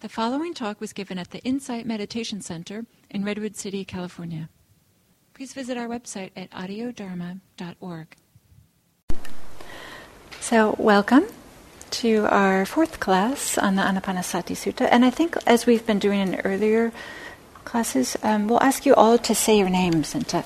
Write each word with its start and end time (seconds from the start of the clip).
The 0.00 0.08
following 0.08 0.54
talk 0.54 0.80
was 0.80 0.94
given 0.94 1.18
at 1.18 1.30
the 1.30 1.40
Insight 1.40 1.84
Meditation 1.84 2.40
Center 2.40 2.86
in 3.10 3.22
Redwood 3.22 3.54
City, 3.54 3.84
California. 3.84 4.48
Please 5.34 5.52
visit 5.52 5.76
our 5.76 5.88
website 5.88 6.30
at 6.34 6.50
audiodharma.org. 6.52 8.16
So, 10.40 10.74
welcome 10.78 11.26
to 11.90 12.26
our 12.30 12.64
fourth 12.64 12.98
class 12.98 13.58
on 13.58 13.76
the 13.76 13.82
Anapanasati 13.82 14.56
Sutta. 14.56 14.88
And 14.90 15.04
I 15.04 15.10
think, 15.10 15.36
as 15.46 15.66
we've 15.66 15.84
been 15.84 15.98
doing 15.98 16.20
in 16.20 16.40
earlier 16.46 16.92
classes, 17.66 18.16
um, 18.22 18.48
we'll 18.48 18.62
ask 18.62 18.86
you 18.86 18.94
all 18.94 19.18
to 19.18 19.34
say 19.34 19.58
your 19.58 19.68
names 19.68 20.14
and 20.14 20.26
to 20.28 20.44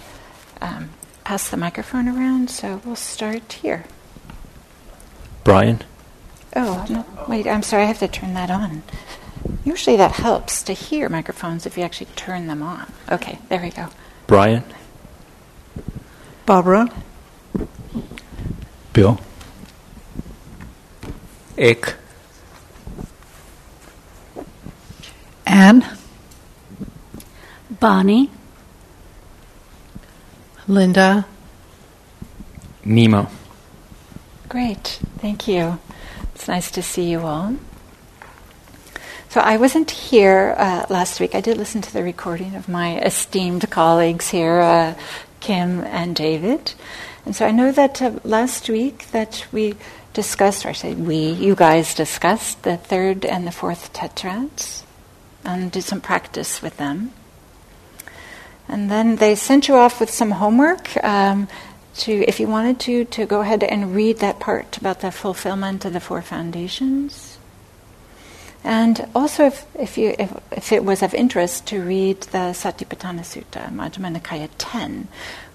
um, 0.61 0.91
pass 1.23 1.48
the 1.48 1.57
microphone 1.57 2.09
around. 2.09 2.50
So, 2.50 2.82
we'll 2.84 2.96
start 2.96 3.52
here. 3.52 3.84
Brian. 5.45 5.84
Oh, 6.57 6.84
no, 6.91 7.05
wait, 7.29 7.46
I'm 7.46 7.62
sorry, 7.62 7.84
I 7.84 7.86
have 7.86 7.98
to 8.00 8.09
turn 8.09 8.34
that 8.34 8.50
on. 8.50 8.82
Usually 9.65 9.96
that 9.96 10.12
helps 10.12 10.62
to 10.65 10.75
hear 10.75 11.09
microphones 11.09 11.64
if 11.64 11.79
you 11.79 11.85
actually 11.85 12.09
turn 12.17 12.46
them 12.46 12.63
on. 12.63 12.93
Okay, 13.11 13.39
there 13.49 13.61
we 13.61 13.71
go. 13.71 13.89
Brian. 14.27 14.63
Barbara. 16.45 16.89
Bill. 18.93 19.19
Ek. 21.57 21.95
Anne. 25.46 25.86
Bonnie. 27.81 28.31
Linda. 30.69 31.27
Nemo. 32.84 33.28
Great, 34.48 35.00
thank 35.19 35.48
you. 35.48 35.78
It's 36.34 36.48
nice 36.48 36.70
to 36.72 36.83
see 36.83 37.11
you 37.11 37.20
all. 37.20 37.56
So 39.34 39.41
I 39.41 39.56
wasn't 39.56 39.91
here 39.91 40.55
uh, 40.56 40.86
last 40.88 41.19
week. 41.19 41.34
I 41.34 41.41
did 41.41 41.56
listen 41.56 41.83
to 41.83 41.92
the 41.92 42.05
recording 42.05 42.55
of 42.55 42.69
my 42.69 43.00
esteemed 43.00 43.68
colleagues 43.68 44.30
here, 44.30 44.60
uh, 44.60 44.94
Kim 45.41 45.80
and 45.80 46.14
David. 46.14 46.74
And 47.26 47.34
so 47.34 47.44
I 47.44 47.50
know 47.50 47.72
that 47.72 48.00
uh, 48.00 48.12
last 48.22 48.68
week 48.68 49.10
that 49.10 49.44
we 49.50 49.74
discussed, 50.12 50.64
or 50.64 50.68
I 50.68 50.72
say 50.72 50.94
we, 50.94 51.16
you 51.32 51.56
guys 51.56 51.96
discussed 51.96 52.62
the 52.62 52.76
third 52.76 53.24
and 53.24 53.44
the 53.44 53.50
fourth 53.50 53.92
tetrads 53.92 54.84
and 55.44 55.72
did 55.72 55.82
some 55.82 56.00
practice 56.00 56.62
with 56.62 56.76
them. 56.76 57.10
And 58.69 58.88
then 58.88 59.16
they 59.16 59.34
sent 59.34 59.66
you 59.66 59.74
off 59.74 59.98
with 59.98 60.10
some 60.10 60.30
homework 60.30 60.96
um, 61.02 61.48
to, 61.96 62.12
if 62.12 62.38
you 62.38 62.46
wanted 62.46 62.78
to, 62.86 63.04
to 63.06 63.26
go 63.26 63.41
ahead 63.41 63.64
and 63.64 63.96
read 63.96 64.19
that 64.19 64.38
part 64.38 64.76
about 64.76 65.00
the 65.00 65.10
fulfillment 65.10 65.84
of 65.84 65.92
the 65.92 65.98
four 65.98 66.22
foundations. 66.22 67.33
And 68.64 69.06
also, 69.14 69.44
if, 69.44 69.66
if, 69.78 69.98
you, 69.98 70.14
if, 70.18 70.32
if, 70.50 70.72
it 70.72 70.86
was 70.86 71.02
of 71.02 71.12
interest, 71.12 71.66
to 71.66 71.82
read 71.82 72.22
the 72.22 72.54
Satipatthana 72.56 73.20
Sutta, 73.20 73.70
Majjhima 73.70 74.16
Nikaya 74.16 74.48
10, 74.56 75.06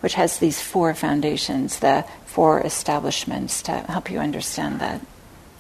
which 0.02 0.14
has 0.14 0.38
these 0.38 0.62
four 0.62 0.94
foundations, 0.94 1.80
the 1.80 2.06
four 2.28 2.62
establishments 2.62 3.64
to 3.64 3.72
help 3.72 4.12
you 4.12 4.20
understand 4.20 4.80
that. 4.80 5.02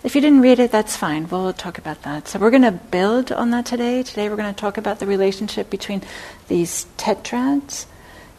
If 0.04 0.14
you 0.14 0.22
didn't 0.22 0.42
read 0.42 0.60
it, 0.60 0.72
that's 0.72 0.96
fine. 0.96 1.28
We'll 1.28 1.52
talk 1.52 1.80
about 1.80 2.04
that. 2.04 2.28
So 2.28 2.38
we're 2.38 2.52
going 2.52 2.62
to 2.62 2.72
build 2.72 3.32
on 3.32 3.50
that 3.50 3.66
today. 3.66 4.04
Today 4.04 4.30
we're 4.30 4.38
going 4.38 4.54
to 4.54 4.60
talk 4.60 4.78
about 4.78 5.00
the 5.00 5.08
relationship 5.08 5.72
between 5.72 6.04
these 6.48 6.86
tetrads 6.98 7.88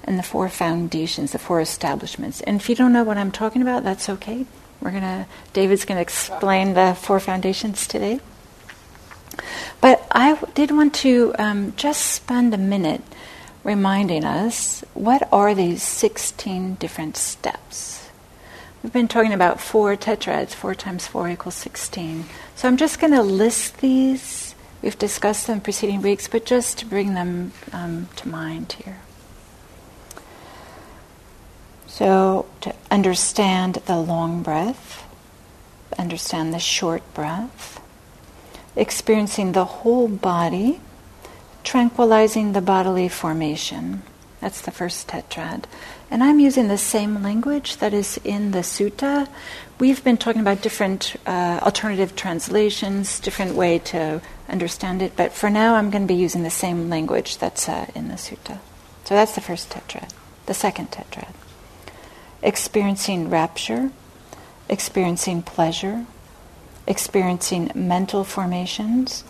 and 0.05 0.19
the 0.19 0.23
four 0.23 0.49
foundations, 0.49 1.33
the 1.33 1.39
four 1.39 1.61
establishments. 1.61 2.41
And 2.43 2.61
if 2.61 2.69
you 2.69 2.77
don't 2.77 2.93
know 2.93 3.05
what 3.05 3.19
I'm 3.19 3.33
talking 3.33 3.61
about, 3.61 3.83
that's 3.83 4.09
okay. 4.09 4.47
We're 4.81 4.93
going 4.93 5.03
to 5.03 5.27
David's 5.53 5.85
going 5.85 5.97
to 5.97 6.03
explain 6.03 6.75
the 6.75 6.97
four 6.99 7.21
foundations 7.21 7.87
today. 7.87 8.21
But 9.81 10.07
I 10.11 10.39
did 10.55 10.71
want 10.71 10.95
to 10.97 11.35
um, 11.39 11.73
just 11.77 12.03
spend 12.03 12.53
a 12.53 12.59
minute 12.59 13.03
reminding 13.65 14.25
us 14.25 14.85
what 14.95 15.29
are 15.33 15.55
these 15.55 15.83
16 15.83 16.75
different 16.75 17.17
steps. 17.17 18.09
We've 18.83 18.93
been 18.93 19.09
talking 19.09 19.33
about 19.33 19.61
four 19.61 19.95
tetrads, 19.97 20.55
four 20.55 20.75
times 20.75 21.07
four 21.07 21.29
equals 21.29 21.55
16. 21.57 22.25
So 22.57 22.67
I'm 22.67 22.79
just 22.79 22.99
going 22.99 23.13
to 23.13 23.23
list 23.23 23.79
these. 23.79 24.55
We've 24.81 24.99
discussed 24.99 25.47
them 25.47 25.61
preceding 25.61 26.01
weeks, 26.01 26.29
but 26.29 26.47
just 26.47 26.79
to 26.79 26.87
bring 26.87 27.13
them 27.13 27.53
um, 27.73 28.09
to 28.17 28.29
mind 28.29 28.77
here. 28.85 28.99
So, 31.87 32.47
to 32.63 32.75
understand 32.91 33.75
the 33.85 33.99
long 33.99 34.43
breath, 34.43 35.05
understand 35.99 36.55
the 36.55 36.59
short 36.59 37.03
breath, 37.13 37.80
experiencing 38.77 39.53
the 39.53 39.65
whole 39.65 40.09
body, 40.09 40.81
tranquilizing 41.65 42.53
the 42.53 42.61
bodily 42.61 43.09
formation. 43.09 44.03
That's 44.41 44.63
the 44.63 44.71
first 44.71 45.09
tetrad. 45.09 45.65
And 46.11 46.25
I'm 46.25 46.41
using 46.41 46.69
the 46.69 46.79
same 46.79 47.23
language 47.23 47.77
that 47.77 47.93
is 47.93 48.19
in 48.25 48.53
the 48.53 48.61
sutta. 48.61 49.29
We've 49.79 50.03
been 50.03 50.17
talking 50.17 50.41
about 50.41 50.63
different 50.63 51.17
uh, 51.27 51.61
alternative 51.63 52.17
translations, 52.17 53.21
different 53.21 53.55
way 53.55 53.79
to 53.79 54.21
understand 54.49 55.03
it, 55.03 55.15
but 55.17 55.33
for 55.33 55.51
now 55.51 55.75
I'm 55.75 55.91
going 55.91 56.03
to 56.03 56.13
be 56.13 56.19
using 56.19 56.43
the 56.43 56.51
same 56.51 56.89
language 56.89 57.39
that's 57.39 57.69
uh, 57.69 57.87
in 57.95 58.09
the 58.09 58.15
sutta. 58.15 58.59
So 59.05 59.15
that's 59.15 59.35
the 59.35 59.41
first 59.41 59.71
tetrad. 59.71 60.13
The 60.47 60.55
second 60.55 60.91
tetrad. 60.91 61.33
Experiencing 62.43 63.31
rapture, 63.31 63.91
experiencing 64.69 65.43
pleasure, 65.43 66.07
experiencing 66.87 67.71
mental 67.75 68.25
formations, 68.25 69.25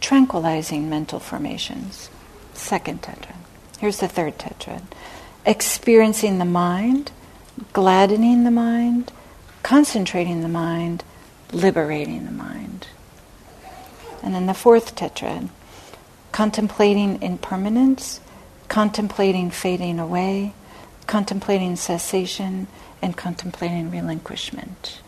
tranquilizing 0.00 0.88
mental 0.88 1.20
formations. 1.20 2.10
Second 2.54 3.02
tetrad. 3.02 3.36
Here's 3.78 3.98
the 3.98 4.08
third 4.08 4.38
tetrad. 4.38 4.82
Experiencing 5.46 6.38
the 6.38 6.44
mind, 6.44 7.12
gladdening 7.72 8.44
the 8.44 8.50
mind, 8.50 9.12
concentrating 9.62 10.42
the 10.42 10.48
mind, 10.48 11.04
liberating 11.52 12.26
the 12.26 12.30
mind. 12.30 12.86
And 14.22 14.34
then 14.34 14.46
the 14.46 14.54
fourth 14.54 14.94
tetrad. 14.94 15.48
Contemplating 16.32 17.22
impermanence, 17.22 18.20
contemplating 18.68 19.50
fading 19.50 19.98
away, 19.98 20.54
contemplating 21.06 21.74
cessation, 21.76 22.68
and 23.02 23.16
contemplating 23.16 23.90
relinquishment. 23.90 25.00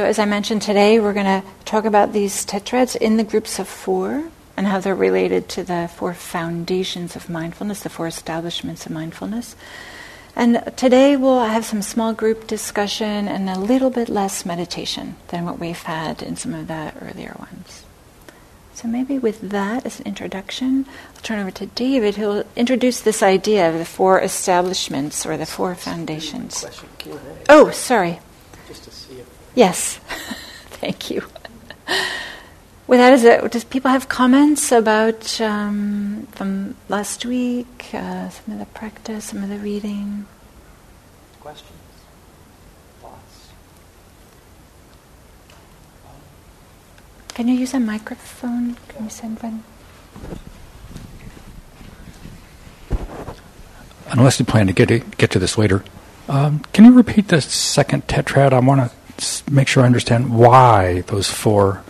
So, 0.00 0.06
as 0.06 0.18
I 0.18 0.24
mentioned 0.24 0.62
today, 0.62 0.98
we're 0.98 1.12
going 1.12 1.42
to 1.42 1.46
talk 1.66 1.84
about 1.84 2.14
these 2.14 2.46
tetrads 2.46 2.96
in 2.96 3.18
the 3.18 3.22
groups 3.22 3.58
of 3.58 3.68
four 3.68 4.30
and 4.56 4.66
how 4.66 4.80
they're 4.80 4.94
related 4.94 5.46
to 5.50 5.62
the 5.62 5.90
four 5.94 6.14
foundations 6.14 7.16
of 7.16 7.28
mindfulness, 7.28 7.82
the 7.82 7.90
four 7.90 8.06
establishments 8.06 8.86
of 8.86 8.92
mindfulness. 8.92 9.56
And 10.34 10.62
today 10.74 11.18
we'll 11.18 11.44
have 11.44 11.66
some 11.66 11.82
small 11.82 12.14
group 12.14 12.46
discussion 12.46 13.28
and 13.28 13.50
a 13.50 13.58
little 13.58 13.90
bit 13.90 14.08
less 14.08 14.46
meditation 14.46 15.16
than 15.28 15.44
what 15.44 15.58
we've 15.58 15.82
had 15.82 16.22
in 16.22 16.34
some 16.34 16.54
of 16.54 16.66
the 16.66 16.94
earlier 17.02 17.36
ones. 17.38 17.84
So 18.72 18.88
maybe 18.88 19.18
with 19.18 19.50
that 19.50 19.84
as 19.84 20.00
an 20.00 20.06
introduction, 20.06 20.86
I'll 21.14 21.20
turn 21.20 21.40
over 21.40 21.50
to 21.50 21.66
David, 21.66 22.16
who'll 22.16 22.44
introduce 22.56 23.02
this 23.02 23.22
idea 23.22 23.68
of 23.68 23.76
the 23.76 23.84
four 23.84 24.18
establishments 24.18 25.26
or 25.26 25.36
the 25.36 25.44
four 25.44 25.74
foundations. 25.74 26.64
Oh, 27.50 27.70
sorry. 27.70 28.20
Yes, 29.54 29.96
thank 30.80 31.10
you. 31.10 31.22
With 32.86 32.98
that, 32.98 33.12
is 33.12 33.24
it, 33.24 33.52
does 33.52 33.64
people 33.64 33.90
have 33.90 34.08
comments 34.08 34.72
about 34.72 35.40
um, 35.40 36.26
from 36.32 36.76
last 36.88 37.24
week, 37.24 37.90
uh, 37.92 38.28
some 38.28 38.54
of 38.54 38.58
the 38.58 38.66
practice, 38.66 39.26
some 39.26 39.42
of 39.42 39.48
the 39.48 39.58
reading? 39.58 40.26
Questions? 41.40 41.70
Thoughts? 43.00 43.48
Can 47.34 47.46
you 47.48 47.54
use 47.54 47.74
a 47.74 47.80
microphone? 47.80 48.76
Can 48.88 49.04
you 49.04 49.10
send 49.10 49.38
one? 49.38 49.62
Unless 54.10 54.40
you 54.40 54.44
plan 54.44 54.66
to 54.66 54.72
get 54.72 54.88
to, 54.88 54.98
get 54.98 55.30
to 55.30 55.38
this 55.38 55.56
later, 55.56 55.84
um, 56.28 56.60
can 56.72 56.84
you 56.84 56.92
repeat 56.92 57.28
the 57.28 57.40
second 57.40 58.08
tetrad? 58.08 58.52
I 58.52 58.58
want 58.58 58.80
to 58.80 58.99
make 59.50 59.68
sure 59.68 59.82
I 59.82 59.86
understand 59.86 60.36
why 60.36 61.02
those 61.02 61.30
four 61.30 61.82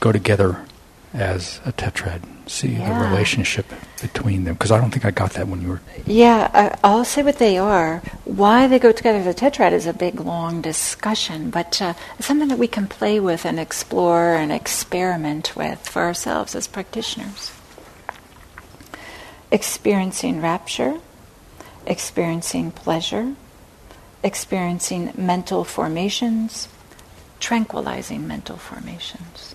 go 0.00 0.12
together 0.12 0.64
as 1.12 1.60
a 1.64 1.72
tetrad. 1.72 2.22
See 2.48 2.68
yeah. 2.68 2.88
the 2.88 3.10
relationship 3.10 3.66
between 4.00 4.44
them, 4.44 4.54
because 4.54 4.70
I 4.70 4.80
don't 4.80 4.90
think 4.90 5.04
I 5.04 5.10
got 5.10 5.32
that 5.32 5.48
when 5.48 5.60
you 5.60 5.68
were. 5.68 5.80
Yeah, 6.06 6.78
I'll 6.82 7.04
say 7.04 7.22
what 7.22 7.38
they 7.38 7.58
are. 7.58 7.98
Why 8.24 8.66
they 8.66 8.78
go 8.78 8.90
together 8.90 9.18
as 9.18 9.26
a 9.26 9.34
tetrad 9.34 9.72
is 9.72 9.86
a 9.86 9.92
big, 9.92 10.18
long 10.18 10.62
discussion, 10.62 11.50
but 11.50 11.82
uh, 11.82 11.92
it's 12.18 12.26
something 12.26 12.48
that 12.48 12.58
we 12.58 12.66
can 12.66 12.86
play 12.86 13.20
with 13.20 13.44
and 13.44 13.60
explore 13.60 14.34
and 14.34 14.50
experiment 14.50 15.56
with 15.56 15.86
for 15.86 16.02
ourselves 16.02 16.54
as 16.54 16.66
practitioners. 16.66 17.52
Experiencing 19.50 20.40
rapture, 20.40 20.98
experiencing 21.86 22.70
pleasure, 22.70 23.34
experiencing 24.22 25.12
mental 25.16 25.64
formations, 25.64 26.68
tranquilizing 27.40 28.26
mental 28.26 28.56
formations. 28.56 29.54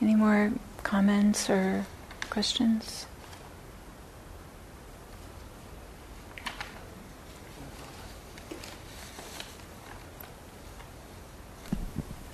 Any 0.00 0.14
more 0.14 0.52
comments 0.84 1.50
or 1.50 1.84
questions? 2.30 3.06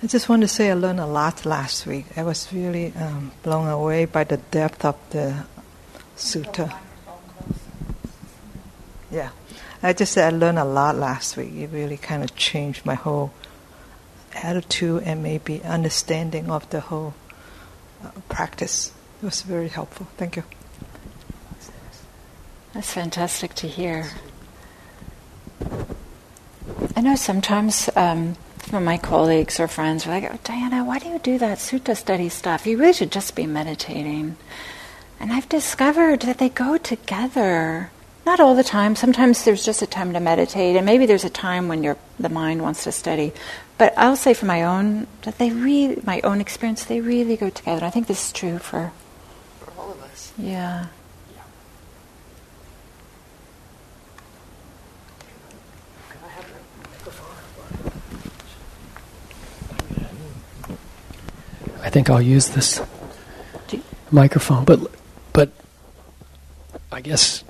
I 0.05 0.07
just 0.07 0.29
want 0.29 0.43
to 0.43 0.47
say 0.47 0.69
I 0.69 0.75
learned 0.75 0.99
a 0.99 1.07
lot 1.07 1.47
last 1.47 1.87
week. 1.87 2.05
I 2.15 2.21
was 2.21 2.53
really 2.53 2.93
um, 2.93 3.31
blown 3.41 3.67
away 3.67 4.05
by 4.05 4.23
the 4.23 4.37
depth 4.37 4.85
of 4.85 4.95
the 5.09 5.45
sutta. 6.15 6.71
Yeah, 9.09 9.31
I 9.81 9.93
just 9.93 10.11
said 10.11 10.31
I 10.31 10.37
learned 10.37 10.59
a 10.59 10.63
lot 10.63 10.95
last 10.95 11.37
week. 11.37 11.55
It 11.55 11.71
really 11.71 11.97
kind 11.97 12.21
of 12.21 12.35
changed 12.35 12.85
my 12.85 12.93
whole 12.93 13.33
attitude 14.35 15.01
and 15.07 15.23
maybe 15.23 15.63
understanding 15.63 16.51
of 16.51 16.69
the 16.69 16.81
whole 16.81 17.15
uh, 18.03 18.11
practice. 18.29 18.93
It 19.23 19.25
was 19.25 19.41
very 19.41 19.69
helpful. 19.69 20.05
Thank 20.17 20.35
you. 20.35 20.43
That's 22.75 22.93
fantastic 22.93 23.55
to 23.55 23.67
hear. 23.67 24.11
I 26.95 27.01
know 27.01 27.15
sometimes 27.15 27.89
um, 27.95 28.35
some 28.75 28.83
of 28.83 28.87
my 28.87 28.97
colleagues 28.97 29.57
or 29.57 29.69
friends 29.69 30.05
were 30.05 30.11
like, 30.11 30.29
oh, 30.29 30.37
Diana, 30.43 30.83
why 30.83 30.99
do 30.99 31.07
you 31.07 31.17
do 31.17 31.37
that 31.37 31.59
sutta 31.59 31.95
study 31.95 32.27
stuff? 32.27 32.67
You 32.67 32.77
really 32.77 32.91
should 32.91 33.09
just 33.09 33.33
be 33.33 33.47
meditating. 33.47 34.35
And 35.17 35.31
I've 35.31 35.47
discovered 35.47 36.23
that 36.23 36.39
they 36.39 36.49
go 36.49 36.77
together. 36.77 37.89
Not 38.25 38.41
all 38.41 38.53
the 38.53 38.65
time. 38.65 38.97
Sometimes 38.97 39.45
there's 39.45 39.63
just 39.63 39.81
a 39.81 39.87
time 39.87 40.11
to 40.11 40.19
meditate, 40.19 40.75
and 40.75 40.85
maybe 40.85 41.05
there's 41.05 41.23
a 41.23 41.29
time 41.29 41.69
when 41.69 41.83
your 41.83 41.95
the 42.19 42.27
mind 42.27 42.63
wants 42.63 42.83
to 42.83 42.91
study. 42.91 43.31
But 43.77 43.93
I'll 43.95 44.17
say 44.17 44.33
for 44.33 44.45
my 44.45 44.63
own 44.63 45.07
that 45.21 45.37
they 45.37 45.51
really, 45.51 46.01
my 46.03 46.19
own 46.25 46.41
experience, 46.41 46.83
they 46.83 46.99
really 46.99 47.37
go 47.37 47.49
together. 47.49 47.85
I 47.85 47.91
think 47.91 48.07
this 48.07 48.25
is 48.25 48.33
true 48.33 48.59
for 48.59 48.91
for 49.61 49.71
all 49.79 49.93
of 49.93 50.03
us. 50.03 50.33
Yeah. 50.37 50.87
Think 61.95 62.09
I'll 62.09 62.21
use 62.21 62.49
this 62.49 62.81
microphone, 64.11 64.65
but 64.65 64.81
but 65.31 65.49
I 66.91 66.99
guess 66.99 67.41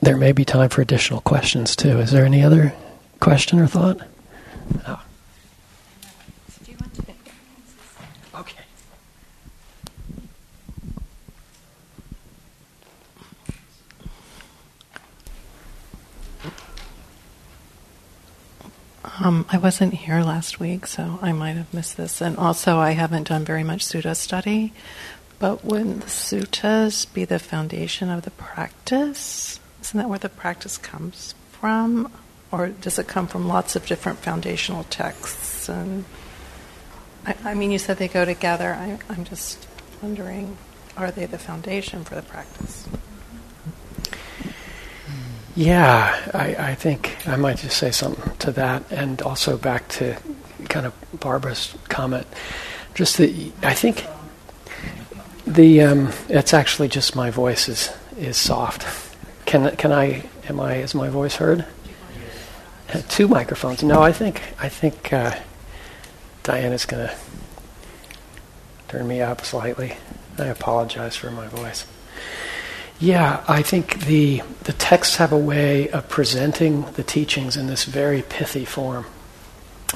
there 0.00 0.16
may 0.16 0.30
be 0.30 0.44
time 0.44 0.68
for 0.68 0.80
additional 0.80 1.20
questions 1.22 1.74
too. 1.74 1.98
Is 1.98 2.12
there 2.12 2.24
any 2.24 2.44
other 2.44 2.72
question 3.18 3.58
or 3.58 3.66
thought? 3.66 3.98
Oh. 4.86 5.03
Um, 19.24 19.46
I 19.48 19.56
wasn't 19.56 19.94
here 19.94 20.20
last 20.20 20.60
week, 20.60 20.86
so 20.86 21.18
I 21.22 21.32
might 21.32 21.56
have 21.56 21.72
missed 21.72 21.96
this. 21.96 22.20
And 22.20 22.36
also, 22.36 22.76
I 22.76 22.90
haven't 22.90 23.28
done 23.28 23.42
very 23.42 23.64
much 23.64 23.82
sutta 23.82 24.14
study. 24.14 24.74
But 25.38 25.64
wouldn't 25.64 26.02
the 26.02 26.08
suttas 26.08 27.10
be 27.10 27.24
the 27.24 27.38
foundation 27.38 28.10
of 28.10 28.22
the 28.22 28.30
practice? 28.32 29.58
Isn't 29.80 29.96
that 29.96 30.10
where 30.10 30.18
the 30.18 30.28
practice 30.28 30.76
comes 30.76 31.34
from? 31.52 32.12
Or 32.52 32.68
does 32.68 32.98
it 32.98 33.08
come 33.08 33.26
from 33.26 33.48
lots 33.48 33.76
of 33.76 33.86
different 33.86 34.18
foundational 34.18 34.84
texts? 34.84 35.70
And 35.70 36.04
I, 37.24 37.34
I 37.44 37.54
mean, 37.54 37.70
you 37.70 37.78
said 37.78 37.96
they 37.96 38.08
go 38.08 38.26
together. 38.26 38.74
I, 38.74 38.98
I'm 39.08 39.24
just 39.24 39.66
wondering, 40.02 40.58
are 40.98 41.10
they 41.10 41.24
the 41.24 41.38
foundation 41.38 42.04
for 42.04 42.14
the 42.14 42.22
practice? 42.22 42.86
Yeah, 45.56 46.30
I, 46.34 46.70
I 46.70 46.74
think 46.74 47.16
I 47.28 47.36
might 47.36 47.58
just 47.58 47.76
say 47.76 47.92
something 47.92 48.36
to 48.38 48.50
that, 48.52 48.90
and 48.90 49.22
also 49.22 49.56
back 49.56 49.86
to 49.90 50.16
kind 50.68 50.84
of 50.84 50.92
Barbara's 51.20 51.76
comment. 51.88 52.26
Just 52.94 53.18
that 53.18 53.52
I 53.62 53.72
think 53.72 54.04
the 55.46 55.82
um, 55.82 56.12
it's 56.28 56.52
actually 56.52 56.88
just 56.88 57.14
my 57.14 57.30
voice 57.30 57.68
is 57.68 57.90
is 58.18 58.36
soft. 58.36 58.84
Can 59.46 59.74
can 59.76 59.92
I 59.92 60.24
am 60.48 60.58
I 60.58 60.76
is 60.76 60.94
my 60.94 61.08
voice 61.08 61.36
heard? 61.36 61.64
Two 63.08 63.28
microphones. 63.28 63.82
No, 63.84 64.02
I 64.02 64.10
think 64.10 64.42
I 64.58 64.68
think 64.68 65.12
uh, 65.12 65.36
Diana's 66.42 66.84
gonna 66.84 67.14
turn 68.88 69.06
me 69.06 69.20
up 69.20 69.44
slightly. 69.44 69.96
I 70.36 70.46
apologize 70.46 71.14
for 71.14 71.30
my 71.30 71.46
voice. 71.46 71.86
Yeah, 73.00 73.44
I 73.48 73.62
think 73.62 74.04
the 74.04 74.42
the 74.62 74.72
texts 74.72 75.16
have 75.16 75.32
a 75.32 75.38
way 75.38 75.90
of 75.90 76.08
presenting 76.08 76.82
the 76.92 77.02
teachings 77.02 77.56
in 77.56 77.66
this 77.66 77.84
very 77.84 78.22
pithy 78.22 78.64
form 78.64 79.06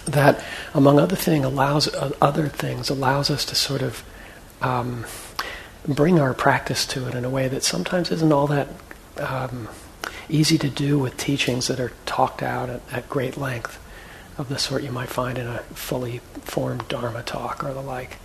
that, 0.05 0.45
among 0.75 0.99
other 0.99 1.17
thing, 1.17 1.45
allows 1.45 1.93
uh, 1.95 2.13
other 2.21 2.49
things 2.49 2.91
allows 2.91 3.31
us 3.31 3.45
to 3.47 3.55
sort 3.55 3.83
of 3.83 4.03
um, 4.61 5.07
bring 5.87 6.19
our 6.19 6.35
practice 6.35 6.87
to 6.87 7.07
it 7.09 7.15
in 7.15 7.25
a 7.25 7.31
way 7.31 7.49
that 7.49 7.63
sometimes 7.63 8.11
isn't 8.11 8.33
all 8.33 8.47
that 8.49 8.69
um, 9.19 9.69
easy 10.29 10.59
to 10.59 10.69
do 10.69 10.99
with 10.99 11.17
teachings 11.17 11.69
that 11.69 11.81
are 11.81 11.93
talked 12.05 12.43
out 12.43 12.69
at, 12.69 12.81
at 12.93 13.09
great 13.09 13.37
length, 13.37 13.79
of 14.37 14.49
the 14.49 14.59
sort 14.59 14.83
you 14.83 14.93
might 14.93 15.09
find 15.09 15.39
in 15.39 15.47
a 15.47 15.59
fully 15.75 16.21
formed 16.43 16.87
Dharma 16.89 17.23
talk 17.23 17.65
or 17.65 17.73
the 17.73 17.81
like. 17.81 18.19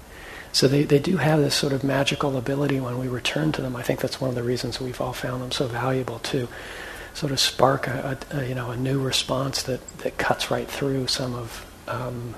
So 0.54 0.68
they, 0.68 0.84
they 0.84 1.00
do 1.00 1.18
have 1.18 1.40
this 1.40 1.56
sort 1.56 1.74
of 1.74 1.84
magical 1.84 2.38
ability 2.38 2.80
when 2.80 3.00
we 3.00 3.08
return 3.08 3.52
to 3.54 3.62
them. 3.62 3.76
I 3.76 3.82
think 3.82 4.02
that's 4.02 4.22
one 4.22 4.30
of 4.30 4.36
the 4.36 4.44
reasons 4.44 4.80
we've 4.80 5.02
all 5.02 5.12
found 5.12 5.42
them 5.42 5.52
so 5.52 5.66
valuable 5.66 6.20
to 6.20 6.48
sort 7.16 7.32
of 7.32 7.40
spark 7.40 7.88
a, 7.88 8.20
a, 8.32 8.38
a 8.38 8.48
you 8.48 8.56
know 8.56 8.70
a 8.70 8.78
new 8.78 9.00
response 9.02 9.64
that, 9.64 9.98
that 10.00 10.20
cuts 10.20 10.52
right 10.52 10.68
through 10.68 11.08
some 11.08 11.34
of 11.34 11.66
um, 11.88 12.36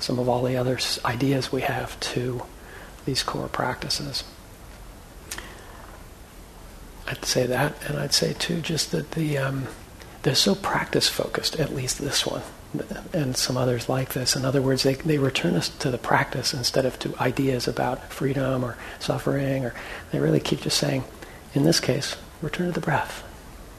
some 0.00 0.18
of 0.18 0.28
all 0.28 0.42
the 0.42 0.56
other 0.56 0.78
ideas 1.04 1.52
we 1.52 1.62
have 1.62 1.98
to 2.00 2.42
these 3.06 3.22
core 3.22 3.48
practices. 3.48 4.24
I'd 7.06 7.24
say 7.24 7.46
that, 7.46 7.74
and 7.88 7.98
I'd 7.98 8.12
say 8.12 8.34
too 8.34 8.60
just 8.60 8.90
that 8.90 9.12
the 9.12 9.38
um, 9.38 9.68
they're 10.22 10.34
so 10.34 10.56
practice 10.56 11.08
focused. 11.08 11.58
At 11.60 11.72
least 11.72 12.00
this 12.00 12.26
one 12.26 12.42
and 13.12 13.36
some 13.36 13.56
others 13.56 13.88
like 13.88 14.12
this. 14.12 14.36
In 14.36 14.44
other 14.44 14.60
words, 14.60 14.82
they, 14.82 14.94
they 14.94 15.18
return 15.18 15.54
us 15.54 15.68
to 15.68 15.90
the 15.90 15.98
practice 15.98 16.52
instead 16.52 16.84
of 16.84 16.98
to 16.98 17.16
ideas 17.18 17.66
about 17.66 18.12
freedom 18.12 18.64
or 18.64 18.76
suffering, 18.98 19.64
or 19.64 19.74
they 20.12 20.18
really 20.18 20.40
keep 20.40 20.60
just 20.60 20.78
saying, 20.78 21.04
in 21.54 21.64
this 21.64 21.80
case, 21.80 22.16
return 22.42 22.66
to 22.66 22.72
the 22.72 22.80
breath, 22.80 23.24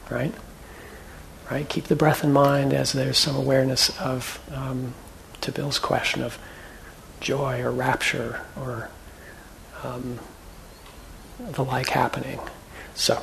right? 0.09 0.33
Right? 1.51 1.67
Keep 1.69 1.85
the 1.85 1.95
breath 1.95 2.23
in 2.23 2.33
mind 2.33 2.73
as 2.73 2.91
there's 2.91 3.17
some 3.17 3.35
awareness 3.35 3.97
of, 3.99 4.39
um, 4.53 4.93
to 5.41 5.51
Bill's 5.51 5.79
question 5.79 6.23
of 6.23 6.39
joy 7.19 7.61
or 7.61 7.71
rapture 7.71 8.41
or 8.59 8.89
um, 9.83 10.19
the 11.39 11.63
like 11.63 11.89
happening. 11.89 12.39
So. 12.95 13.21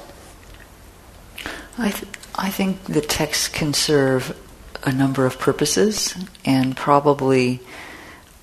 I, 1.79 1.91
th- 1.91 2.13
I 2.35 2.51
think 2.51 2.85
the 2.85 3.01
text 3.01 3.53
can 3.53 3.75
serve 3.75 4.39
a 4.87 4.93
number 4.93 5.27
of 5.27 5.39
purposes, 5.39 6.15
and 6.45 6.77
probably 6.77 7.61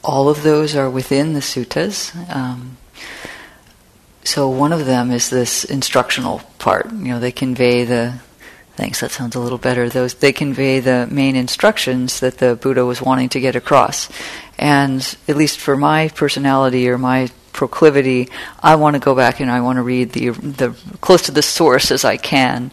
all 0.03 0.27
of 0.27 0.43
those 0.43 0.75
are 0.75 0.89
within 0.89 1.33
the 1.33 1.39
suttas. 1.39 2.13
Um, 2.33 2.77
so 4.23 4.49
one 4.49 4.73
of 4.73 4.85
them 4.85 5.11
is 5.11 5.29
this 5.29 5.63
instructional 5.63 6.41
part. 6.59 6.91
You 6.91 7.13
know, 7.13 7.19
they 7.19 7.31
convey 7.31 7.85
the 7.85 8.19
thanks. 8.75 8.99
That 8.99 9.11
sounds 9.11 9.35
a 9.35 9.39
little 9.39 9.57
better. 9.57 9.89
Those 9.89 10.15
they 10.15 10.33
convey 10.33 10.79
the 10.81 11.07
main 11.09 11.35
instructions 11.35 12.19
that 12.19 12.37
the 12.37 12.55
Buddha 12.55 12.85
was 12.85 13.01
wanting 13.01 13.29
to 13.29 13.39
get 13.39 13.55
across, 13.55 14.09
and 14.59 15.17
at 15.27 15.37
least 15.37 15.59
for 15.59 15.77
my 15.77 16.09
personality 16.09 16.89
or 16.89 16.97
my 16.97 17.29
proclivity, 17.53 18.29
I 18.61 18.75
want 18.75 18.95
to 18.95 18.99
go 18.99 19.15
back 19.15 19.39
and 19.39 19.49
I 19.49 19.61
want 19.61 19.77
to 19.77 19.83
read 19.83 20.11
the 20.11 20.29
the 20.29 20.75
close 21.01 21.21
to 21.23 21.31
the 21.31 21.41
source 21.41 21.91
as 21.91 22.03
I 22.03 22.17
can. 22.17 22.71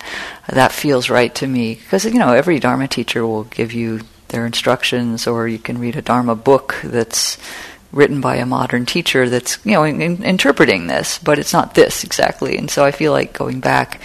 That 0.48 0.72
feels 0.72 1.10
right 1.10 1.34
to 1.36 1.46
me 1.46 1.74
because 1.74 2.04
you 2.04 2.18
know 2.18 2.32
every 2.32 2.58
Dharma 2.58 2.88
teacher 2.88 3.26
will 3.26 3.44
give 3.44 3.72
you 3.72 4.00
their 4.28 4.46
instructions, 4.46 5.26
or 5.26 5.46
you 5.46 5.58
can 5.58 5.78
read 5.78 5.96
a 5.96 6.02
Dharma 6.02 6.34
book 6.34 6.76
that's 6.82 7.36
written 7.92 8.20
by 8.20 8.36
a 8.36 8.46
modern 8.46 8.86
teacher 8.86 9.28
that's 9.28 9.58
you 9.64 9.72
know 9.72 9.84
in, 9.84 10.00
in 10.00 10.22
interpreting 10.22 10.86
this, 10.86 11.18
but 11.18 11.38
it's 11.38 11.52
not 11.52 11.74
this 11.74 12.04
exactly. 12.04 12.56
And 12.56 12.70
so 12.70 12.84
I 12.84 12.90
feel 12.90 13.12
like 13.12 13.32
going 13.32 13.60
back 13.60 14.00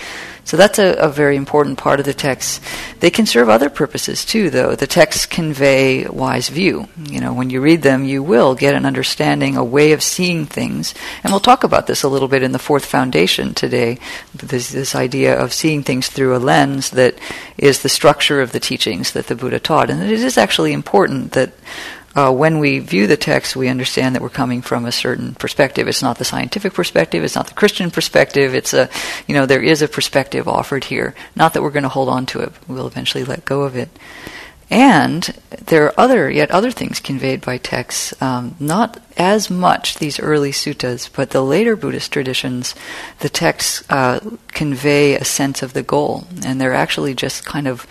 so 0.45 0.57
that's 0.57 0.77
a, 0.77 0.93
a, 0.93 1.09
very 1.09 1.37
important 1.37 1.79
part 1.79 1.99
of 1.99 2.05
the 2.05 2.13
text. 2.13 2.61
They 2.99 3.09
can 3.09 3.25
serve 3.25 3.49
other 3.49 3.67
purposes 3.67 4.23
too, 4.23 4.51
though. 4.51 4.75
The 4.75 4.85
texts 4.85 5.25
convey 5.25 6.05
wise 6.05 6.49
view. 6.49 6.87
You 7.09 7.19
know, 7.19 7.33
when 7.33 7.49
you 7.49 7.61
read 7.61 7.81
them, 7.81 8.05
you 8.05 8.21
will 8.21 8.53
get 8.53 8.75
an 8.75 8.85
understanding, 8.85 9.57
a 9.57 9.63
way 9.63 9.91
of 9.91 10.03
seeing 10.03 10.45
things. 10.45 10.93
And 11.23 11.33
we'll 11.33 11.39
talk 11.39 11.63
about 11.63 11.87
this 11.87 12.03
a 12.03 12.07
little 12.07 12.27
bit 12.27 12.43
in 12.43 12.51
the 12.51 12.59
fourth 12.59 12.85
foundation 12.85 13.55
today. 13.55 13.97
This, 14.35 14.69
this 14.69 14.93
idea 14.93 15.35
of 15.35 15.51
seeing 15.51 15.81
things 15.81 16.09
through 16.09 16.35
a 16.35 16.37
lens 16.37 16.91
that 16.91 17.17
is 17.57 17.81
the 17.81 17.89
structure 17.89 18.39
of 18.39 18.51
the 18.51 18.59
teachings 18.59 19.13
that 19.13 19.25
the 19.25 19.35
Buddha 19.35 19.59
taught. 19.59 19.89
And 19.89 20.03
it 20.03 20.11
is 20.11 20.37
actually 20.37 20.73
important 20.73 21.31
that 21.31 21.53
uh, 22.15 22.31
when 22.31 22.59
we 22.59 22.79
view 22.79 23.07
the 23.07 23.17
text, 23.17 23.55
we 23.55 23.67
understand 23.67 24.15
that 24.15 24.21
we're 24.21 24.29
coming 24.29 24.61
from 24.61 24.85
a 24.85 24.91
certain 24.91 25.35
perspective. 25.35 25.87
It's 25.87 26.01
not 26.01 26.17
the 26.17 26.25
scientific 26.25 26.73
perspective. 26.73 27.23
It's 27.23 27.35
not 27.35 27.47
the 27.47 27.53
Christian 27.53 27.91
perspective. 27.91 28.55
It's 28.55 28.73
a, 28.73 28.89
you 29.27 29.35
know, 29.35 29.45
there 29.45 29.61
is 29.61 29.81
a 29.81 29.87
perspective 29.87 30.47
offered 30.47 30.85
here. 30.85 31.13
Not 31.35 31.53
that 31.53 31.61
we're 31.61 31.71
going 31.71 31.83
to 31.83 31.89
hold 31.89 32.09
on 32.09 32.25
to 32.27 32.39
it. 32.39 32.53
We'll 32.67 32.87
eventually 32.87 33.25
let 33.25 33.43
go 33.43 33.63
of 33.63 33.75
it. 33.75 33.89
And 34.69 35.23
there 35.67 35.85
are 35.85 35.93
other, 35.99 36.31
yet 36.31 36.49
other 36.49 36.71
things 36.71 36.99
conveyed 36.99 37.41
by 37.41 37.57
texts, 37.57 38.19
um, 38.21 38.55
not 38.59 38.99
as 39.15 39.49
much 39.49 39.95
these 39.95 40.19
early 40.19 40.51
suttas, 40.51 41.07
but 41.13 41.29
the 41.29 41.43
later 41.43 41.75
Buddhist 41.75 42.11
traditions, 42.11 42.73
the 43.19 43.29
texts 43.29 43.83
uh, 43.91 44.19
convey 44.47 45.15
a 45.15 45.23
sense 45.23 45.61
of 45.61 45.73
the 45.73 45.83
goal, 45.83 46.25
and 46.43 46.59
they're 46.59 46.73
actually 46.73 47.13
just 47.13 47.45
kind 47.45 47.67
of 47.67 47.85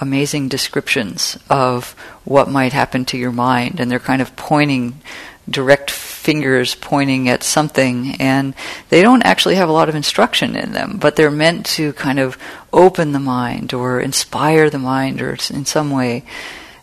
amazing 0.00 0.48
descriptions 0.48 1.38
of 1.48 1.92
what 2.24 2.50
might 2.50 2.72
happen 2.72 3.04
to 3.06 3.18
your 3.18 3.32
mind, 3.32 3.80
and 3.80 3.90
they're 3.90 3.98
kind 3.98 4.22
of 4.22 4.36
pointing 4.36 5.00
direct 5.48 5.90
fingers 5.90 6.74
pointing 6.74 7.28
at 7.28 7.42
something, 7.42 8.16
and 8.20 8.54
they 8.88 9.00
don't 9.00 9.24
actually 9.24 9.54
have 9.54 9.68
a 9.68 9.72
lot 9.72 9.88
of 9.88 9.94
instruction 9.94 10.56
in 10.56 10.72
them, 10.72 10.96
but 10.98 11.14
they're 11.14 11.30
meant 11.30 11.64
to 11.64 11.92
kind 11.92 12.18
of 12.18 12.36
open 12.72 13.12
the 13.12 13.20
mind 13.20 13.72
or 13.72 14.00
inspire 14.00 14.68
the 14.68 14.78
mind 14.78 15.22
or 15.22 15.36
in 15.50 15.64
some 15.64 15.90
way. 15.90 16.24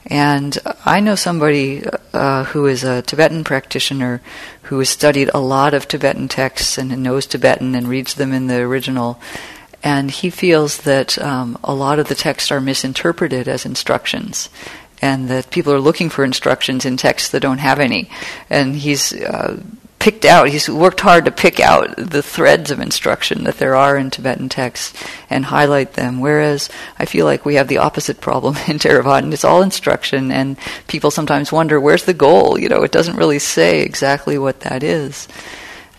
And 0.06 0.58
I 0.86 1.00
know 1.00 1.16
somebody 1.16 1.84
uh, 2.14 2.46
who 2.46 2.68
is 2.68 2.84
a 2.84 3.02
Tibetan 3.02 3.44
practitioner 3.44 4.22
who 4.64 4.80
has 4.80 4.90
studied 4.90 5.30
a 5.34 5.40
lot 5.40 5.74
of 5.74 5.88
Tibetan 5.88 6.28
texts 6.28 6.78
and 6.78 7.04
knows 7.04 7.26
Tibetan 7.26 7.76
and 7.76 7.88
reads 7.88 8.14
them 8.14 8.34
in 8.34 8.48
the 8.48 8.60
original 8.60 9.20
and 9.84 10.10
he 10.10 10.30
feels 10.30 10.78
that 10.80 11.20
um, 11.20 11.58
a 11.64 11.74
lot 11.74 12.00
of 12.00 12.08
the 12.08 12.16
texts 12.16 12.52
are 12.52 12.62
misinterpreted 12.62 13.48
as 13.48 13.66
instructions 13.66 14.50
and 15.02 15.28
that 15.28 15.52
people 15.52 15.74
are 15.74 15.82
looking 15.82 16.10
for 16.10 16.24
instructions 16.24 16.86
in 16.86 16.96
texts 16.96 17.30
that 17.30 17.42
don't 17.42 17.58
have 17.58 17.80
any. 17.80 18.10
And 18.50 18.78
he's 18.78 19.14
uh, 19.14 19.62
picked 20.00 20.26
out 20.26 20.50
he's 20.50 20.68
worked 20.68 21.00
hard 21.00 21.24
to 21.24 21.32
pick 21.32 21.62
out 21.62 21.96
the 21.96 22.22
threads 22.22 22.72
of 22.72 22.82
instruction 22.82 23.46
that 23.46 23.58
there 23.58 23.74
are 23.74 23.96
in 23.96 24.10
tibetan 24.10 24.50
texts 24.50 25.02
and 25.30 25.46
highlight 25.46 25.94
them. 25.94 26.20
Whereas 26.20 26.70
i 27.00 27.06
feel 27.06 27.26
like 27.26 27.46
we 27.46 27.56
have 27.56 27.70
the 27.70 27.78
opposite 27.78 28.20
problem 28.20 28.56
in 28.68 28.80
theravada. 28.80 29.32
It's 29.32 29.46
all 29.46 29.62
instruction 29.62 30.30
and 30.30 30.58
people 30.88 31.10
sometimes 31.10 31.54
wonder 31.54 31.80
where's 31.80 32.04
the 32.04 32.14
goal? 32.14 32.60
You 32.60 32.68
know 32.68 32.84
it 32.84 32.92
doesn't 32.92 33.16
really 33.16 33.40
say 33.40 33.82
exactly 33.82 34.38
what 34.38 34.60
that 34.62 34.84
is 34.84 35.30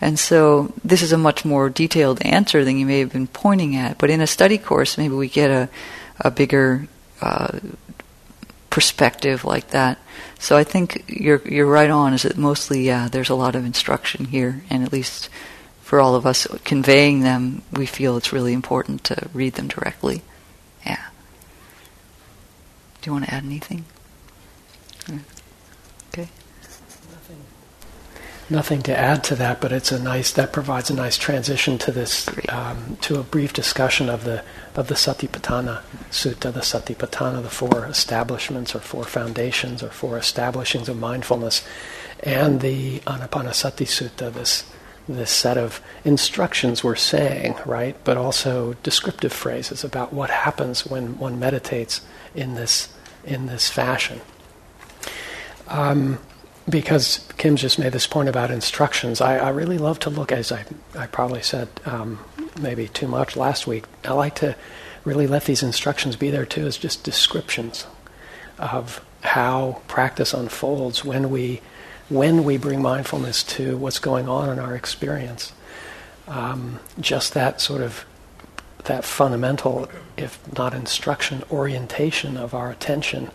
and 0.05 0.19
so 0.19 0.71
this 0.85 1.01
is 1.01 1.13
a 1.13 1.19
much 1.19 1.47
more 1.47 1.71
detailed 1.71 2.21
answer 2.21 2.63
than 2.63 2.77
you 2.77 2.85
may 2.85 2.99
have 2.99 3.11
been 3.11 3.27
pointing 3.27 3.75
at. 3.75 3.97
But 3.97 4.11
in 4.11 4.21
a 4.21 4.27
study 4.27 4.59
course, 4.59 4.99
maybe 4.99 5.15
we 5.15 5.31
get 5.31 5.51
a, 5.51 5.71
a 6.21 6.31
bigger 6.31 6.89
uh, 7.23 7.59
perspective 8.69 9.47
like 9.47 9.69
that. 9.69 9.99
So 10.39 10.59
I 10.59 10.65
think 10.65 11.05
you're 11.09 11.41
you're 11.49 11.65
right 11.65 11.89
on. 11.89 12.13
Is 12.13 12.25
that 12.25 12.37
mostly 12.37 12.83
yeah? 12.83 13.09
There's 13.09 13.31
a 13.31 13.35
lot 13.35 13.57
of 13.57 13.65
instruction 13.65 14.27
here, 14.27 14.63
and 14.69 14.85
at 14.85 14.93
least 14.93 15.31
for 15.81 16.03
all 16.03 16.15
of 16.15 16.27
us 16.27 16.47
conveying 16.65 17.21
them, 17.21 17.63
we 17.73 17.87
feel 17.87 18.19
it's 18.19 18.31
really 18.31 18.53
important 18.53 19.05
to 19.05 19.31
read 19.33 19.55
them 19.55 19.69
directly. 19.69 20.21
Yeah. 20.85 21.03
Do 23.01 23.09
you 23.09 23.13
want 23.15 23.25
to 23.25 23.33
add 23.33 23.45
anything? 23.45 23.87
Okay 26.13 26.29
nothing 28.51 28.83
to 28.83 28.97
add 28.97 29.25
to 29.25 29.35
that, 29.37 29.61
but 29.61 29.73
it's 29.73 29.93
a 29.93 30.03
nice 30.03 30.33
that 30.33 30.53
provides 30.53 30.91
a 30.91 30.95
nice 30.95 31.17
transition 31.17 31.79
to 31.79 31.93
this 31.93 32.29
um, 32.49 32.97
to 33.03 33.19
a 33.19 33.23
brief 33.23 33.53
discussion 33.53 34.09
of 34.09 34.25
the 34.25 34.43
of 34.75 34.89
the 34.89 34.95
Satipatthana 34.95 35.83
Sutta, 36.11 36.53
the 36.53 36.61
Satipatthana, 36.61 37.43
the 37.43 37.51
four 37.51 37.87
establishments 37.87 38.75
or 38.75 38.81
four 38.81 39.05
foundations 39.05 39.83
or 39.83 39.91
four 39.91 40.19
establishings 40.19 40.89
of 40.89 40.99
mindfulness, 40.99 41.67
and 42.21 42.61
the 42.61 43.01
Anapanasati 43.01 43.87
Sutta, 43.87 44.33
this 44.33 44.65
this 45.09 45.31
set 45.31 45.59
of 45.59 45.81
instructions 46.05 46.83
we're 46.83 46.97
saying, 46.97 47.55
right, 47.67 47.97
but 48.05 48.17
also 48.17 48.75
descriptive 48.83 49.33
phrases 49.33 49.85
about 49.85 50.13
what 50.13 50.31
happens 50.31 50.87
when 50.87 51.19
one 51.19 51.39
meditates 51.39 52.01
in 52.35 52.55
this 52.55 52.89
in 53.25 53.47
this 53.47 53.69
fashion. 53.69 54.21
Um, 55.69 56.19
because 56.69 57.27
Kim 57.37 57.57
just 57.57 57.79
made 57.79 57.93
this 57.93 58.07
point 58.07 58.29
about 58.29 58.51
instructions, 58.51 59.21
I, 59.21 59.37
I 59.37 59.49
really 59.51 59.79
love 59.79 59.99
to 60.01 60.11
look, 60.11 60.33
as 60.33 60.51
I, 60.51 60.65
I 60.97 61.07
probably 61.07 61.43
said 61.43 61.69
um, 61.85 62.19
maybe 62.61 62.89
too 62.89 63.09
much 63.09 63.37
last 63.37 63.67
week, 63.67 63.85
I 64.05 64.13
like 64.13 64.35
to 64.37 64.57
really 65.05 65.27
let 65.27 65.45
these 65.45 65.63
instructions 65.63 66.17
be 66.17 66.31
there 66.31 66.47
too 66.47 66.67
as 66.67 66.79
just 66.79 67.05
descriptions 67.05 67.87
of 68.59 69.05
how 69.23 69.83
practice 69.89 70.33
unfolds 70.33 71.05
when 71.05 71.31
we, 71.31 71.61
when 72.09 72.45
we 72.45 72.57
bring 72.57 72.81
mindfulness 72.81 73.43
to 73.43 73.77
what's 73.77 73.99
going 73.99 74.29
on 74.29 74.49
in 74.49 74.59
our 74.59 74.75
experience. 74.75 75.53
Um, 76.27 76.81
just 76.99 77.35
that 77.35 77.61
sort 77.61 77.83
of 77.83 78.07
that 78.85 79.05
fundamental, 79.05 79.89
if 80.17 80.39
not 80.57 80.75
instruction, 80.75 81.43
orientation 81.51 82.37
of 82.37 82.55
our 82.55 82.71
attention 82.71 83.31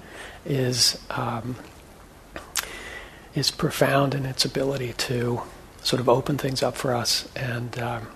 is 0.46 1.00
um, 1.10 1.56
is 3.36 3.52
profound 3.52 4.16
in 4.16 4.26
its 4.26 4.46
ability 4.46 4.94
to 4.94 5.42
sort 5.84 6.00
of 6.00 6.10
open 6.10 6.38
things 6.38 6.62
up 6.62 6.76
for 6.76 6.94
us 6.94 7.28
and 7.36 7.80
um, 7.80 8.08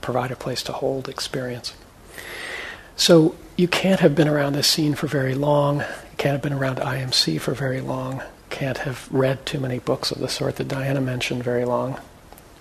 provide 0.00 0.30
a 0.30 0.36
place 0.36 0.62
to 0.64 0.72
hold 0.72 1.08
experience. 1.08 1.74
So 2.96 3.34
you 3.56 3.68
can't 3.68 4.00
have 4.00 4.14
been 4.14 4.28
around 4.28 4.52
this 4.52 4.66
scene 4.66 4.94
for 4.94 5.06
very 5.06 5.34
long. 5.34 5.78
You 5.78 6.16
can't 6.18 6.32
have 6.32 6.42
been 6.42 6.52
around 6.52 6.76
IMC 6.76 7.40
for 7.40 7.54
very 7.54 7.80
long. 7.80 8.22
Can't 8.50 8.78
have 8.78 9.08
read 9.10 9.46
too 9.46 9.60
many 9.60 9.78
books 9.78 10.10
of 10.10 10.18
the 10.18 10.28
sort 10.28 10.56
that 10.56 10.68
Diana 10.68 11.00
mentioned 11.00 11.42
very 11.42 11.64
long, 11.64 11.98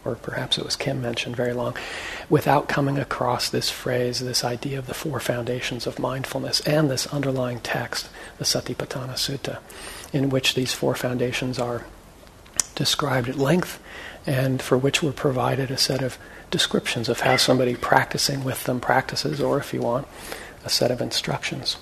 or 0.05 0.15
perhaps 0.15 0.57
it 0.57 0.63
was 0.63 0.75
Kim 0.75 1.01
mentioned 1.01 1.35
very 1.35 1.51
long, 1.51 1.75
without 2.29 2.69
coming 2.69 2.97
across 2.97 3.49
this 3.49 3.69
phrase, 3.69 4.19
this 4.19 4.43
idea 4.45 4.77
of 4.77 4.87
the 4.87 4.93
four 4.93 5.19
foundations 5.19 5.87
of 5.87 5.99
mindfulness, 5.99 6.61
and 6.61 6.89
this 6.89 7.07
underlying 7.07 7.59
text, 7.59 8.07
the 8.37 8.45
Satipatthana 8.45 9.15
Sutta 9.15 9.57
in 10.13 10.29
which 10.29 10.53
these 10.53 10.73
four 10.73 10.95
foundations 10.95 11.59
are 11.59 11.85
described 12.75 13.29
at 13.29 13.35
length 13.35 13.79
and 14.25 14.61
for 14.61 14.77
which 14.77 15.01
we're 15.01 15.11
provided 15.11 15.71
a 15.71 15.77
set 15.77 16.01
of 16.01 16.17
descriptions 16.51 17.09
of 17.09 17.21
how 17.21 17.37
somebody 17.37 17.75
practicing 17.75 18.43
with 18.43 18.63
them 18.63 18.79
practices, 18.79 19.39
or 19.39 19.57
if 19.57 19.73
you 19.73 19.81
want, 19.81 20.07
a 20.65 20.69
set 20.69 20.91
of 20.91 21.01
instructions. 21.01 21.77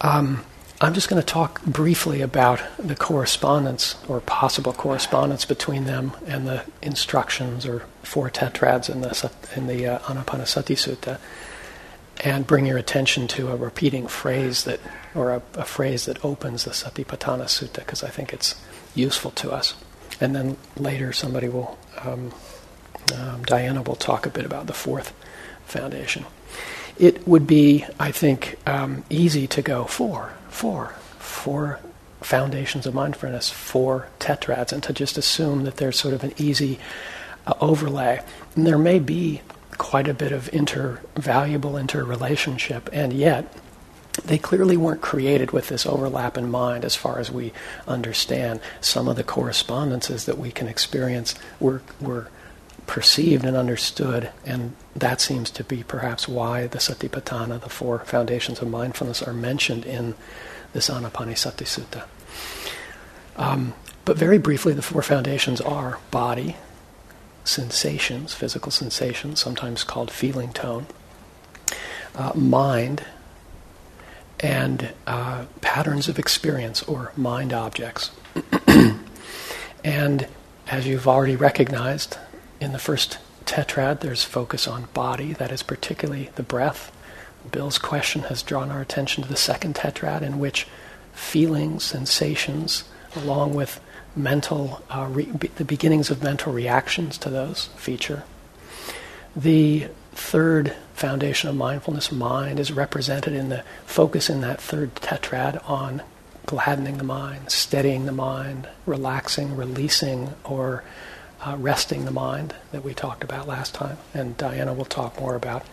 Um, 0.00 0.44
I'm 0.80 0.92
just 0.92 1.08
going 1.08 1.20
to 1.20 1.26
talk 1.26 1.62
briefly 1.64 2.20
about 2.20 2.60
the 2.78 2.96
correspondence 2.96 3.96
or 4.08 4.20
possible 4.20 4.74
correspondence 4.74 5.46
between 5.46 5.84
them 5.84 6.12
and 6.26 6.46
the 6.46 6.64
instructions 6.82 7.64
or 7.64 7.84
four 8.02 8.28
tetrads 8.28 8.90
in 8.90 9.00
the, 9.00 9.30
in 9.56 9.66
the 9.66 9.86
uh, 9.86 9.98
Anapanasati 10.00 10.76
Sutta 10.76 11.18
and 12.24 12.46
bring 12.46 12.66
your 12.66 12.78
attention 12.78 13.28
to 13.28 13.48
a 13.48 13.56
repeating 13.56 14.06
phrase 14.06 14.64
that, 14.64 14.80
or 15.14 15.32
a, 15.32 15.42
a 15.54 15.64
phrase 15.64 16.06
that 16.06 16.24
opens 16.24 16.64
the 16.64 16.70
Satipatthana 16.70 17.44
Sutta, 17.44 17.76
because 17.76 18.02
I 18.02 18.08
think 18.08 18.32
it's 18.32 18.54
useful 18.94 19.30
to 19.32 19.52
us. 19.52 19.74
And 20.20 20.34
then 20.34 20.56
later, 20.76 21.12
somebody 21.12 21.48
will, 21.48 21.78
um, 21.98 22.32
um, 23.14 23.44
Diana 23.44 23.82
will 23.82 23.96
talk 23.96 24.26
a 24.26 24.30
bit 24.30 24.46
about 24.46 24.66
the 24.66 24.72
fourth 24.72 25.12
foundation. 25.66 26.24
It 26.98 27.28
would 27.28 27.46
be, 27.46 27.84
I 28.00 28.10
think, 28.10 28.56
um, 28.66 29.04
easy 29.10 29.46
to 29.48 29.60
go 29.60 29.84
four, 29.84 30.32
four, 30.48 30.94
four 31.18 31.80
foundations 32.22 32.86
of 32.86 32.94
mindfulness, 32.94 33.50
four 33.50 34.08
tetrads, 34.18 34.72
and 34.72 34.82
to 34.82 34.92
just 34.92 35.18
assume 35.18 35.64
that 35.64 35.76
there's 35.76 35.98
sort 35.98 36.14
of 36.14 36.24
an 36.24 36.32
easy 36.38 36.78
uh, 37.46 37.52
overlay. 37.60 38.22
And 38.54 38.66
there 38.66 38.78
may 38.78 38.98
be 38.98 39.42
quite 39.78 40.08
a 40.08 40.14
bit 40.14 40.32
of 40.32 40.52
inter 40.52 41.00
valuable 41.14 41.76
interrelationship, 41.76 42.88
and 42.92 43.12
yet 43.12 43.52
they 44.24 44.38
clearly 44.38 44.76
weren't 44.76 45.02
created 45.02 45.50
with 45.50 45.68
this 45.68 45.86
overlap 45.86 46.38
in 46.38 46.50
mind 46.50 46.84
as 46.84 46.94
far 46.94 47.18
as 47.18 47.30
we 47.30 47.52
understand. 47.86 48.60
Some 48.80 49.08
of 49.08 49.16
the 49.16 49.24
correspondences 49.24 50.24
that 50.24 50.38
we 50.38 50.50
can 50.50 50.68
experience 50.68 51.34
were, 51.60 51.82
were 52.00 52.28
perceived 52.86 53.44
and 53.44 53.56
understood, 53.56 54.30
and 54.44 54.74
that 54.94 55.20
seems 55.20 55.50
to 55.50 55.64
be 55.64 55.82
perhaps 55.82 56.26
why 56.26 56.66
the 56.66 56.78
Satipatthana, 56.78 57.60
the 57.60 57.68
four 57.68 57.98
foundations 58.00 58.60
of 58.60 58.68
mindfulness, 58.68 59.22
are 59.22 59.34
mentioned 59.34 59.84
in 59.84 60.14
this 60.72 60.88
Anapanasati 60.88 61.66
Sutta. 61.66 62.04
Um, 63.36 63.74
But 64.06 64.16
very 64.16 64.38
briefly, 64.38 64.72
the 64.72 64.82
four 64.82 65.02
foundations 65.02 65.60
are 65.60 65.98
body, 66.12 66.56
sensations, 67.46 68.34
physical 68.34 68.72
sensations, 68.72 69.40
sometimes 69.40 69.84
called 69.84 70.10
feeling 70.10 70.52
tone, 70.52 70.86
uh, 72.14 72.32
mind, 72.34 73.04
and 74.40 74.92
uh, 75.06 75.46
patterns 75.60 76.08
of 76.08 76.18
experience 76.18 76.82
or 76.82 77.12
mind 77.16 77.52
objects. 77.52 78.10
and 79.84 80.28
as 80.68 80.86
you've 80.86 81.08
already 81.08 81.36
recognized, 81.36 82.18
in 82.60 82.72
the 82.72 82.78
first 82.78 83.18
tetrad, 83.44 84.00
there's 84.00 84.24
focus 84.24 84.66
on 84.66 84.88
body, 84.92 85.32
that 85.34 85.52
is 85.52 85.62
particularly 85.62 86.30
the 86.34 86.42
breath. 86.42 86.92
Bill's 87.50 87.78
question 87.78 88.22
has 88.22 88.42
drawn 88.42 88.70
our 88.70 88.80
attention 88.80 89.22
to 89.22 89.28
the 89.28 89.36
second 89.36 89.76
tetrad, 89.76 90.22
in 90.22 90.38
which 90.38 90.66
feelings, 91.12 91.84
sensations, 91.84 92.84
along 93.14 93.54
with 93.54 93.80
mental, 94.16 94.82
uh, 94.90 95.06
re- 95.10 95.24
the 95.24 95.64
beginnings 95.64 96.10
of 96.10 96.22
mental 96.22 96.52
reactions 96.52 97.18
to 97.18 97.30
those 97.30 97.66
feature. 97.76 98.24
The 99.34 99.88
third 100.12 100.74
foundation 100.94 101.50
of 101.50 101.56
mindfulness, 101.56 102.10
mind, 102.10 102.58
is 102.58 102.72
represented 102.72 103.34
in 103.34 103.50
the 103.50 103.62
focus 103.84 104.30
in 104.30 104.40
that 104.40 104.60
third 104.60 104.94
tetrad 104.96 105.68
on 105.68 106.02
gladdening 106.46 106.96
the 106.96 107.04
mind, 107.04 107.50
steadying 107.50 108.06
the 108.06 108.12
mind, 108.12 108.68
relaxing, 108.86 109.56
releasing, 109.56 110.32
or 110.44 110.84
uh, 111.44 111.56
resting 111.58 112.04
the 112.04 112.10
mind 112.10 112.54
that 112.72 112.82
we 112.82 112.94
talked 112.94 113.22
about 113.22 113.46
last 113.46 113.74
time. 113.74 113.98
And 114.14 114.36
Diana 114.36 114.72
will 114.72 114.84
talk 114.84 115.20
more 115.20 115.34
about 115.34 115.66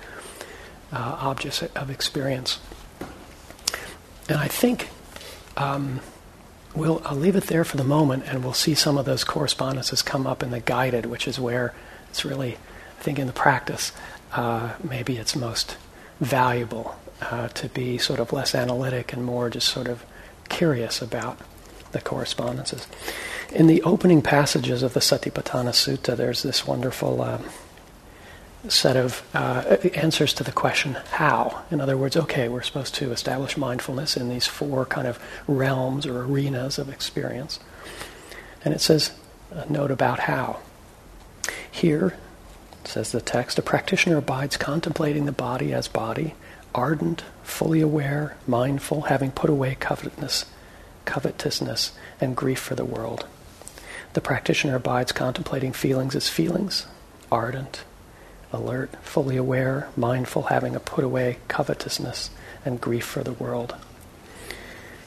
uh, 0.92 1.18
objects 1.20 1.62
of 1.62 1.90
experience. 1.90 2.60
And 4.28 4.38
I 4.38 4.48
think 4.48 4.90
um, 5.58 6.02
we'll, 6.76 7.02
I'll 7.06 7.18
leave 7.18 7.36
it 7.36 7.46
there 7.46 7.64
for 7.64 7.78
the 7.78 7.84
moment, 7.84 8.24
and 8.28 8.44
we'll 8.44 8.54
see 8.54 8.76
some 8.76 8.98
of 8.98 9.06
those 9.06 9.24
correspondences 9.24 10.02
come 10.02 10.28
up 10.28 10.44
in 10.44 10.52
the 10.52 10.60
guided, 10.60 11.06
which 11.06 11.28
is 11.28 11.40
where 11.40 11.74
it's 12.10 12.26
really, 12.26 12.58
I 13.00 13.04
think, 13.04 13.20
in 13.20 13.28
the 13.28 13.34
practice, 13.34 13.92
uh, 14.34 14.74
maybe 14.84 15.18
it's 15.18 15.36
most 15.36 15.78
valuable 16.20 16.96
uh, 17.22 17.48
to 17.50 17.70
be 17.70 17.98
sort 17.98 18.20
of 18.20 18.34
less 18.34 18.56
analytic 18.56 19.14
and 19.14 19.24
more 19.24 19.50
just 19.50 19.68
sort 19.70 19.88
of 19.88 20.06
curious 20.50 21.02
about 21.02 21.40
the 21.92 22.02
correspondences. 22.02 22.88
In 23.52 23.68
the 23.68 23.82
opening 23.84 24.22
passages 24.22 24.84
of 24.84 24.94
the 24.94 25.00
Satipatthana 25.00 25.72
Sutta, 25.72 26.18
there's 26.18 26.44
this 26.44 26.66
wonderful 26.66 27.22
um, 27.22 27.44
set 28.70 28.96
of 28.96 29.22
uh, 29.34 29.78
answers 29.94 30.34
to 30.34 30.44
the 30.44 30.52
question 30.52 30.94
how. 31.12 31.64
In 31.70 31.82
other 31.82 31.98
words, 31.98 32.16
okay, 32.16 32.48
we're 32.48 32.62
supposed 32.62 32.96
to 32.96 33.12
establish 33.12 33.58
mindfulness 33.58 34.16
in 34.16 34.30
these 34.30 34.48
four 34.48 34.86
kind 34.86 35.08
of 35.08 35.20
realms 35.48 36.06
or 36.06 36.22
arenas 36.22 36.78
of 36.78 36.90
experience. 36.90 37.60
And 38.64 38.74
it 38.74 38.82
says 38.82 39.12
a 39.52 39.70
note 39.72 39.92
about 39.92 40.20
how. 40.20 40.60
Here, 41.70 42.18
says 42.86 43.12
the 43.12 43.22
text, 43.22 43.60
a 43.60 43.62
practitioner 43.62 44.18
abides 44.18 44.58
contemplating 44.58 45.26
the 45.26 45.32
body 45.32 45.74
as 45.74 45.88
body, 45.88 46.36
ardent, 46.74 47.24
fully 47.44 47.82
aware, 47.82 48.38
mindful, 48.48 49.02
having 49.02 49.32
put 49.32 49.50
away 49.50 49.76
covetousness, 49.76 50.46
covetousness 51.06 51.92
and 52.22 52.36
grief 52.36 52.60
for 52.60 52.76
the 52.76 52.86
world. 52.86 53.28
The 54.14 54.22
practitioner 54.22 54.76
abides 54.76 55.12
contemplating 55.12 55.74
feelings 55.74 56.16
as 56.16 56.30
feelings, 56.30 56.86
ardent, 57.32 57.84
alert, 58.54 58.96
fully 59.02 59.36
aware, 59.36 59.90
mindful, 59.98 60.44
having 60.44 60.76
a 60.76 60.80
put 60.80 61.04
away 61.04 61.40
covetousness 61.48 62.30
and 62.64 62.80
grief 62.80 63.04
for 63.04 63.24
the 63.24 63.34
world. 63.34 63.76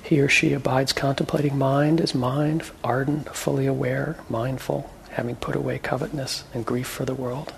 He 0.02 0.20
or 0.20 0.28
she 0.28 0.52
abides 0.52 0.92
contemplating 0.92 1.56
mind 1.56 2.00
as 2.00 2.14
mind, 2.14 2.64
ardent, 2.84 3.34
fully 3.34 3.66
aware, 3.66 4.16
mindful, 4.28 4.92
having 5.10 5.36
put 5.36 5.56
away 5.56 5.78
covetousness 5.78 6.44
and 6.52 6.66
grief 6.66 6.86
for 6.86 7.04
the 7.04 7.14
world. 7.14 7.54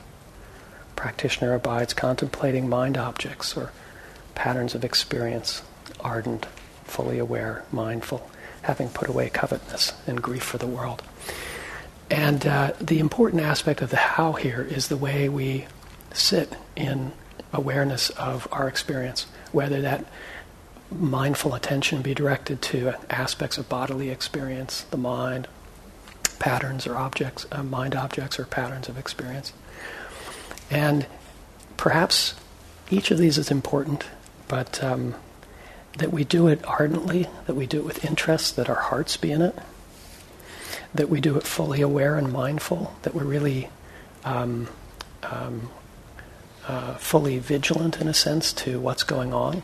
Practitioner 0.96 1.54
abides 1.54 1.92
contemplating 1.94 2.68
mind 2.68 2.96
objects 2.96 3.56
or 3.56 3.72
patterns 4.34 4.74
of 4.74 4.84
experience, 4.84 5.62
ardent, 6.00 6.46
fully 6.84 7.18
aware, 7.18 7.64
mindful, 7.72 8.30
having 8.62 8.88
put 8.88 9.08
away 9.08 9.28
covetousness 9.28 9.92
and 10.06 10.22
grief 10.22 10.42
for 10.42 10.58
the 10.58 10.66
world. 10.66 11.02
And 12.10 12.46
uh, 12.46 12.72
the 12.80 12.98
important 12.98 13.42
aspect 13.42 13.82
of 13.82 13.90
the 13.90 13.96
how 13.96 14.32
here 14.32 14.62
is 14.62 14.88
the 14.88 14.96
way 14.96 15.28
we 15.28 15.66
sit 16.18 16.52
in 16.76 17.12
awareness 17.52 18.10
of 18.10 18.48
our 18.52 18.68
experience, 18.68 19.26
whether 19.52 19.80
that 19.80 20.04
mindful 20.90 21.54
attention 21.54 22.02
be 22.02 22.14
directed 22.14 22.62
to 22.62 22.94
aspects 23.10 23.58
of 23.58 23.68
bodily 23.68 24.10
experience, 24.10 24.82
the 24.90 24.96
mind, 24.96 25.46
patterns 26.38 26.86
or 26.86 26.96
objects, 26.96 27.46
uh, 27.52 27.62
mind 27.62 27.94
objects 27.94 28.38
or 28.38 28.44
patterns 28.44 28.88
of 28.88 28.96
experience. 28.96 29.52
And 30.70 31.06
perhaps 31.76 32.34
each 32.90 33.10
of 33.10 33.18
these 33.18 33.38
is 33.38 33.50
important, 33.50 34.04
but 34.46 34.82
um, 34.82 35.14
that 35.98 36.12
we 36.12 36.24
do 36.24 36.46
it 36.48 36.64
ardently, 36.64 37.26
that 37.46 37.54
we 37.54 37.66
do 37.66 37.78
it 37.78 37.84
with 37.84 38.04
interest, 38.04 38.56
that 38.56 38.68
our 38.68 38.76
hearts 38.76 39.16
be 39.16 39.32
in 39.32 39.42
it, 39.42 39.58
that 40.94 41.08
we 41.08 41.20
do 41.20 41.36
it 41.36 41.42
fully 41.42 41.80
aware 41.80 42.16
and 42.16 42.32
mindful, 42.32 42.94
that 43.02 43.14
we're 43.14 43.24
really 43.24 43.68
um, 44.24 44.68
um, 45.24 45.70
uh, 46.68 46.94
fully 46.98 47.38
vigilant, 47.38 48.00
in 48.00 48.06
a 48.06 48.14
sense, 48.14 48.52
to 48.52 48.78
what's 48.78 49.02
going 49.02 49.32
on. 49.32 49.62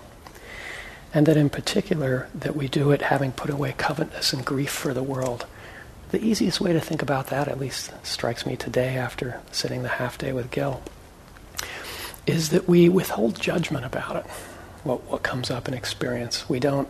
And 1.12 1.26
that 1.26 1.36
in 1.36 1.50
particular, 1.50 2.28
that 2.34 2.56
we 2.56 2.66
do 2.66 2.90
it 2.90 3.02
having 3.02 3.30
put 3.30 3.50
away 3.50 3.74
covetousness 3.76 4.32
and 4.32 4.44
grief 4.44 4.70
for 4.70 4.92
the 4.92 5.02
world. 5.02 5.46
The 6.10 6.24
easiest 6.24 6.60
way 6.60 6.72
to 6.72 6.80
think 6.80 7.02
about 7.02 7.28
that, 7.28 7.46
at 7.46 7.60
least 7.60 7.92
strikes 8.04 8.46
me 8.46 8.56
today 8.56 8.96
after 8.96 9.40
sitting 9.52 9.82
the 9.82 9.88
half 9.88 10.16
day 10.16 10.32
with 10.32 10.50
Gil, 10.50 10.82
is 12.26 12.48
that 12.50 12.66
we 12.66 12.88
withhold 12.88 13.40
judgment 13.40 13.84
about 13.84 14.16
it, 14.16 14.26
what, 14.82 15.04
what 15.04 15.22
comes 15.22 15.50
up 15.50 15.68
in 15.68 15.74
experience. 15.74 16.48
We 16.48 16.58
don't, 16.58 16.88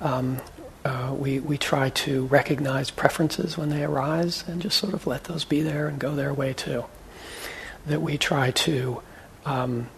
um, 0.00 0.40
uh, 0.84 1.14
we, 1.16 1.38
we 1.38 1.58
try 1.58 1.90
to 1.90 2.24
recognize 2.26 2.90
preferences 2.90 3.58
when 3.58 3.68
they 3.68 3.84
arise 3.84 4.42
and 4.48 4.62
just 4.62 4.78
sort 4.78 4.94
of 4.94 5.06
let 5.06 5.24
those 5.24 5.44
be 5.44 5.60
there 5.60 5.86
and 5.86 5.98
go 5.98 6.14
their 6.14 6.32
way 6.32 6.54
too. 6.54 6.86
That 7.86 8.00
we 8.00 8.18
try 8.18 8.50
to 8.52 9.02
um, 9.44 9.88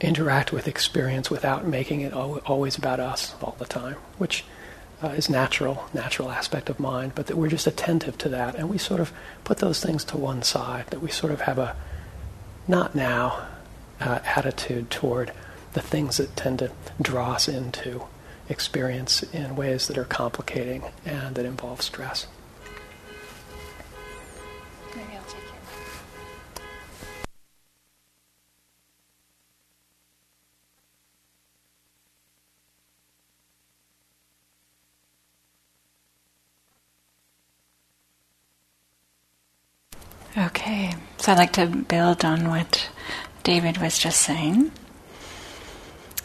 interact 0.00 0.52
with 0.52 0.68
experience 0.68 1.30
without 1.30 1.66
making 1.66 2.00
it 2.00 2.12
always 2.12 2.76
about 2.76 3.00
us 3.00 3.34
all 3.42 3.56
the 3.58 3.64
time, 3.64 3.96
which 4.18 4.44
uh, 5.02 5.08
is 5.08 5.28
natural, 5.28 5.88
natural 5.92 6.30
aspect 6.30 6.68
of 6.68 6.78
mind, 6.78 7.12
but 7.14 7.26
that 7.26 7.36
we're 7.36 7.48
just 7.48 7.66
attentive 7.66 8.16
to 8.18 8.28
that 8.28 8.54
and 8.54 8.68
we 8.68 8.78
sort 8.78 9.00
of 9.00 9.12
put 9.44 9.58
those 9.58 9.80
things 9.82 10.04
to 10.04 10.16
one 10.16 10.42
side, 10.42 10.86
that 10.88 11.00
we 11.00 11.10
sort 11.10 11.32
of 11.32 11.42
have 11.42 11.58
a 11.58 11.76
not 12.66 12.94
now 12.94 13.46
uh, 14.00 14.20
attitude 14.24 14.90
toward 14.90 15.32
the 15.74 15.80
things 15.80 16.16
that 16.16 16.36
tend 16.36 16.58
to 16.58 16.70
draw 17.00 17.32
us 17.32 17.48
into 17.48 18.04
experience 18.48 19.22
in 19.22 19.56
ways 19.56 19.88
that 19.88 19.98
are 19.98 20.04
complicating 20.04 20.82
and 21.04 21.34
that 21.34 21.44
involve 21.44 21.82
stress. 21.82 22.26
Okay, 40.36 40.92
so 41.18 41.30
I'd 41.30 41.38
like 41.38 41.52
to 41.52 41.66
build 41.66 42.24
on 42.24 42.48
what 42.48 42.90
David 43.44 43.78
was 43.78 43.96
just 43.96 44.20
saying 44.20 44.72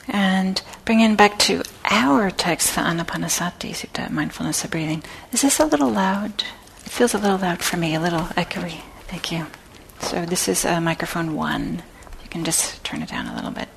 and 0.08 0.60
bring 0.84 1.00
in 1.02 1.16
back 1.16 1.38
to 1.40 1.62
our 1.86 2.32
text, 2.32 2.74
the 2.74 2.82
Anapanasati 2.82 3.70
Sutta, 3.70 4.10
mindfulness 4.10 4.64
of 4.64 4.72
breathing. 4.72 5.04
Is 5.32 5.44
this 5.44 5.60
a 5.60 5.66
little 5.66 5.92
loud? 5.92 6.44
It 6.86 6.90
feels 6.90 7.14
a 7.14 7.20
little 7.20 7.38
loud 7.38 7.62
for 7.62 7.78
me, 7.78 7.94
a 7.94 8.00
little 8.00 8.22
echoey. 8.36 8.82
Thank 9.02 9.32
you. 9.32 9.46
So 10.00 10.26
this 10.26 10.48
is 10.48 10.66
uh, 10.66 10.82
microphone 10.82 11.36
one. 11.36 11.84
You 12.24 12.30
can 12.30 12.44
just 12.44 12.84
turn 12.84 13.04
it 13.04 13.10
down 13.10 13.28
a 13.28 13.36
little 13.36 13.52
bit. 13.52 13.70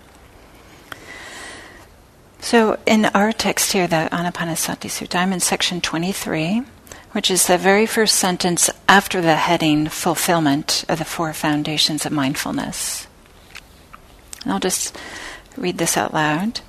So 2.40 2.79
in 2.87 3.05
our 3.07 3.33
text 3.33 3.73
here, 3.73 3.87
the 3.87 4.09
Anapanasati 4.11 4.88
Sutta, 4.88 5.16
I'm 5.16 5.35
in 5.35 5.40
section 5.40 5.83
23 5.83 6.62
which 7.12 7.31
is 7.31 7.46
the 7.46 7.59
very 7.59 7.87
first 7.87 8.16
sentence 8.16 8.70
after 8.88 9.20
the 9.20 9.37
heading 9.37 9.87
Fulfillment 9.87 10.85
of 10.88 10.98
the 10.98 11.05
Four 11.05 11.33
Foundations 11.33 12.05
of 12.07 12.12
Mindfulness. 12.12 13.07
And 14.42 14.53
I'll 14.53 14.61
just 14.61 14.96
read 15.57 15.79
this 15.79 15.96
out 15.96 16.14
loud. 16.14 16.61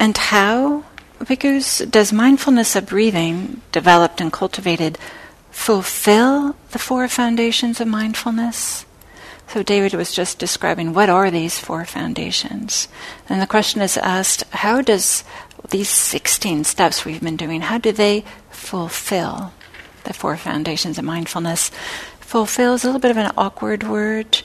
And 0.00 0.16
how, 0.16 0.84
because 1.26 1.78
does 1.78 2.12
mindfulness 2.12 2.74
of 2.74 2.86
breathing, 2.86 3.60
developed 3.70 4.20
and 4.20 4.32
cultivated, 4.32 4.98
fulfill 5.50 6.56
the 6.70 6.78
four 6.78 7.06
foundations 7.08 7.80
of 7.80 7.88
mindfulness? 7.88 8.86
So 9.48 9.62
David 9.62 9.94
was 9.94 10.12
just 10.12 10.38
describing 10.38 10.92
what 10.92 11.08
are 11.08 11.30
these 11.30 11.58
four 11.58 11.84
foundations. 11.84 12.88
And 13.28 13.40
the 13.40 13.46
question 13.46 13.80
is 13.80 13.96
asked, 13.96 14.44
how 14.50 14.82
does 14.82 15.24
these 15.70 15.88
16 15.88 16.64
steps 16.64 17.04
we've 17.04 17.20
been 17.20 17.36
doing, 17.36 17.62
how 17.62 17.78
do 17.78 17.92
they 17.92 18.24
fulfill 18.58 19.52
the 20.04 20.12
four 20.12 20.36
foundations 20.36 20.98
of 20.98 21.04
mindfulness. 21.04 21.70
Fulfill 22.20 22.74
is 22.74 22.84
a 22.84 22.88
little 22.88 23.00
bit 23.00 23.10
of 23.10 23.16
an 23.16 23.32
awkward 23.36 23.84
word. 23.84 24.42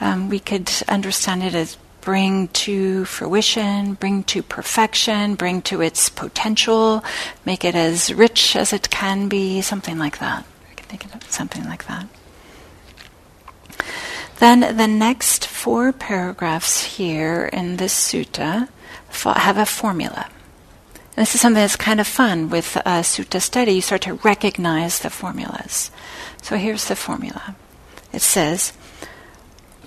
Um, 0.00 0.28
we 0.28 0.40
could 0.40 0.70
understand 0.88 1.42
it 1.42 1.54
as 1.54 1.78
bring 2.00 2.48
to 2.48 3.04
fruition, 3.04 3.94
bring 3.94 4.24
to 4.24 4.42
perfection, 4.42 5.36
bring 5.36 5.62
to 5.62 5.80
its 5.80 6.08
potential, 6.08 7.04
make 7.46 7.64
it 7.64 7.74
as 7.74 8.12
rich 8.12 8.56
as 8.56 8.72
it 8.72 8.90
can 8.90 9.28
be, 9.28 9.62
something 9.62 9.98
like 9.98 10.18
that. 10.18 10.44
I 10.70 10.74
can 10.74 10.86
think 10.86 11.04
of 11.04 11.30
something 11.30 11.64
like 11.64 11.86
that. 11.86 12.06
Then 14.40 14.76
the 14.76 14.88
next 14.88 15.46
four 15.46 15.92
paragraphs 15.92 16.96
here 16.96 17.48
in 17.52 17.76
this 17.76 17.94
sutta 17.94 18.68
have 19.24 19.56
a 19.56 19.66
formula. 19.66 20.28
And 21.14 21.22
this 21.22 21.34
is 21.34 21.40
something 21.40 21.60
that's 21.60 21.76
kind 21.76 22.00
of 22.00 22.06
fun 22.06 22.48
with 22.48 22.76
a 22.76 23.02
sutta 23.02 23.40
study. 23.40 23.72
You 23.72 23.82
start 23.82 24.02
to 24.02 24.14
recognize 24.14 24.98
the 24.98 25.10
formulas. 25.10 25.90
So 26.40 26.56
here's 26.56 26.88
the 26.88 26.96
formula. 26.96 27.54
It 28.12 28.22
says, 28.22 28.72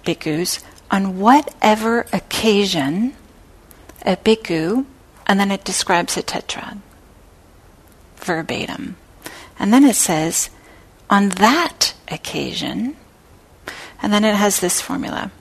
bhikkhus, 0.03 0.63
on 0.91 1.19
whatever 1.19 2.05
occasion 2.13 3.15
a 4.05 4.15
bhikkhu, 4.15 4.85
and 5.25 5.39
then 5.39 5.49
it 5.49 5.63
describes 5.63 6.15
a 6.15 6.21
tetrad, 6.21 6.79
verbatim. 8.17 8.97
And 9.57 9.73
then 9.73 9.83
it 9.83 9.95
says, 9.95 10.49
on 11.09 11.29
that 11.29 11.93
occasion, 12.07 12.95
and 14.01 14.13
then 14.13 14.23
it 14.23 14.35
has 14.35 14.59
this 14.59 14.79
formula 14.79 15.31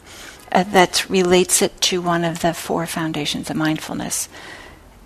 uh, 0.51 0.63
that 0.63 1.09
relates 1.11 1.61
it 1.61 1.79
to 1.83 2.01
one 2.01 2.25
of 2.25 2.41
the 2.41 2.55
four 2.55 2.87
foundations 2.87 3.51
of 3.51 3.57
mindfulness. 3.57 4.29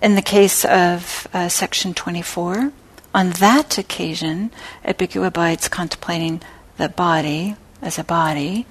In 0.01 0.15
the 0.15 0.23
case 0.23 0.65
of 0.65 1.27
uh, 1.33 1.49
section 1.49 1.93
24, 1.93 2.73
on 3.13 3.31
that 3.31 3.79
occasion, 3.79 4.53
a 4.85 4.95
abides 5.25 5.69
contemplating 5.69 6.41
the 6.77 6.89
body 6.89 7.57
as 7.83 7.99
a 7.99 8.05
body, 8.05 8.67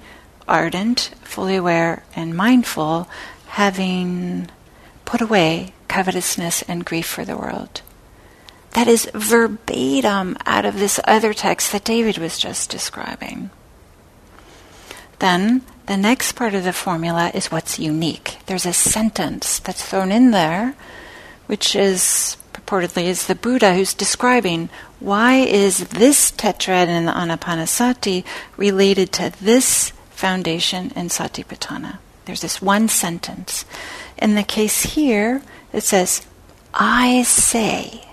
ardent, 0.46 1.12
fully 1.22 1.56
aware, 1.56 2.02
and 2.16 2.34
mindful, 2.34 3.08
having 3.48 4.48
put 5.04 5.20
away 5.20 5.74
covetousness 5.86 6.62
and 6.62 6.84
grief 6.84 7.06
for 7.06 7.26
the 7.26 7.36
world. 7.36 7.82
That 8.70 8.88
is 8.88 9.10
verbatim 9.12 10.36
out 10.46 10.64
of 10.64 10.78
this 10.78 10.98
other 11.04 11.34
text 11.34 11.72
that 11.72 11.84
David 11.84 12.16
was 12.16 12.38
just 12.38 12.70
describing. 12.70 13.50
Then 15.18 15.62
the 15.86 15.96
next 15.96 16.32
part 16.32 16.54
of 16.54 16.64
the 16.64 16.72
formula 16.72 17.30
is 17.34 17.50
what's 17.50 17.78
unique. 17.78 18.38
There's 18.46 18.66
a 18.66 18.72
sentence 18.72 19.58
that's 19.58 19.84
thrown 19.84 20.12
in 20.12 20.30
there, 20.30 20.74
which 21.48 21.74
is 21.74 22.36
purportedly 22.52 23.04
is 23.04 23.26
the 23.26 23.34
Buddha 23.34 23.74
who's 23.74 23.94
describing 23.94 24.68
why 25.00 25.36
is 25.36 25.88
this 25.88 26.30
tetrad 26.30 26.86
in 26.86 27.06
the 27.06 27.12
Anapanasati 27.12 28.24
related 28.56 29.12
to 29.12 29.32
this 29.40 29.90
foundation 30.10 30.92
in 30.94 31.08
Satipatthana. 31.08 31.98
There's 32.26 32.42
this 32.42 32.60
one 32.60 32.88
sentence. 32.88 33.64
In 34.18 34.34
the 34.34 34.42
case 34.42 34.82
here, 34.82 35.42
it 35.72 35.82
says, 35.82 36.26
I 36.74 37.22
say 37.22 38.04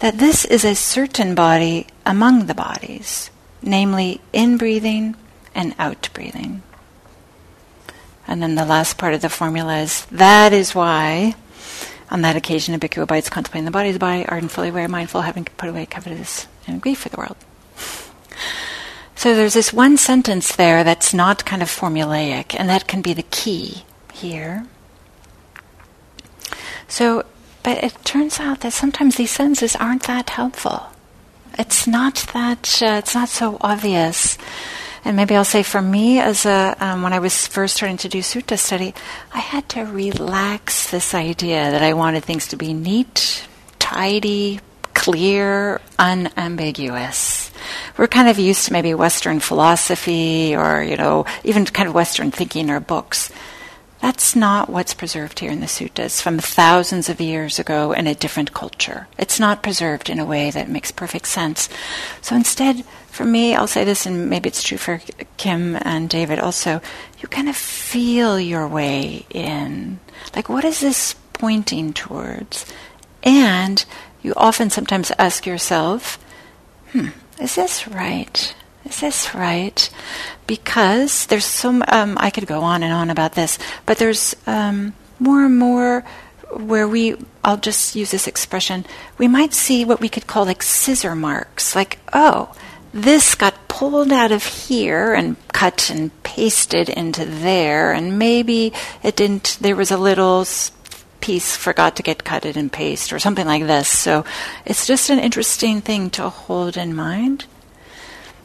that 0.00 0.18
this 0.18 0.44
is 0.44 0.64
a 0.64 0.74
certain 0.74 1.34
body 1.34 1.86
among 2.04 2.46
the 2.46 2.54
bodies, 2.54 3.30
namely 3.62 4.20
in 4.32 4.58
breathing 4.58 5.16
and 5.54 5.74
out 5.78 6.10
breathing. 6.12 6.62
And 8.26 8.42
then 8.42 8.54
the 8.54 8.64
last 8.64 8.98
part 8.98 9.14
of 9.14 9.22
the 9.22 9.28
formula 9.28 9.78
is 9.78 10.04
that 10.06 10.52
is 10.52 10.74
why, 10.74 11.34
on 12.14 12.22
that 12.22 12.36
occasion, 12.36 12.76
a 12.76 12.78
bhikkhu 12.78 13.02
abides 13.02 13.28
contemplating 13.28 13.64
the 13.64 13.92
the 13.92 13.98
body, 13.98 14.24
ardent, 14.28 14.52
fully 14.52 14.68
aware, 14.68 14.86
mindful, 14.86 15.22
having 15.22 15.44
put 15.44 15.68
away 15.68 15.84
covetous 15.84 16.46
and 16.64 16.80
grief 16.80 17.00
for 17.00 17.08
the 17.08 17.16
world. 17.16 17.36
So 19.16 19.34
there's 19.34 19.54
this 19.54 19.72
one 19.72 19.96
sentence 19.96 20.54
there 20.54 20.84
that's 20.84 21.12
not 21.12 21.44
kind 21.44 21.60
of 21.60 21.68
formulaic, 21.68 22.54
and 22.56 22.68
that 22.68 22.86
can 22.86 23.02
be 23.02 23.14
the 23.14 23.24
key 23.24 23.82
here. 24.12 24.64
So, 26.86 27.24
but 27.64 27.82
it 27.82 27.96
turns 28.04 28.38
out 28.38 28.60
that 28.60 28.72
sometimes 28.72 29.16
these 29.16 29.32
sentences 29.32 29.74
aren't 29.74 30.04
that 30.04 30.30
helpful. 30.30 30.86
It's 31.58 31.88
not 31.88 32.26
that, 32.32 32.80
uh, 32.80 33.02
it's 33.02 33.14
not 33.16 33.28
so 33.28 33.58
obvious. 33.60 34.38
And 35.04 35.16
maybe 35.16 35.36
I'll 35.36 35.44
say 35.44 35.62
for 35.62 35.82
me, 35.82 36.18
as 36.18 36.46
a 36.46 36.76
um, 36.80 37.02
when 37.02 37.12
I 37.12 37.18
was 37.18 37.46
first 37.46 37.76
starting 37.76 37.98
to 37.98 38.08
do 38.08 38.20
sutta 38.20 38.58
study, 38.58 38.94
I 39.32 39.38
had 39.38 39.68
to 39.70 39.82
relax 39.84 40.90
this 40.90 41.14
idea 41.14 41.70
that 41.70 41.82
I 41.82 41.92
wanted 41.92 42.24
things 42.24 42.48
to 42.48 42.56
be 42.56 42.72
neat, 42.72 43.46
tidy, 43.78 44.60
clear, 44.94 45.80
unambiguous. 45.98 47.50
We're 47.98 48.06
kind 48.06 48.28
of 48.28 48.38
used 48.38 48.66
to 48.66 48.72
maybe 48.72 48.94
Western 48.94 49.40
philosophy 49.40 50.56
or, 50.56 50.82
you 50.82 50.96
know, 50.96 51.26
even 51.44 51.66
kind 51.66 51.88
of 51.88 51.94
Western 51.94 52.30
thinking 52.30 52.70
or 52.70 52.80
books. 52.80 53.30
That's 54.00 54.36
not 54.36 54.68
what's 54.68 54.92
preserved 54.92 55.38
here 55.38 55.50
in 55.50 55.60
the 55.60 55.66
suttas 55.66 56.20
from 56.20 56.38
thousands 56.38 57.08
of 57.08 57.20
years 57.20 57.58
ago 57.58 57.92
in 57.92 58.06
a 58.06 58.14
different 58.14 58.52
culture. 58.52 59.08
It's 59.18 59.40
not 59.40 59.62
preserved 59.62 60.10
in 60.10 60.18
a 60.18 60.26
way 60.26 60.50
that 60.50 60.68
makes 60.68 60.92
perfect 60.92 61.26
sense. 61.26 61.68
So 62.20 62.36
instead, 62.36 62.84
for 63.14 63.24
me, 63.24 63.54
I'll 63.54 63.68
say 63.68 63.84
this, 63.84 64.06
and 64.06 64.28
maybe 64.28 64.48
it's 64.48 64.62
true 64.62 64.76
for 64.76 65.00
Kim 65.36 65.76
and 65.76 66.10
David 66.10 66.40
also, 66.40 66.80
you 67.20 67.28
kind 67.28 67.48
of 67.48 67.54
feel 67.54 68.40
your 68.40 68.66
way 68.66 69.24
in. 69.30 70.00
Like, 70.34 70.48
what 70.48 70.64
is 70.64 70.80
this 70.80 71.14
pointing 71.32 71.92
towards? 71.92 72.66
And 73.22 73.84
you 74.20 74.34
often 74.36 74.68
sometimes 74.68 75.12
ask 75.16 75.46
yourself, 75.46 76.18
hmm, 76.90 77.08
is 77.40 77.54
this 77.54 77.86
right? 77.86 78.52
Is 78.84 79.00
this 79.00 79.32
right? 79.32 79.88
Because 80.48 81.26
there's 81.26 81.44
so 81.44 81.82
um, 81.86 82.16
I 82.18 82.30
could 82.30 82.48
go 82.48 82.62
on 82.62 82.82
and 82.82 82.92
on 82.92 83.10
about 83.10 83.36
this, 83.36 83.60
but 83.86 83.98
there's 83.98 84.34
um, 84.48 84.92
more 85.20 85.44
and 85.44 85.56
more 85.56 86.04
where 86.50 86.88
we 86.88 87.16
I'll 87.44 87.58
just 87.58 87.94
use 87.94 88.10
this 88.10 88.26
expression. 88.26 88.84
We 89.18 89.28
might 89.28 89.54
see 89.54 89.84
what 89.84 90.00
we 90.00 90.08
could 90.08 90.26
call 90.26 90.44
like 90.44 90.64
scissor 90.64 91.14
marks, 91.14 91.76
like 91.76 91.98
oh, 92.12 92.52
this 92.94 93.34
got 93.34 93.66
pulled 93.66 94.12
out 94.12 94.30
of 94.30 94.44
here 94.44 95.12
and 95.12 95.36
cut 95.48 95.90
and 95.90 96.10
pasted 96.22 96.88
into 96.88 97.24
there, 97.24 97.92
and 97.92 98.18
maybe 98.18 98.72
it 99.02 99.16
didn't. 99.16 99.58
There 99.60 99.74
was 99.74 99.90
a 99.90 99.96
little 99.96 100.46
piece 101.20 101.56
forgot 101.56 101.96
to 101.96 102.02
get 102.02 102.22
cutted 102.22 102.56
and 102.56 102.70
paste 102.70 103.12
or 103.12 103.18
something 103.18 103.46
like 103.46 103.66
this. 103.66 103.88
So 103.88 104.24
it's 104.64 104.86
just 104.86 105.10
an 105.10 105.18
interesting 105.18 105.80
thing 105.80 106.10
to 106.10 106.28
hold 106.28 106.76
in 106.76 106.94
mind. 106.94 107.46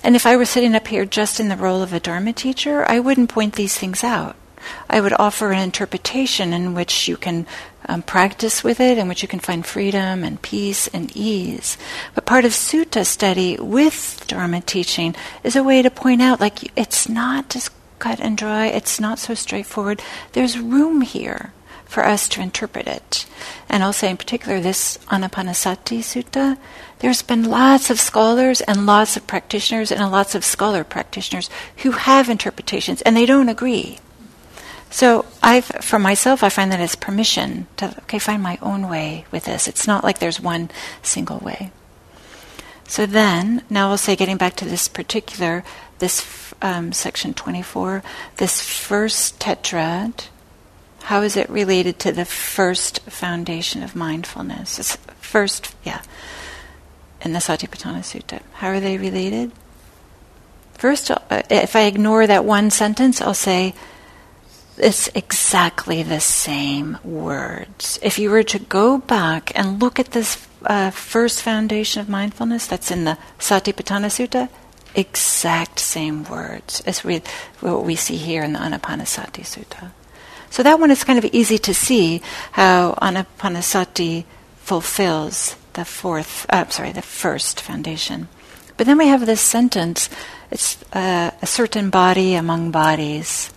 And 0.03 0.15
if 0.15 0.25
I 0.25 0.35
were 0.35 0.45
sitting 0.45 0.73
up 0.73 0.87
here 0.87 1.05
just 1.05 1.39
in 1.39 1.49
the 1.49 1.57
role 1.57 1.83
of 1.83 1.93
a 1.93 1.99
Dharma 1.99 2.33
teacher, 2.33 2.89
I 2.89 2.99
wouldn't 2.99 3.29
point 3.29 3.55
these 3.55 3.77
things 3.77 4.03
out. 4.03 4.35
I 4.89 5.01
would 5.01 5.13
offer 5.19 5.51
an 5.51 5.61
interpretation 5.61 6.53
in 6.53 6.73
which 6.73 7.07
you 7.07 7.17
can 7.17 7.45
um, 7.89 8.03
practice 8.03 8.63
with 8.63 8.79
it, 8.79 8.99
in 8.99 9.07
which 9.07 9.23
you 9.23 9.27
can 9.27 9.39
find 9.39 9.65
freedom 9.65 10.23
and 10.23 10.41
peace 10.41 10.87
and 10.89 11.11
ease. 11.17 11.75
But 12.13 12.27
part 12.27 12.45
of 12.45 12.51
sutta 12.51 13.03
study 13.03 13.57
with 13.59 14.23
Dharma 14.27 14.61
teaching 14.61 15.15
is 15.43 15.55
a 15.55 15.63
way 15.63 15.81
to 15.81 15.89
point 15.89 16.21
out, 16.21 16.39
like, 16.39 16.71
it's 16.77 17.09
not 17.09 17.49
just 17.49 17.71
cut 17.97 18.19
and 18.19 18.37
dry, 18.37 18.67
it's 18.67 18.99
not 18.99 19.17
so 19.17 19.33
straightforward. 19.33 20.01
There's 20.33 20.59
room 20.59 21.01
here 21.01 21.51
for 21.85 22.05
us 22.05 22.29
to 22.29 22.41
interpret 22.41 22.87
it. 22.87 23.25
And 23.67 23.83
I'll 23.83 23.91
say 23.91 24.11
in 24.11 24.17
particular 24.17 24.59
this 24.59 24.99
Anapanasati 25.07 25.99
Sutta, 25.99 26.59
there's 26.99 27.23
been 27.23 27.49
lots 27.49 27.89
of 27.89 27.99
scholars 27.99 28.61
and 28.61 28.85
lots 28.85 29.17
of 29.17 29.25
practitioners 29.25 29.91
and 29.91 30.11
lots 30.11 30.35
of 30.35 30.45
scholar 30.45 30.83
practitioners 30.83 31.49
who 31.77 31.91
have 31.91 32.29
interpretations 32.29 33.01
and 33.01 33.17
they 33.17 33.25
don't 33.25 33.49
agree. 33.49 33.97
So 34.89 35.25
I've, 35.43 35.65
for 35.65 35.99
myself, 35.99 36.43
I 36.43 36.49
find 36.49 36.71
that 36.71 36.79
it's 36.79 36.95
permission 36.95 37.67
to 37.77 37.95
okay, 38.03 38.19
find 38.19 38.41
my 38.41 38.57
own 38.61 38.89
way 38.89 39.25
with 39.31 39.45
this. 39.45 39.67
It's 39.67 39.87
not 39.87 40.03
like 40.03 40.19
there's 40.19 40.41
one 40.41 40.71
single 41.03 41.37
way. 41.39 41.71
So 42.87 43.05
then, 43.05 43.63
now 43.69 43.91
I'll 43.91 43.99
say, 43.99 44.15
getting 44.15 44.37
back 44.37 44.55
to 44.55 44.65
this 44.65 44.87
particular, 44.87 45.63
this 45.99 46.53
um, 46.59 46.91
section 46.91 47.35
24, 47.35 48.01
this 48.37 48.61
first 48.61 49.39
tetrad, 49.39 50.25
how 51.03 51.21
is 51.21 51.37
it 51.37 51.47
related 51.51 51.99
to 51.99 52.11
the 52.11 52.25
first 52.25 53.01
foundation 53.01 53.83
of 53.83 53.95
mindfulness? 53.95 54.79
It's 54.79 54.95
first, 55.21 55.75
yeah, 55.83 56.01
in 57.21 57.33
the 57.33 57.39
Satipatthana 57.39 57.99
Sutta. 57.99 58.41
How 58.53 58.69
are 58.69 58.79
they 58.79 58.97
related? 58.97 59.51
First, 60.73 61.11
uh, 61.11 61.19
if 61.29 61.75
I 61.75 61.81
ignore 61.81 62.25
that 62.25 62.43
one 62.43 62.71
sentence, 62.71 63.21
I'll 63.21 63.33
say 63.35 63.75
it's 64.79 65.09
exactly 65.13 66.03
the 66.03 66.19
same 66.19 66.97
words. 67.03 67.99
If 68.01 68.17
you 68.19 68.29
were 68.29 68.43
to 68.43 68.59
go 68.59 68.97
back 68.97 69.51
and 69.55 69.81
look 69.81 69.99
at 69.99 70.11
this 70.11 70.47
uh, 70.65 70.91
first 70.91 71.41
foundation 71.41 72.01
of 72.01 72.09
mindfulness 72.09 72.67
that's 72.67 72.91
in 72.91 73.05
the 73.05 73.17
Satipatthana 73.37 74.07
Sutta, 74.07 74.49
exact 74.95 75.79
same 75.79 76.23
words 76.23 76.81
as 76.81 77.03
we, 77.03 77.21
what 77.59 77.85
we 77.85 77.95
see 77.95 78.17
here 78.17 78.43
in 78.43 78.53
the 78.53 78.59
Anapanasati 78.59 79.43
Sutta. 79.43 79.91
So 80.49 80.63
that 80.63 80.79
one 80.79 80.91
is 80.91 81.03
kind 81.03 81.19
of 81.19 81.25
easy 81.25 81.57
to 81.59 81.73
see 81.73 82.21
how 82.53 82.93
Anapanasati 83.01 84.25
fulfills 84.57 85.55
the 85.73 85.85
fourth, 85.85 86.45
uh, 86.49 86.67
sorry, 86.69 86.91
the 86.91 87.01
first 87.01 87.61
foundation. 87.61 88.27
But 88.77 88.87
then 88.87 88.97
we 88.97 89.07
have 89.07 89.25
this 89.25 89.41
sentence 89.41 90.09
it's 90.51 90.81
uh, 90.93 91.31
a 91.41 91.45
certain 91.45 91.89
body 91.89 92.33
among 92.33 92.71
bodies. 92.71 93.53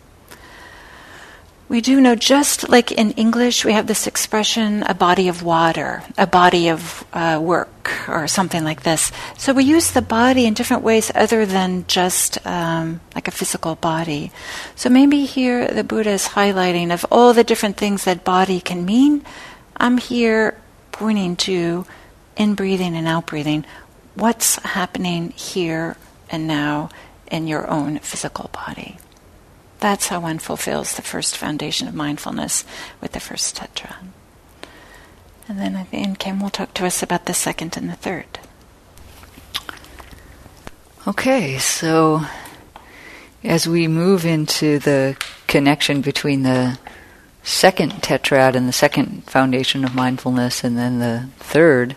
We 1.73 1.81
do 1.81 2.03
know, 2.03 2.15
just 2.15 2.69
like 2.69 2.93
in 2.93 3.13
English, 3.13 3.65
we 3.65 3.73
have 3.73 3.87
this 3.87 4.07
expression, 4.07 4.83
a 4.83 4.93
body 4.93 5.29
of 5.29 5.43
water, 5.43 6.03
a 6.19 6.27
body 6.27 6.69
of 6.69 7.03
uh, 7.15 7.41
work, 7.43 7.91
or 8.09 8.29
something 8.29 8.63
like 8.63 8.83
this. 8.83 9.11
So 9.39 9.55
we 9.55 9.65
use 9.65 9.93
the 9.93 10.03
body 10.03 10.45
in 10.45 10.53
different 10.53 10.83
ways 10.83 11.11
other 11.15 11.47
than 11.47 11.87
just 11.89 12.47
um, 12.47 13.01
like 13.15 13.27
a 13.27 13.31
physical 13.31 13.75
body. 13.77 14.33
So 14.77 14.91
maybe 14.91 15.25
here 15.25 15.67
the 15.67 15.83
Buddha 15.83 16.11
is 16.11 16.37
highlighting 16.37 16.93
of 16.93 17.07
all 17.11 17.33
the 17.33 17.43
different 17.43 17.79
things 17.79 18.05
that 18.05 18.23
body 18.23 18.61
can 18.61 18.85
mean. 18.85 19.25
I'm 19.75 19.97
here 19.97 20.61
pointing 20.93 21.37
to 21.49 21.87
in 22.37 22.55
breathing 22.55 22.95
and 22.95 23.09
out 23.09 23.25
breathing 23.29 23.65
what's 24.15 24.57
happening 24.57 25.31
here 25.31 25.97
and 26.29 26.47
now 26.47 26.91
in 27.31 27.47
your 27.47 27.67
own 27.71 27.99
physical 28.01 28.51
body. 28.53 28.99
That's 29.83 30.07
how 30.07 30.21
one 30.21 30.39
fulfills 30.39 30.95
the 30.95 31.03
first 31.03 31.37
foundation 31.37 31.89
of 31.89 31.95
mindfulness 31.95 32.65
with 33.01 33.11
the 33.11 33.19
first 33.19 33.57
tetra. 33.57 33.97
And 35.49 35.59
then 35.59 35.75
at 35.75 35.91
the 35.91 35.97
end, 35.97 36.21
Kim 36.21 36.39
will 36.39 36.51
talk 36.51 36.73
to 36.75 36.87
us 36.87 37.03
about 37.03 37.27
the 37.27 37.35
second 37.35 37.77
and 37.77 37.91
the 37.91 37.97
third. 37.97 38.39
Okay, 41.09 41.59
so 41.59 42.23
as 43.43 43.67
we 43.67 43.89
move 43.89 44.25
into 44.25 44.79
the 44.79 45.17
connection 45.49 46.01
between 46.01 46.45
the 46.45 46.79
second 47.43 47.91
tetrad 47.95 48.55
and 48.55 48.69
the 48.69 48.73
second 48.73 49.25
foundation 49.25 49.85
of 49.85 49.97
mindfulness 49.97 50.63
and 50.63 50.79
then 50.79 51.01
the 51.01 51.29
third, 51.41 51.97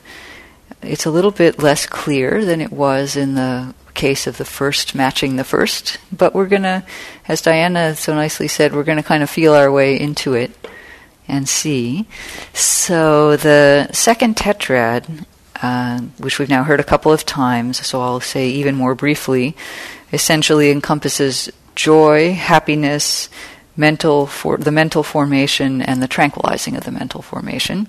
it's 0.82 1.06
a 1.06 1.12
little 1.12 1.30
bit 1.30 1.60
less 1.60 1.86
clear 1.86 2.44
than 2.44 2.62
it 2.62 2.72
was 2.72 3.16
in 3.16 3.36
the 3.36 3.76
case 3.96 4.28
of 4.28 4.38
the 4.38 4.46
first 4.46 4.94
matching 4.94 5.36
the 5.36 5.44
first, 5.44 5.98
but 6.12 6.36
we're 6.36 6.48
going 6.48 6.64
to, 6.64 6.84
as 7.28 7.42
Diana 7.42 7.96
so 7.96 8.14
nicely 8.14 8.48
said, 8.48 8.74
we're 8.74 8.84
going 8.84 8.98
to 8.98 9.04
kind 9.04 9.24
of 9.24 9.30
feel 9.30 9.54
our 9.54 9.72
way 9.72 10.00
into 10.00 10.34
it 10.34 10.52
and 11.28 11.50
see. 11.50 12.06
So 12.54 13.36
the 13.36 13.90
second 13.92 14.36
tetrad, 14.36 15.26
uh, 15.62 16.00
which 16.20 16.38
we've 16.38 16.50
now 16.50 16.64
heard 16.64 16.80
a 16.80 16.84
couple 16.84 17.12
of 17.12 17.26
times, 17.26 17.86
so 17.86 18.02
I'll 18.02 18.20
say 18.20 18.50
even 18.50 18.76
more 18.76 18.94
briefly, 18.94 19.56
essentially 20.14 20.70
encompasses 20.70 21.52
joy, 21.74 22.34
happiness, 22.34 23.30
mental 23.78 24.28
for 24.28 24.58
the 24.58 24.72
mental 24.72 25.04
formation, 25.04 25.82
and 25.82 26.02
the 26.02 26.08
tranquilizing 26.08 26.76
of 26.76 26.84
the 26.84 26.92
mental 26.92 27.22
formation. 27.22 27.88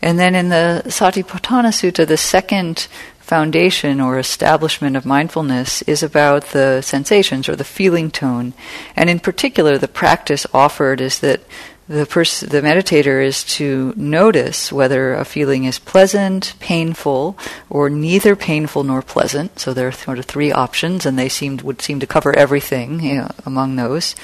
And 0.00 0.18
then 0.18 0.34
in 0.34 0.48
the 0.48 0.82
Satipatthana 0.86 1.70
Sutta, 1.70 2.06
the 2.06 2.16
second 2.16 2.88
foundation 3.22 4.00
or 4.00 4.18
establishment 4.18 4.96
of 4.96 5.06
mindfulness 5.06 5.80
is 5.82 6.02
about 6.02 6.46
the 6.46 6.82
sensations 6.82 7.48
or 7.48 7.56
the 7.56 7.64
feeling 7.64 8.10
tone. 8.10 8.52
And 8.94 9.08
in 9.08 9.20
particular, 9.20 9.78
the 9.78 9.88
practice 9.88 10.46
offered 10.52 11.00
is 11.00 11.20
that 11.20 11.40
the, 11.88 12.06
pers- 12.06 12.40
the 12.40 12.60
meditator 12.60 13.24
is 13.24 13.44
to 13.44 13.92
notice 13.96 14.72
whether 14.72 15.14
a 15.14 15.24
feeling 15.24 15.64
is 15.64 15.78
pleasant, 15.78 16.54
painful, 16.60 17.38
or 17.70 17.90
neither 17.90 18.36
painful 18.36 18.84
nor 18.84 19.02
pleasant. 19.02 19.58
So 19.58 19.72
there 19.72 19.88
are 19.88 19.92
sort 19.92 20.18
of 20.18 20.26
three 20.26 20.52
options, 20.52 21.06
and 21.06 21.18
they 21.18 21.28
seemed, 21.28 21.62
would 21.62 21.82
seem 21.82 22.00
to 22.00 22.06
cover 22.06 22.36
everything 22.36 23.00
you 23.00 23.14
know, 23.16 23.30
among 23.44 23.76
those. 23.76 24.14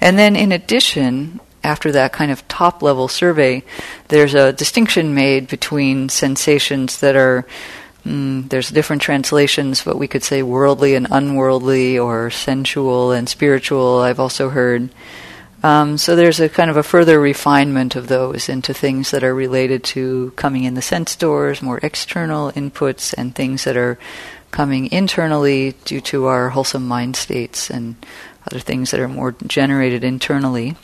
And 0.00 0.18
then, 0.18 0.36
in 0.36 0.52
addition, 0.52 1.40
after 1.64 1.92
that 1.92 2.12
kind 2.12 2.30
of 2.30 2.46
top 2.48 2.82
level 2.82 3.08
survey, 3.08 3.62
there's 4.08 4.34
a 4.34 4.52
distinction 4.52 5.14
made 5.14 5.48
between 5.48 6.08
sensations 6.08 7.00
that 7.00 7.16
are 7.16 7.46
Mm, 8.04 8.48
there's 8.48 8.70
different 8.70 9.02
translations, 9.02 9.82
but 9.82 9.98
we 9.98 10.08
could 10.08 10.22
say 10.22 10.42
worldly 10.42 10.94
and 10.94 11.06
unworldly, 11.10 11.98
or 11.98 12.30
sensual 12.30 13.12
and 13.12 13.28
spiritual. 13.28 14.00
I've 14.00 14.20
also 14.20 14.50
heard. 14.50 14.90
Um, 15.62 15.98
so 15.98 16.14
there's 16.14 16.38
a 16.38 16.48
kind 16.48 16.70
of 16.70 16.76
a 16.76 16.84
further 16.84 17.18
refinement 17.18 17.96
of 17.96 18.06
those 18.06 18.48
into 18.48 18.72
things 18.72 19.10
that 19.10 19.24
are 19.24 19.34
related 19.34 19.82
to 19.84 20.32
coming 20.36 20.62
in 20.62 20.74
the 20.74 20.82
sense 20.82 21.16
doors, 21.16 21.60
more 21.60 21.80
external 21.82 22.52
inputs, 22.52 23.12
and 23.18 23.34
things 23.34 23.64
that 23.64 23.76
are 23.76 23.98
coming 24.52 24.90
internally 24.92 25.74
due 25.84 26.00
to 26.00 26.26
our 26.26 26.50
wholesome 26.50 26.86
mind 26.86 27.16
states 27.16 27.70
and 27.70 27.96
other 28.46 28.60
things 28.60 28.92
that 28.92 29.00
are 29.00 29.08
more 29.08 29.34
generated 29.46 30.04
internally. 30.04 30.76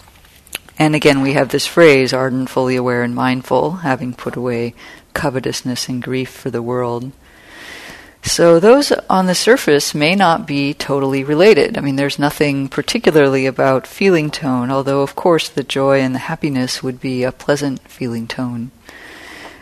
And 0.77 0.97
again, 0.97 1.21
we 1.21 1.35
have 1.35 1.51
this 1.51 1.67
phrase, 1.67 2.13
ardent, 2.13 2.51
fully 2.51 2.75
aware, 2.75 3.05
and 3.05 3.15
mindful, 3.15 3.77
having 3.77 4.13
put 4.13 4.35
away 4.35 4.75
covetousness 5.15 5.89
and 5.89 6.03
grief 6.03 6.29
for 6.29 6.51
the 6.51 6.63
world. 6.63 7.13
So 8.25 8.59
those 8.59 8.91
on 9.11 9.27
the 9.27 9.35
surface 9.35 9.95
may 9.95 10.15
not 10.15 10.47
be 10.47 10.73
totally 10.73 11.23
related. 11.23 11.77
I 11.77 11.83
mean, 11.83 11.97
there's 11.97 12.19
nothing 12.19 12.69
particularly 12.69 13.45
about 13.45 13.87
feeling 13.87 14.31
tone, 14.31 14.71
although 14.71 15.03
of 15.03 15.15
course 15.15 15.49
the 15.49 15.63
joy 15.63 16.01
and 16.01 16.15
the 16.15 16.21
happiness 16.21 16.83
would 16.83 17.01
be 17.01 17.23
a 17.23 17.33
pleasant 17.33 17.87
feeling 17.87 18.27
tone. 18.27 18.71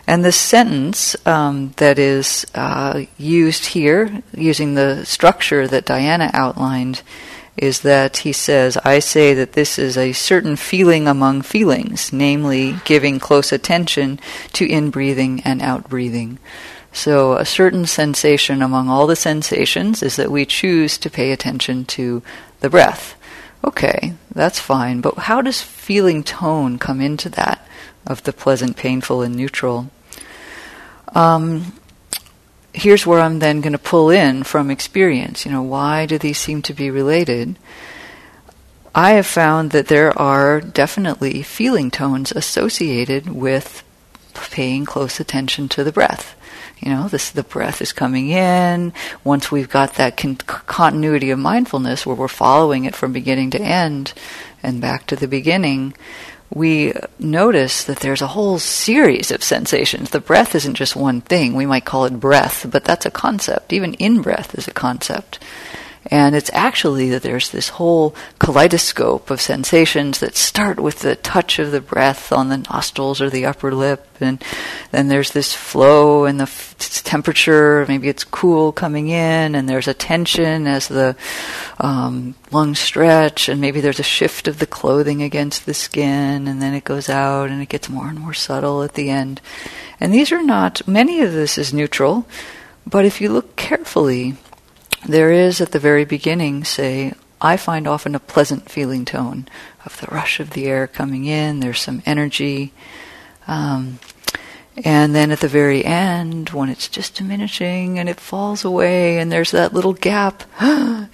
And 0.07 0.25
the 0.25 0.33
sentence 0.33 1.17
um, 1.27 1.75
that 1.77 1.99
is 1.99 2.47
uh, 2.55 3.03
used 3.19 3.67
here, 3.67 4.23
using 4.35 4.75
the 4.75 5.05
structure 5.05 5.67
that 5.67 5.85
Diana 5.85 6.31
outlined, 6.33 7.03
is 7.57 7.81
that 7.81 8.19
he 8.19 8.33
says, 8.33 8.77
I 8.79 8.99
say 8.99 9.35
that 9.35 9.53
this 9.53 9.79
is 9.79 9.97
a 9.97 10.13
certain 10.13 10.57
feeling 10.57 11.07
among 11.07 11.43
feelings, 11.43 12.13
namely 12.13 12.77
giving 12.85 13.19
close 13.19 13.53
attention 13.53 14.19
to 14.55 14.67
in 14.67 14.91
breathing 14.91 15.43
and 15.45 15.61
out 15.61 15.89
breathing. 15.89 16.39
So, 16.95 17.35
a 17.35 17.45
certain 17.45 17.87
sensation 17.87 18.61
among 18.61 18.89
all 18.89 19.07
the 19.07 19.17
sensations 19.17 20.03
is 20.03 20.17
that 20.17 20.31
we 20.31 20.45
choose 20.45 20.99
to 20.99 21.11
pay 21.11 21.33
attention 21.33 21.85
to 21.87 22.23
the 22.61 22.69
breath. 22.69 23.17
Okay, 23.65 24.15
that's 24.35 24.59
fine, 24.59 25.01
but 25.01 25.17
how 25.17 25.41
does 25.41 25.63
feeling 25.63 26.23
tone 26.23 26.79
come 26.79 27.01
into 27.01 27.29
that 27.31 27.67
of 28.07 28.23
the 28.25 28.33
pleasant, 28.33 28.77
painful, 28.77 29.23
and 29.23 29.37
neutral? 29.37 29.91
Um, 31.15 31.73
here's 32.73 33.07
where 33.07 33.21
I'm 33.21 33.39
then 33.39 33.61
going 33.61 33.73
to 33.73 33.79
pull 33.79 34.11
in 34.11 34.43
from 34.43 34.71
experience. 34.71 35.45
You 35.45 35.53
know, 35.53 35.63
why 35.63 36.07
do 36.07 36.19
these 36.19 36.39
seem 36.39 36.63
to 36.63 36.75
be 36.75 36.91
related? 36.91 37.57
I 38.95 39.13
have 39.13 39.27
found 39.27 39.71
that 39.71 39.89
there 39.89 40.17
are 40.19 40.61
definitely 40.61 41.43
feeling 41.43 41.91
tones 41.91 42.33
associated 42.33 43.29
with 43.29 43.83
paying 44.35 44.85
close 44.85 45.21
attention 45.21 45.69
to 45.71 45.85
the 45.85 45.93
breath. 45.93 46.37
You 46.79 46.91
know, 46.91 47.09
this 47.09 47.31
the 47.31 47.45
breath 47.45 47.81
is 47.81 47.93
coming 47.93 48.31
in. 48.31 48.93
Once 49.23 49.53
we've 49.53 49.71
got 49.71 49.95
that 49.95 50.17
con- 50.17 50.37
continuity 50.37 51.31
of 51.31 51.39
mindfulness 51.39 52.05
where 52.05 52.17
we're 52.17 52.29
following 52.29 52.85
it 52.85 52.97
from 52.97 53.13
beginning 53.13 53.51
to 53.51 53.61
end 53.61 54.13
and 54.63 54.81
back 54.81 55.07
to 55.07 55.17
the 55.17 55.29
beginning, 55.29 55.95
we 56.55 56.93
notice 57.19 57.85
that 57.85 58.01
there's 58.01 58.23
a 58.23 58.27
whole 58.27 58.59
series 58.59 59.31
of 59.31 59.43
sensations. 59.43 60.11
The 60.11 60.21
breath 60.21 60.55
isn't 60.55 60.75
just 60.75 60.95
one 60.95 61.21
thing. 61.21 61.55
We 61.55 61.67
might 61.67 61.85
call 61.85 62.05
it 62.05 62.21
breath, 62.21 62.67
but 62.71 62.85
that's 62.85 63.07
a 63.07 63.11
concept. 63.11 63.73
Even 63.73 63.95
in 63.95 64.21
breath 64.23 64.55
is 64.57 64.69
a 64.69 64.73
concept. 64.73 65.39
And 66.13 66.37
it's 66.37 66.51
actually 66.53 67.09
that 67.09 67.23
there's 67.23 67.49
this 67.49 67.71
whole 67.71 68.15
kaleidoscope 68.39 69.31
of 69.31 69.41
sensations 69.41 70.21
that 70.21 70.37
start 70.37 70.79
with 70.79 70.99
the 70.99 71.17
touch 71.17 71.59
of 71.59 71.71
the 71.71 71.81
breath 71.81 72.33
on 72.33 72.51
the 72.51 72.59
nostrils 72.59 73.23
or 73.23 73.31
the 73.31 73.47
upper 73.47 73.75
lip, 73.75 74.07
and 74.21 74.45
then 74.91 75.09
there's 75.09 75.31
this 75.31 75.55
flow 75.55 76.27
and 76.27 76.39
the 76.39 76.43
f- 76.43 76.77
temperature. 77.03 77.87
Maybe 77.89 78.11
it's 78.11 78.25
cool 78.25 78.73
coming 78.73 79.09
in, 79.09 79.55
and 79.55 79.67
there's 79.67 79.89
a 79.89 79.95
tension 79.95 80.67
as 80.67 80.87
the 80.87 81.17
um, 81.81 82.35
lungs 82.51 82.79
stretch, 82.79 83.49
and 83.49 83.59
maybe 83.59 83.81
there's 83.81 84.01
a 84.01 84.03
shift 84.03 84.47
of 84.49 84.59
the 84.59 84.67
clothing 84.67 85.23
against 85.23 85.65
the 85.65 85.73
skin, 85.73 86.47
and 86.47 86.61
then 86.61 86.75
it 86.75 86.85
goes 86.85 87.09
out, 87.09 87.49
and 87.49 87.63
it 87.63 87.71
gets 87.71 87.89
more 87.89 88.09
and 88.09 88.19
more 88.19 88.35
subtle 88.35 88.83
at 88.83 88.93
the 88.93 89.09
end. 89.09 89.41
And 89.99 90.13
these 90.13 90.31
are 90.31 90.43
not. 90.43 90.87
Many 90.87 91.23
of 91.23 91.33
this 91.33 91.57
is 91.57 91.73
neutral, 91.73 92.27
but 92.87 93.07
if 93.07 93.23
you 93.23 93.31
look 93.31 93.57
carefully 93.57 94.37
there 95.07 95.33
is 95.33 95.61
at 95.61 95.73
the 95.73 95.79
very 95.79 96.05
beginning, 96.05 96.65
say, 96.65 97.15
I 97.41 97.57
find 97.57 97.87
often 97.89 98.15
a 98.15 98.21
pleasant 98.21 98.71
feeling 98.71 99.05
tone 99.05 99.49
of 99.85 100.01
the 100.01 100.07
rush 100.07 100.39
of 100.39 100.51
the 100.51 100.67
air 100.67 100.87
coming 100.87 101.25
in, 101.25 101.61
there's 101.61 101.81
some 101.81 102.03
energy. 102.07 102.73
Um, 103.49 103.99
and 104.85 105.15
then 105.15 105.31
at 105.31 105.41
the 105.41 105.49
very 105.49 105.85
end, 105.85 106.51
when 106.51 106.69
it's 106.69 106.89
just 106.89 107.17
diminishing 107.17 107.99
and 107.99 108.09
it 108.09 108.21
falls 108.21 108.65
away 108.65 109.19
and 109.19 109.31
there's 109.31 109.51
that 109.51 109.75
little 109.75 109.93
gap, 109.93 110.45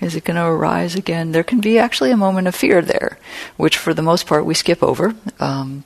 is 0.01 0.15
it 0.15 0.25
going 0.25 0.37
to 0.37 0.45
arise 0.45 0.95
again? 0.95 1.33
There 1.33 1.43
can 1.43 1.61
be 1.61 1.79
actually 1.79 2.11
a 2.11 2.17
moment 2.17 2.47
of 2.47 2.55
fear 2.55 2.83
there, 2.83 3.19
which 3.57 3.77
for 3.77 3.95
the 3.95 4.03
most 4.03 4.27
part 4.27 4.45
we 4.45 4.55
skip 4.55 4.83
over. 4.83 5.15
Um, 5.41 5.85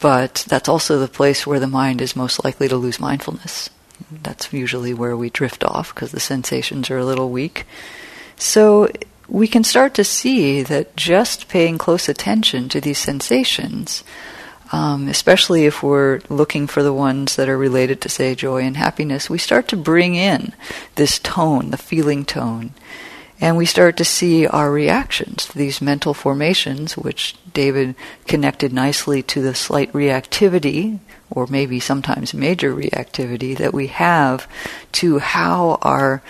but 0.00 0.46
that's 0.48 0.68
also 0.68 0.98
the 0.98 1.08
place 1.08 1.46
where 1.46 1.60
the 1.60 1.66
mind 1.66 2.00
is 2.00 2.16
most 2.16 2.44
likely 2.44 2.68
to 2.68 2.76
lose 2.76 2.98
mindfulness. 2.98 3.70
That's 4.10 4.52
usually 4.52 4.94
where 4.94 5.16
we 5.16 5.30
drift 5.30 5.64
off 5.64 5.94
because 5.94 6.12
the 6.12 6.20
sensations 6.20 6.90
are 6.90 6.98
a 6.98 7.04
little 7.04 7.30
weak. 7.30 7.66
So 8.36 8.90
we 9.28 9.48
can 9.48 9.64
start 9.64 9.94
to 9.94 10.04
see 10.04 10.62
that 10.62 10.96
just 10.96 11.48
paying 11.48 11.78
close 11.78 12.08
attention 12.08 12.68
to 12.70 12.80
these 12.80 12.98
sensations 12.98 14.02
um, 14.72 15.08
especially 15.08 15.64
if 15.64 15.82
we're 15.82 16.20
looking 16.28 16.66
for 16.66 16.82
the 16.82 16.92
ones 16.92 17.36
that 17.36 17.48
are 17.48 17.56
related 17.56 18.00
to, 18.02 18.08
say, 18.08 18.34
joy 18.34 18.62
and 18.62 18.76
happiness, 18.76 19.30
we 19.30 19.38
start 19.38 19.68
to 19.68 19.76
bring 19.76 20.14
in 20.14 20.52
this 20.96 21.18
tone, 21.18 21.70
the 21.70 21.78
feeling 21.78 22.24
tone. 22.24 22.72
And 23.40 23.56
we 23.56 23.66
start 23.66 23.96
to 23.98 24.04
see 24.04 24.46
our 24.46 24.70
reactions 24.70 25.46
to 25.46 25.56
these 25.56 25.80
mental 25.80 26.12
formations, 26.12 26.98
which 26.98 27.36
David 27.54 27.94
connected 28.26 28.72
nicely 28.72 29.22
to 29.24 29.40
the 29.40 29.54
slight 29.54 29.92
reactivity, 29.92 30.98
or 31.30 31.46
maybe 31.46 31.80
sometimes 31.80 32.32
major 32.34 32.74
reactivity, 32.74 33.56
that 33.56 33.74
we 33.74 33.88
have 33.88 34.48
to 34.92 35.18
how 35.18 35.78
our 35.82 36.22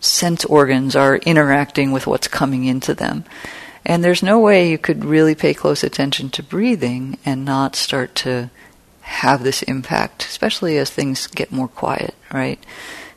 sense 0.00 0.44
organs 0.44 0.94
are 0.94 1.16
interacting 1.16 1.92
with 1.92 2.06
what's 2.06 2.28
coming 2.28 2.64
into 2.64 2.94
them. 2.94 3.24
And 3.84 4.02
there's 4.02 4.22
no 4.22 4.40
way 4.40 4.70
you 4.70 4.78
could 4.78 5.04
really 5.04 5.34
pay 5.34 5.54
close 5.54 5.84
attention 5.84 6.30
to 6.30 6.42
breathing 6.42 7.18
and 7.24 7.44
not 7.44 7.76
start 7.76 8.14
to 8.16 8.50
have 9.02 9.44
this 9.44 9.62
impact, 9.62 10.24
especially 10.24 10.76
as 10.78 10.90
things 10.90 11.28
get 11.28 11.52
more 11.52 11.68
quiet, 11.68 12.14
right? 12.32 12.58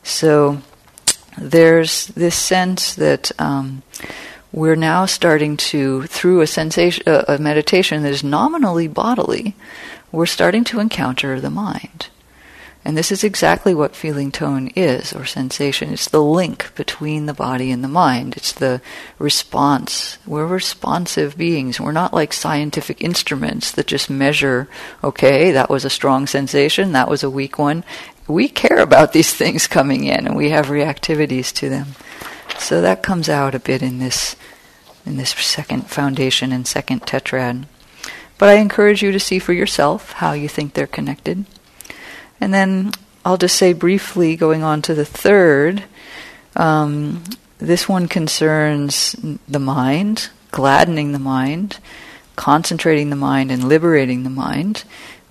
So 0.04 0.62
there's 1.36 2.06
this 2.08 2.36
sense 2.36 2.94
that 2.94 3.32
um, 3.40 3.82
we're 4.52 4.76
now 4.76 5.06
starting 5.06 5.56
to, 5.56 6.04
through 6.04 6.40
a 6.40 6.46
sensation, 6.46 7.02
a 7.06 7.38
meditation 7.38 8.02
that 8.04 8.12
is 8.12 8.22
nominally 8.22 8.86
bodily, 8.86 9.56
we're 10.12 10.26
starting 10.26 10.64
to 10.64 10.80
encounter 10.80 11.40
the 11.40 11.50
mind. 11.50 12.08
And 12.82 12.96
this 12.96 13.12
is 13.12 13.22
exactly 13.22 13.74
what 13.74 13.94
feeling 13.94 14.32
tone 14.32 14.68
is, 14.68 15.12
or 15.12 15.26
sensation. 15.26 15.92
It's 15.92 16.08
the 16.08 16.22
link 16.22 16.74
between 16.74 17.26
the 17.26 17.34
body 17.34 17.70
and 17.70 17.84
the 17.84 17.88
mind. 17.88 18.38
It's 18.38 18.54
the 18.54 18.80
response. 19.18 20.16
We're 20.26 20.46
responsive 20.46 21.36
beings. 21.36 21.78
We're 21.78 21.92
not 21.92 22.14
like 22.14 22.32
scientific 22.32 23.02
instruments 23.02 23.70
that 23.72 23.86
just 23.86 24.08
measure, 24.08 24.66
okay, 25.04 25.52
that 25.52 25.68
was 25.68 25.84
a 25.84 25.90
strong 25.90 26.26
sensation, 26.26 26.92
that 26.92 27.08
was 27.08 27.22
a 27.22 27.28
weak 27.28 27.58
one. 27.58 27.84
We 28.26 28.48
care 28.48 28.78
about 28.78 29.12
these 29.12 29.34
things 29.34 29.66
coming 29.66 30.04
in, 30.04 30.26
and 30.26 30.34
we 30.34 30.48
have 30.48 30.66
reactivities 30.66 31.52
to 31.56 31.68
them. 31.68 31.88
So 32.58 32.80
that 32.80 33.02
comes 33.02 33.28
out 33.28 33.54
a 33.54 33.60
bit 33.60 33.82
in 33.82 33.98
this, 33.98 34.36
in 35.04 35.18
this 35.18 35.30
second 35.30 35.90
foundation 35.90 36.50
and 36.50 36.66
second 36.66 37.02
tetrad. 37.02 37.66
But 38.40 38.48
I 38.48 38.54
encourage 38.54 39.02
you 39.02 39.12
to 39.12 39.20
see 39.20 39.38
for 39.38 39.52
yourself 39.52 40.12
how 40.12 40.32
you 40.32 40.48
think 40.48 40.72
they're 40.72 40.86
connected. 40.86 41.44
And 42.40 42.54
then 42.54 42.92
I'll 43.22 43.36
just 43.36 43.54
say 43.54 43.74
briefly, 43.74 44.34
going 44.34 44.62
on 44.62 44.80
to 44.82 44.94
the 44.94 45.04
third, 45.04 45.84
um, 46.56 47.22
this 47.58 47.86
one 47.86 48.08
concerns 48.08 49.14
the 49.46 49.58
mind, 49.58 50.30
gladdening 50.52 51.12
the 51.12 51.18
mind, 51.18 51.80
concentrating 52.34 53.10
the 53.10 53.16
mind, 53.16 53.52
and 53.52 53.68
liberating 53.68 54.22
the 54.22 54.30
mind. 54.30 54.84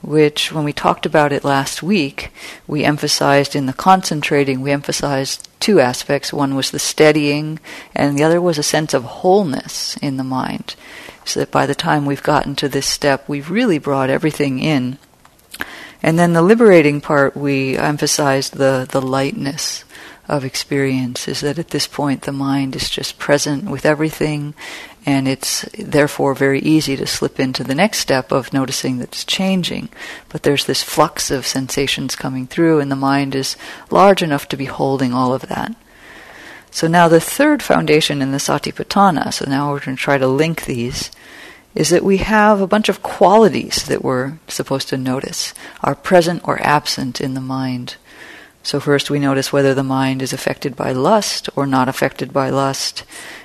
Which, 0.04 0.52
when 0.52 0.64
we 0.64 0.72
talked 0.72 1.08
about 1.08 1.34
it 1.34 1.44
last 1.44 1.82
week, 1.82 2.32
we 2.68 2.84
emphasized 2.84 3.56
in 3.56 3.66
the 3.66 3.74
concentrating, 3.74 4.62
we 4.62 4.70
emphasized 4.70 5.50
two 5.60 5.80
aspects. 5.80 6.32
One 6.32 6.54
was 6.54 6.70
the 6.70 6.78
steadying, 6.78 7.60
and 7.96 8.16
the 8.16 8.24
other 8.24 8.40
was 8.40 8.60
a 8.60 8.64
sense 8.64 8.94
of 8.94 9.04
wholeness 9.04 9.98
in 9.98 10.18
the 10.18 10.24
mind. 10.24 10.76
That 11.34 11.52
by 11.52 11.66
the 11.66 11.76
time 11.76 12.06
we've 12.06 12.24
gotten 12.24 12.56
to 12.58 12.70
this 12.70 12.86
step, 12.86 13.28
we've 13.28 13.50
really 13.50 13.78
brought 13.78 14.10
everything 14.10 14.60
in 14.60 14.98
and 16.02 16.18
then 16.18 16.34
the 16.34 16.42
liberating 16.42 17.02
part, 17.02 17.36
we 17.36 17.78
emphasized 17.78 18.56
the, 18.56 18.88
the 18.90 19.02
lightness 19.02 19.84
of 20.28 20.46
experience, 20.46 21.28
is 21.28 21.42
that 21.42 21.60
at 21.60 21.70
this 21.70 21.88
point 21.88 22.22
the 22.22 22.32
mind 22.32 22.76
is 22.76 22.90
just 22.90 23.20
present 23.20 23.70
with 23.70 23.86
everything, 23.86 24.54
and 25.06 25.28
it's 25.28 25.64
therefore 25.78 26.36
very 26.36 26.60
easy 26.60 26.96
to 26.96 27.08
slip 27.08 27.40
into 27.40 27.64
the 27.64 27.76
next 27.76 27.98
step 27.98 28.32
of 28.32 28.54
noticing 28.54 29.00
that 29.00 29.10
it's 29.10 29.26
changing. 29.26 29.90
But 30.30 30.44
there's 30.44 30.66
this 30.66 30.84
flux 30.84 31.32
of 31.32 31.48
sensations 31.48 32.16
coming 32.16 32.48
through, 32.48 32.80
and 32.80 32.92
the 32.92 32.96
mind 32.96 33.36
is 33.36 33.58
large 33.90 34.22
enough 34.22 34.48
to 34.50 34.58
be 34.58 34.66
holding 34.66 35.14
all 35.14 35.34
of 35.34 35.48
that. 35.50 35.76
So 36.72 36.88
now 36.88 37.08
the 37.08 37.20
third 37.20 37.64
foundation 37.64 38.22
in 38.22 38.32
the 38.32 38.38
Satipatthana, 38.38 39.34
so 39.34 39.50
now 39.50 39.72
we're 39.72 39.80
going 39.80 39.98
to 39.98 40.02
try 40.02 40.20
to 40.20 40.28
link 40.28 40.66
these 40.66 41.10
is 41.76 41.90
that 41.90 42.04
we 42.04 42.18
have 42.18 42.62
a 42.62 42.68
bunch 42.68 42.90
of 42.90 43.04
qualities 43.04 43.84
that 43.86 44.04
we're 44.04 44.40
supposed 44.48 44.90
to 44.90 44.98
notice 44.98 45.54
are 45.82 45.96
present 45.96 46.42
or 46.48 46.62
absent 46.62 47.22
in 47.22 47.34
the 47.34 47.42
mind. 47.42 47.96
So, 48.64 48.80
first 48.80 49.10
we 49.10 49.20
notice 49.20 49.54
whether 49.54 49.74
the 49.74 49.84
mind 49.84 50.22
is 50.22 50.34
affected 50.34 50.76
by 50.76 50.92
lust 50.92 51.50
or 51.56 51.66
not 51.66 51.88
affected 51.88 52.34
by 52.34 52.50
lust, 52.50 53.04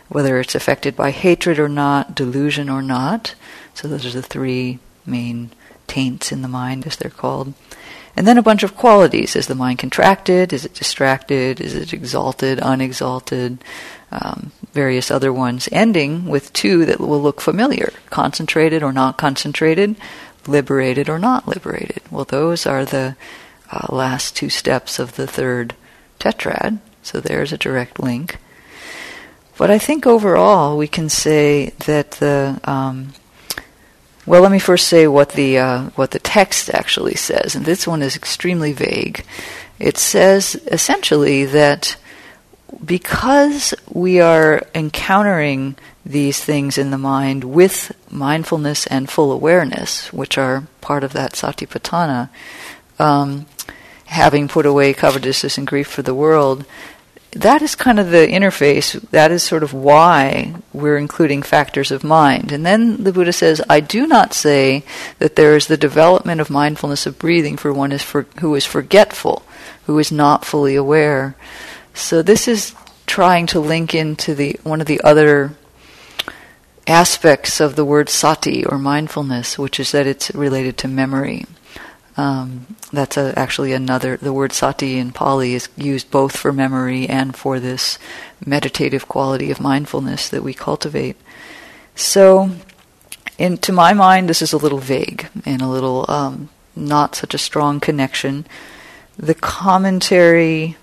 whether 0.08 0.40
it's 0.40 0.54
affected 0.54 0.96
by 0.96 1.10
hatred 1.10 1.58
or 1.58 1.68
not, 1.68 2.14
delusion 2.14 2.68
or 2.68 2.82
not. 2.82 3.34
So, 3.74 3.87
those 3.88 4.06
are 4.06 4.10
the 4.10 4.22
three 4.22 4.80
main 5.06 5.50
taints 5.87 6.32
in 6.32 6.42
the 6.42 6.48
mind, 6.48 6.87
as 6.87 6.96
they're 6.96 7.10
called. 7.10 7.54
And 8.16 8.26
then 8.26 8.38
a 8.38 8.42
bunch 8.42 8.62
of 8.62 8.76
qualities. 8.76 9.34
Is 9.34 9.46
the 9.46 9.54
mind 9.54 9.78
contracted? 9.78 10.52
Is 10.52 10.64
it 10.64 10.74
distracted? 10.74 11.60
Is 11.60 11.74
it 11.74 11.92
exalted, 11.92 12.60
unexalted? 12.60 13.58
Um, 14.12 14.52
various 14.74 15.10
other 15.10 15.32
ones, 15.32 15.68
ending 15.72 16.26
with 16.26 16.52
two 16.52 16.84
that 16.84 17.00
will 17.00 17.22
look 17.22 17.40
familiar 17.40 17.92
concentrated 18.10 18.82
or 18.82 18.92
not 18.92 19.16
concentrated, 19.16 19.96
liberated 20.46 21.08
or 21.08 21.18
not 21.18 21.48
liberated. 21.48 22.02
Well, 22.10 22.24
those 22.24 22.66
are 22.66 22.84
the 22.84 23.16
uh, 23.70 23.87
last 23.88 24.37
two 24.37 24.50
steps 24.50 24.98
of 24.98 25.16
the 25.16 25.26
third 25.26 25.74
tetrad, 26.20 26.80
so 27.02 27.20
there's 27.20 27.52
a 27.52 27.58
direct 27.58 27.98
link. 27.98 28.38
But 29.56 29.70
I 29.70 29.78
think 29.78 30.06
overall 30.06 30.76
we 30.76 30.88
can 30.88 31.08
say 31.08 31.70
that 31.87 32.12
the 32.12 32.60
um, 32.64 33.14
well, 34.26 34.40
let 34.40 34.52
me 34.52 34.58
first 34.58 34.88
say 34.88 35.06
what 35.06 35.30
the 35.30 35.58
uh, 35.58 35.82
what 35.96 36.10
the 36.10 36.18
text 36.18 36.72
actually 36.72 37.14
says, 37.14 37.54
and 37.54 37.64
this 37.64 37.87
one 37.87 38.02
is 38.02 38.16
extremely 38.16 38.72
vague. 38.72 39.24
It 39.78 39.98
says 39.98 40.56
essentially 40.66 41.44
that 41.44 41.96
because 42.84 43.74
we 43.90 44.20
are 44.20 44.62
encountering 44.74 45.76
these 46.04 46.42
things 46.42 46.78
in 46.78 46.90
the 46.90 46.98
mind 46.98 47.44
with 47.44 47.92
mindfulness 48.10 48.87
and 48.87 49.10
full 49.10 49.32
awareness, 49.32 50.12
which 50.12 50.38
are 50.38 50.66
part 50.80 51.04
of 51.04 51.12
that 51.12 51.32
satipatthana, 51.32 52.28
um, 52.98 53.46
having 54.06 54.48
put 54.48 54.66
away 54.66 54.92
covetousness 54.92 55.58
and 55.58 55.66
grief 55.66 55.88
for 55.88 56.02
the 56.02 56.14
world, 56.14 56.64
that 57.34 57.62
is 57.62 57.74
kind 57.74 57.98
of 57.98 58.10
the 58.10 58.28
interface. 58.28 59.00
That 59.10 59.32
is 59.32 59.42
sort 59.42 59.62
of 59.62 59.74
why 59.74 60.54
we're 60.72 60.96
including 60.96 61.42
factors 61.42 61.90
of 61.90 62.04
mind. 62.04 62.52
And 62.52 62.64
then 62.64 63.02
the 63.02 63.12
Buddha 63.12 63.32
says, 63.32 63.60
I 63.68 63.80
do 63.80 64.06
not 64.06 64.32
say 64.32 64.84
that 65.18 65.34
there 65.34 65.56
is 65.56 65.66
the 65.66 65.76
development 65.76 66.40
of 66.40 66.48
mindfulness 66.48 67.06
of 67.06 67.18
breathing 67.18 67.56
for 67.56 67.72
one 67.72 67.90
is 67.90 68.02
for, 68.02 68.22
who 68.40 68.54
is 68.54 68.64
forgetful, 68.64 69.42
who 69.87 69.98
is 69.98 70.12
not 70.12 70.44
fully 70.44 70.76
aware. 70.76 71.34
So 71.94 72.22
this 72.22 72.48
is 72.48 72.74
trying 73.07 73.46
to 73.46 73.61
link 73.61 73.94
into 73.94 74.35
the 74.35 74.59
one 74.64 74.80
of 74.80 74.87
the 74.87 75.00
other 75.02 75.52
aspects 76.87 77.61
of 77.61 77.76
the 77.76 77.85
word 77.85 78.09
sati 78.09 78.64
or 78.64 78.78
mindfulness, 78.78 79.59
which 79.59 79.80
is 79.80 79.92
that 79.92 80.07
it's 80.07 80.35
related 80.35 80.76
to 80.78 80.88
memory. 80.88 81.46
Um, 82.16 82.76
that's 82.92 83.16
a, 83.16 83.37
actually 83.38 83.72
another. 83.72 84.16
The 84.16 84.33
word 84.33 84.52
sati 84.52 84.98
in 84.98 85.12
Pali 85.12 85.54
is 85.54 85.68
used 85.76 86.11
both 86.11 86.37
for 86.37 86.52
memory 86.52 87.09
and 87.09 87.35
for 87.35 87.59
this 87.59 87.98
meditative 88.44 89.09
quality 89.09 89.50
of 89.50 89.61
mindfulness 89.61 90.28
that 90.28 90.42
we 90.42 90.54
cultivate. 90.54 91.16
So, 91.96 92.50
in, 93.38 93.59
to 93.59 93.72
my 93.72 93.94
mind, 93.94 94.28
this 94.28 94.42
is 94.42 94.52
a 94.52 94.59
little 94.59 94.78
vague 94.78 95.28
and 95.44 95.62
a 95.62 95.68
little 95.68 96.04
um, 96.09 96.50
not 96.76 97.14
such 97.14 97.35
a 97.35 97.38
strong 97.38 97.80
connection. 97.80 98.46
The 99.16 99.35
commentary 99.35 100.76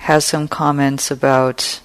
has 0.00 0.24
some 0.24 0.48
comments 0.48 1.10
about, 1.10 1.80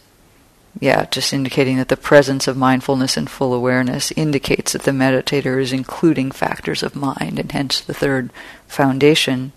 yeah, 0.80 1.06
just 1.06 1.34
indicating 1.34 1.75
that 1.78 1.89
the 1.89 1.97
presence 1.97 2.47
of 2.47 2.56
mindfulness 2.56 3.17
and 3.17 3.30
full 3.30 3.54
awareness 3.54 4.12
indicates 4.13 4.71
that 4.71 4.84
the 4.84 4.91
meditator 4.91 5.62
is 5.62 5.73
including 5.73 6.32
factors 6.32 6.82
of 6.82 6.95
mind, 6.95 7.38
and 7.39 7.51
hence 7.51 7.82
the 7.82 7.93
third 7.93 8.32
foundation. 8.67 9.51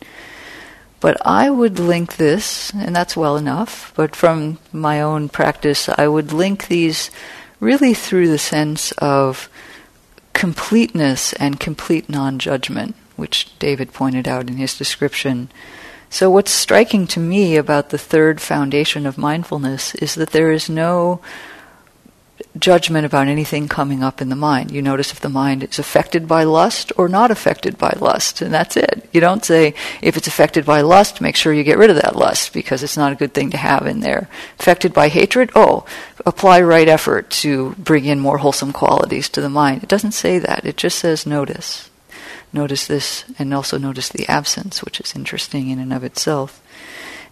But 0.99 1.25
I 1.25 1.51
would 1.51 1.79
link 1.79 2.17
this, 2.17 2.73
and 2.75 2.97
that's 2.97 3.17
well 3.17 3.37
enough, 3.37 3.93
but 3.95 4.17
from 4.17 4.59
my 4.73 5.01
own 5.01 5.29
practice, 5.29 5.89
I 5.89 6.09
would 6.09 6.33
link 6.33 6.67
these 6.67 7.13
really 7.61 7.95
through 7.95 8.27
the 8.29 8.39
sense 8.39 8.91
of 8.99 9.49
completeness 10.33 11.33
and 11.35 11.61
complete 11.61 12.09
non 12.09 12.41
judgment, 12.41 12.97
which 13.15 13.57
David 13.61 13.93
pointed 13.93 14.27
out 14.27 14.49
in 14.49 14.57
his 14.57 14.77
description. 14.77 15.49
So, 16.11 16.31
what's 16.31 16.51
striking 16.51 17.07
to 17.09 17.21
me 17.21 17.57
about 17.57 17.91
the 17.91 17.99
third 17.99 18.41
foundation 18.41 19.07
of 19.07 19.19
mindfulness 19.19 19.95
is 19.97 20.15
that 20.15 20.31
there 20.31 20.51
is 20.51 20.71
no 20.71 21.21
judgment 22.59 23.07
about 23.07 23.29
anything 23.29 23.69
coming 23.69 24.03
up 24.03 24.21
in 24.21 24.29
the 24.29 24.37
mind. 24.37 24.71
You 24.71 24.83
notice 24.83 25.13
if 25.13 25.21
the 25.21 25.29
mind 25.29 25.65
is 25.65 25.79
affected 25.79 26.27
by 26.27 26.45
lust 26.45 26.93
or 26.97 27.09
not 27.09 27.31
affected 27.31 27.79
by 27.79 27.97
lust, 28.01 28.41
and 28.41 28.53
that's 28.53 28.77
it. 28.77 29.09
You 29.13 29.21
don't 29.21 29.45
say, 29.45 29.75
if 30.03 30.17
it's 30.17 30.27
affected 30.27 30.65
by 30.65 30.81
lust, 30.81 31.21
make 31.21 31.37
sure 31.37 31.53
you 31.53 31.63
get 31.63 31.79
rid 31.79 31.91
of 31.91 31.97
that 31.97 32.17
lust 32.17 32.53
because 32.53 32.83
it's 32.83 32.97
not 32.97 33.13
a 33.13 33.17
good 33.17 33.35
thing 33.35 33.51
to 33.51 33.57
have 33.57 33.87
in 33.87 34.01
there. 34.01 34.29
Affected 34.59 34.93
by 34.93 35.09
hatred, 35.09 35.51
oh, 35.55 35.85
apply 36.27 36.61
right 36.61 36.89
effort 36.89 37.31
to 37.31 37.75
bring 37.79 38.05
in 38.05 38.21
more 38.21 38.39
wholesome 38.39 38.73
qualities 38.73 39.29
to 39.31 39.41
the 39.41 39.51
mind. 39.51 39.83
It 39.83 39.89
doesn't 39.89 40.13
say 40.13 40.39
that, 40.39 40.65
it 40.65 40.77
just 40.77 40.99
says 40.99 41.27
notice. 41.27 41.91
Notice 42.53 42.87
this 42.87 43.25
and 43.39 43.53
also 43.53 43.79
notice 43.79 44.09
the 44.09 44.29
absence, 44.29 44.83
which 44.83 45.01
is 45.01 45.15
interesting 45.15 45.71
in 45.71 45.79
and 45.79 45.93
of 45.93 46.05
itself. 46.05 46.63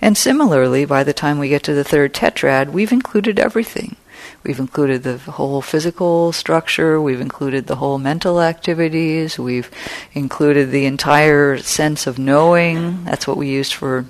And 0.00 0.16
similarly, 0.16 0.84
by 0.84 1.04
the 1.04 1.14
time 1.14 1.38
we 1.38 1.48
get 1.48 1.62
to 1.64 1.74
the 1.74 1.84
third 1.84 2.12
tetrad, 2.12 2.70
we've 2.70 2.92
included 2.92 3.38
everything. 3.38 3.96
We've 4.42 4.58
included 4.58 5.02
the 5.02 5.18
whole 5.18 5.62
physical 5.62 6.32
structure, 6.32 7.00
we've 7.00 7.20
included 7.20 7.66
the 7.66 7.76
whole 7.76 7.98
mental 7.98 8.40
activities, 8.40 9.38
we've 9.38 9.70
included 10.12 10.70
the 10.70 10.86
entire 10.86 11.58
sense 11.58 12.06
of 12.06 12.18
knowing. 12.18 13.04
That's 13.04 13.26
what 13.26 13.36
we 13.36 13.48
used 13.48 13.74
for 13.74 14.06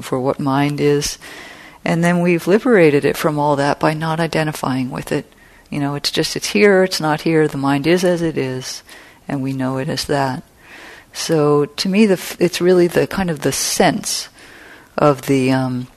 for 0.00 0.18
what 0.18 0.40
mind 0.40 0.80
is. 0.80 1.18
And 1.84 2.02
then 2.02 2.20
we've 2.20 2.46
liberated 2.46 3.04
it 3.04 3.16
from 3.16 3.38
all 3.38 3.56
that 3.56 3.78
by 3.78 3.92
not 3.92 4.18
identifying 4.18 4.90
with 4.90 5.12
it. 5.12 5.30
You 5.70 5.80
know, 5.80 5.94
it's 5.94 6.10
just 6.10 6.36
it's 6.36 6.48
here, 6.48 6.82
it's 6.82 7.00
not 7.00 7.22
here, 7.22 7.46
the 7.46 7.58
mind 7.58 7.86
is 7.86 8.04
as 8.04 8.22
it 8.22 8.38
is, 8.38 8.82
and 9.28 9.42
we 9.42 9.52
know 9.52 9.78
it 9.78 9.88
as 9.88 10.04
that. 10.06 10.42
So 11.12 11.66
to 11.66 11.88
me 11.88 12.06
the 12.06 12.36
it's 12.40 12.60
really 12.60 12.86
the 12.86 13.06
kind 13.06 13.30
of 13.30 13.40
the 13.40 13.52
sense 13.52 14.28
of 14.96 15.22
the 15.22 15.52
um, 15.52 15.88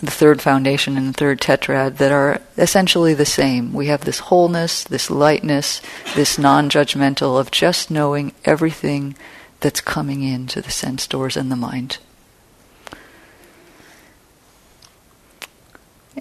the 0.00 0.10
third 0.10 0.40
foundation 0.40 0.96
and 0.96 1.08
the 1.08 1.18
third 1.18 1.40
tetrad 1.40 1.98
that 1.98 2.10
are 2.10 2.40
essentially 2.56 3.14
the 3.14 3.26
same. 3.26 3.72
We 3.72 3.86
have 3.86 4.04
this 4.04 4.18
wholeness, 4.20 4.84
this 4.84 5.10
lightness, 5.10 5.82
this 6.14 6.38
non 6.38 6.70
judgmental 6.70 7.38
of 7.38 7.50
just 7.50 7.90
knowing 7.90 8.32
everything 8.44 9.14
that's 9.60 9.80
coming 9.80 10.22
into 10.22 10.62
the 10.62 10.70
sense 10.70 11.06
doors 11.06 11.36
and 11.36 11.52
the 11.52 11.56
mind. 11.56 11.98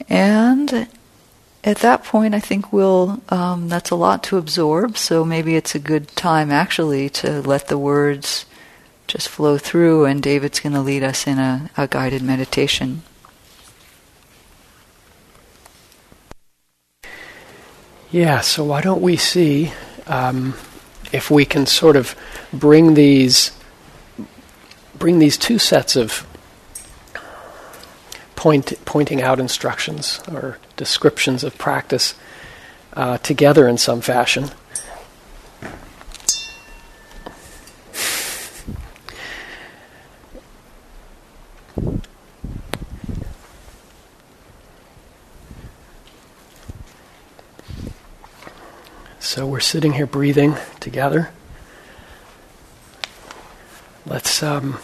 And 0.10 0.88
at 1.64 1.80
that 1.80 2.04
point, 2.04 2.34
I 2.34 2.40
think 2.40 2.72
we'll, 2.72 3.22
um, 3.30 3.68
that's 3.68 3.90
a 3.90 3.96
lot 3.96 4.24
to 4.24 4.38
absorb, 4.38 4.98
so 4.98 5.26
maybe 5.26 5.56
it's 5.56 5.76
a 5.76 5.80
good 5.80 6.08
time 6.10 6.52
actually 6.52 7.10
to 7.10 7.42
let 7.42 7.68
the 7.68 7.78
words 7.78 8.46
just 9.08 9.28
flow 9.28 9.58
through, 9.58 10.06
and 10.06 10.22
David's 10.22 10.60
going 10.60 10.74
to 10.74 10.82
lead 10.82 11.04
us 11.04 11.28
in 11.28 11.38
a, 11.38 11.70
a 11.76 11.88
guided 11.88 12.22
meditation. 12.22 13.02
Yeah, 18.12 18.42
so 18.42 18.64
why 18.64 18.82
don't 18.82 19.02
we 19.02 19.18
see 19.18 19.72
um, 20.08 20.56
if 21.12 21.30
we 21.30 21.46
can 21.46 21.66
sort 21.66 21.96
of 21.96 22.16
bring 22.52 22.94
these 22.96 23.52
bring 24.98 25.20
these 25.20 25.38
two 25.38 25.58
sets 25.58 25.96
of 25.96 26.28
point, 28.40 28.74
pointing 28.86 29.22
out 29.22 29.38
instructions 29.38 30.22
or 30.32 30.58
descriptions 30.78 31.44
of 31.44 31.58
practice 31.58 32.16
uh, 32.94 33.18
together 33.18 33.68
in 33.68 33.78
some 33.78 34.00
fashion. 34.00 34.50
So 49.20 49.46
we're 49.46 49.60
sitting 49.60 49.92
here 49.92 50.08
breathing 50.08 50.56
together. 50.80 51.32
Let's 54.06 54.42
um, 54.42 54.80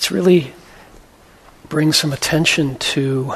let's 0.00 0.10
really 0.10 0.54
bring 1.68 1.92
some 1.92 2.10
attention 2.10 2.74
to 2.76 3.34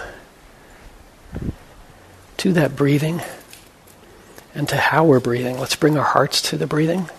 to 2.39 2.55
that 2.55 2.75
breathing 2.75 3.21
and 4.55 4.67
to 4.67 4.75
how 4.75 5.05
we're 5.05 5.21
breathing. 5.21 5.59
Let's 5.59 5.77
bring 5.77 5.99
our 5.99 6.05
hearts 6.05 6.41
to 6.49 6.57
the 6.57 6.67
breathing. 6.67 7.11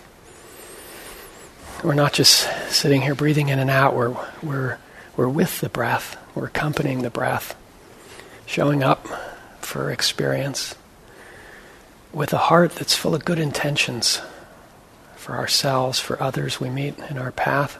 We're 1.84 1.94
not 1.94 2.12
just 2.12 2.50
sitting 2.72 3.02
here 3.02 3.14
breathing 3.14 3.48
in 3.48 3.60
and 3.60 3.70
out. 3.70 3.94
We're 3.94 4.16
we're 4.42 4.78
we're 5.16 5.28
with 5.28 5.60
the 5.60 5.68
breath. 5.68 6.16
We're 6.34 6.46
accompanying 6.46 7.02
the 7.02 7.10
breath, 7.10 7.54
showing 8.46 8.82
up 8.82 9.06
for 9.60 9.92
experience 9.92 10.74
with 12.12 12.32
a 12.32 12.48
heart 12.50 12.72
that's 12.72 12.96
full 12.96 13.14
of 13.14 13.24
good 13.24 13.38
intentions 13.38 14.20
for 15.14 15.36
ourselves, 15.36 16.00
for 16.00 16.20
others 16.20 16.60
we 16.60 16.68
meet 16.68 16.98
in 16.98 17.16
our 17.16 17.30
path. 17.30 17.78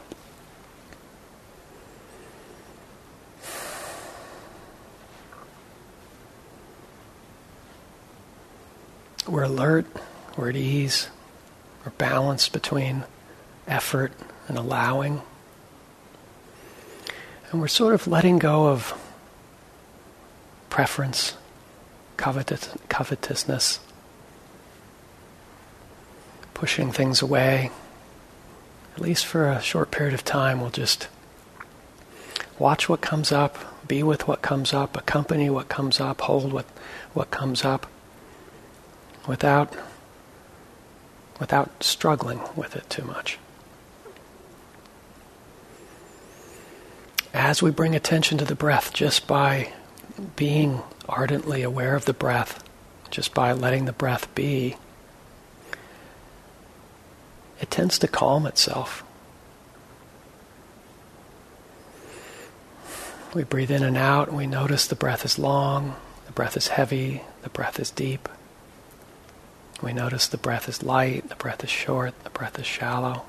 We're 9.28 9.42
alert, 9.42 9.86
we're 10.36 10.50
at 10.50 10.56
ease, 10.56 11.08
we're 11.84 11.90
balanced 11.90 12.52
between 12.52 13.02
effort 13.66 14.12
and 14.46 14.56
allowing. 14.56 15.20
And 17.50 17.60
we're 17.60 17.66
sort 17.66 17.92
of 17.92 18.06
letting 18.06 18.38
go 18.38 18.68
of 18.68 18.94
preference, 20.70 21.36
covetous, 22.16 22.72
covetousness, 22.88 23.80
pushing 26.54 26.92
things 26.92 27.20
away. 27.20 27.72
At 28.94 29.00
least 29.00 29.26
for 29.26 29.48
a 29.48 29.60
short 29.60 29.90
period 29.90 30.14
of 30.14 30.22
time, 30.22 30.60
we'll 30.60 30.70
just 30.70 31.08
watch 32.60 32.88
what 32.88 33.00
comes 33.00 33.32
up, 33.32 33.88
be 33.88 34.04
with 34.04 34.28
what 34.28 34.40
comes 34.40 34.72
up, 34.72 34.96
accompany 34.96 35.50
what 35.50 35.68
comes 35.68 36.00
up, 36.00 36.20
hold 36.20 36.52
what, 36.52 36.66
what 37.12 37.32
comes 37.32 37.64
up 37.64 37.88
without, 39.26 39.74
without 41.40 41.82
struggling 41.82 42.40
with 42.54 42.76
it 42.76 42.88
too 42.88 43.04
much. 43.04 43.38
As 47.32 47.62
we 47.62 47.70
bring 47.70 47.94
attention 47.94 48.38
to 48.38 48.44
the 48.44 48.54
breath, 48.54 48.92
just 48.92 49.26
by 49.26 49.72
being 50.36 50.82
ardently 51.08 51.62
aware 51.62 51.94
of 51.94 52.06
the 52.06 52.14
breath, 52.14 52.64
just 53.10 53.34
by 53.34 53.52
letting 53.52 53.84
the 53.84 53.92
breath 53.92 54.34
be, 54.34 54.76
it 57.60 57.70
tends 57.70 57.98
to 57.98 58.08
calm 58.08 58.46
itself. 58.46 59.02
We 63.34 63.44
breathe 63.44 63.70
in 63.70 63.82
and 63.82 63.98
out, 63.98 64.28
and 64.28 64.36
we 64.36 64.46
notice 64.46 64.86
the 64.86 64.94
breath 64.94 65.24
is 65.24 65.38
long, 65.38 65.94
the 66.24 66.32
breath 66.32 66.56
is 66.56 66.68
heavy, 66.68 67.22
the 67.42 67.50
breath 67.50 67.78
is 67.78 67.90
deep. 67.90 68.30
We 69.82 69.92
notice 69.92 70.26
the 70.26 70.38
breath 70.38 70.68
is 70.68 70.82
light, 70.82 71.28
the 71.28 71.34
breath 71.36 71.62
is 71.62 71.70
short, 71.70 72.14
the 72.24 72.30
breath 72.30 72.58
is 72.58 72.66
shallow. 72.66 73.24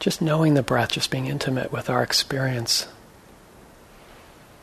Just 0.00 0.20
knowing 0.20 0.54
the 0.54 0.62
breath, 0.62 0.92
just 0.92 1.10
being 1.10 1.26
intimate 1.26 1.72
with 1.72 1.88
our 1.88 2.02
experience, 2.02 2.88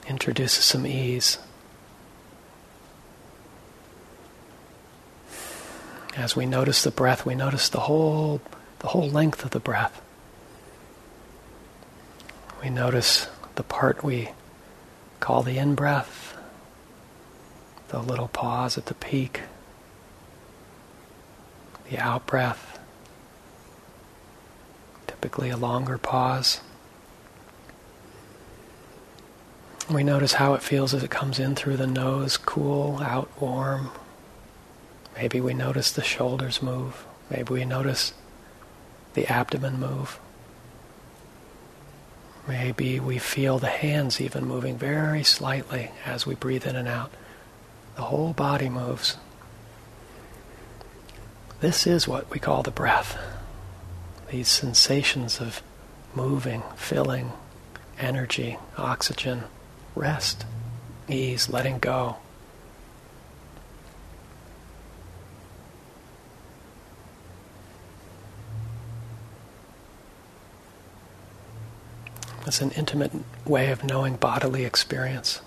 introduces 0.07 0.63
some 0.63 0.85
ease. 0.85 1.39
As 6.15 6.35
we 6.35 6.45
notice 6.45 6.83
the 6.83 6.91
breath, 6.91 7.25
we 7.25 7.33
notice 7.33 7.69
the 7.69 7.79
whole, 7.79 8.41
the 8.79 8.87
whole 8.87 9.09
length 9.09 9.45
of 9.45 9.51
the 9.51 9.59
breath. 9.59 10.01
We 12.61 12.69
notice 12.69 13.27
the 13.55 13.63
part 13.63 14.03
we 14.03 14.29
call 15.21 15.41
the 15.41 15.57
in 15.57 15.73
breath 15.73 16.30
the 17.91 17.99
little 17.99 18.29
pause 18.29 18.77
at 18.77 18.85
the 18.85 18.93
peak, 18.93 19.41
the 21.89 21.99
out 21.99 22.25
breath, 22.25 22.79
typically 25.07 25.49
a 25.49 25.57
longer 25.57 25.97
pause. 25.97 26.61
We 29.89 30.05
notice 30.05 30.33
how 30.33 30.53
it 30.53 30.63
feels 30.63 30.93
as 30.93 31.03
it 31.03 31.11
comes 31.11 31.37
in 31.37 31.53
through 31.53 31.75
the 31.75 31.85
nose, 31.85 32.37
cool, 32.37 32.99
out, 33.01 33.29
warm. 33.41 33.91
Maybe 35.17 35.41
we 35.41 35.53
notice 35.53 35.91
the 35.91 36.01
shoulders 36.01 36.61
move. 36.61 37.05
Maybe 37.29 37.53
we 37.53 37.65
notice 37.65 38.13
the 39.15 39.27
abdomen 39.27 39.81
move. 39.81 40.17
Maybe 42.47 43.01
we 43.01 43.17
feel 43.17 43.59
the 43.59 43.67
hands 43.67 44.21
even 44.21 44.45
moving 44.45 44.77
very 44.77 45.25
slightly 45.25 45.91
as 46.05 46.25
we 46.25 46.35
breathe 46.35 46.65
in 46.65 46.77
and 46.77 46.87
out. 46.87 47.11
The 47.95 48.03
whole 48.03 48.33
body 48.33 48.69
moves. 48.69 49.17
This 51.59 51.85
is 51.85 52.07
what 52.07 52.29
we 52.31 52.39
call 52.39 52.63
the 52.63 52.71
breath. 52.71 53.17
These 54.29 54.47
sensations 54.47 55.39
of 55.39 55.61
moving, 56.15 56.63
filling, 56.75 57.33
energy, 57.99 58.57
oxygen, 58.77 59.43
rest, 59.93 60.45
ease, 61.07 61.49
letting 61.49 61.79
go. 61.79 62.17
It's 72.47 72.59
an 72.59 72.71
intimate 72.71 73.11
way 73.45 73.71
of 73.71 73.83
knowing 73.83 74.15
bodily 74.15 74.65
experience. 74.65 75.41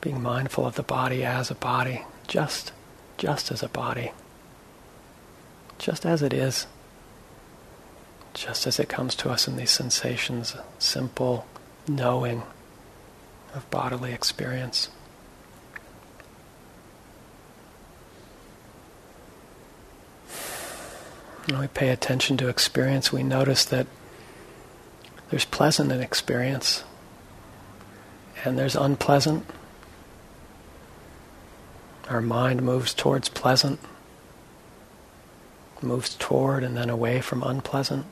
Being 0.00 0.22
mindful 0.22 0.66
of 0.66 0.76
the 0.76 0.82
body 0.82 1.24
as 1.24 1.50
a 1.50 1.54
body, 1.54 2.04
just, 2.26 2.72
just 3.16 3.50
as 3.50 3.62
a 3.62 3.68
body, 3.68 4.12
just 5.78 6.06
as 6.06 6.22
it 6.22 6.32
is, 6.32 6.66
just 8.34 8.66
as 8.66 8.78
it 8.78 8.88
comes 8.88 9.14
to 9.16 9.30
us 9.30 9.48
in 9.48 9.56
these 9.56 9.70
sensations, 9.70 10.54
simple 10.78 11.46
knowing 11.88 12.42
of 13.54 13.68
bodily 13.70 14.12
experience. 14.12 14.88
When 21.46 21.60
we 21.60 21.66
pay 21.66 21.88
attention 21.88 22.36
to 22.36 22.48
experience, 22.48 23.10
we 23.10 23.22
notice 23.22 23.64
that 23.64 23.86
there's 25.30 25.46
pleasant 25.46 25.90
in 25.90 26.00
experience 26.00 26.84
and 28.44 28.58
there's 28.58 28.76
unpleasant. 28.76 29.46
Our 32.08 32.22
mind 32.22 32.62
moves 32.62 32.94
towards 32.94 33.28
pleasant, 33.28 33.80
moves 35.82 36.14
toward 36.14 36.64
and 36.64 36.76
then 36.76 36.88
away 36.88 37.20
from 37.20 37.42
unpleasant. 37.42 38.06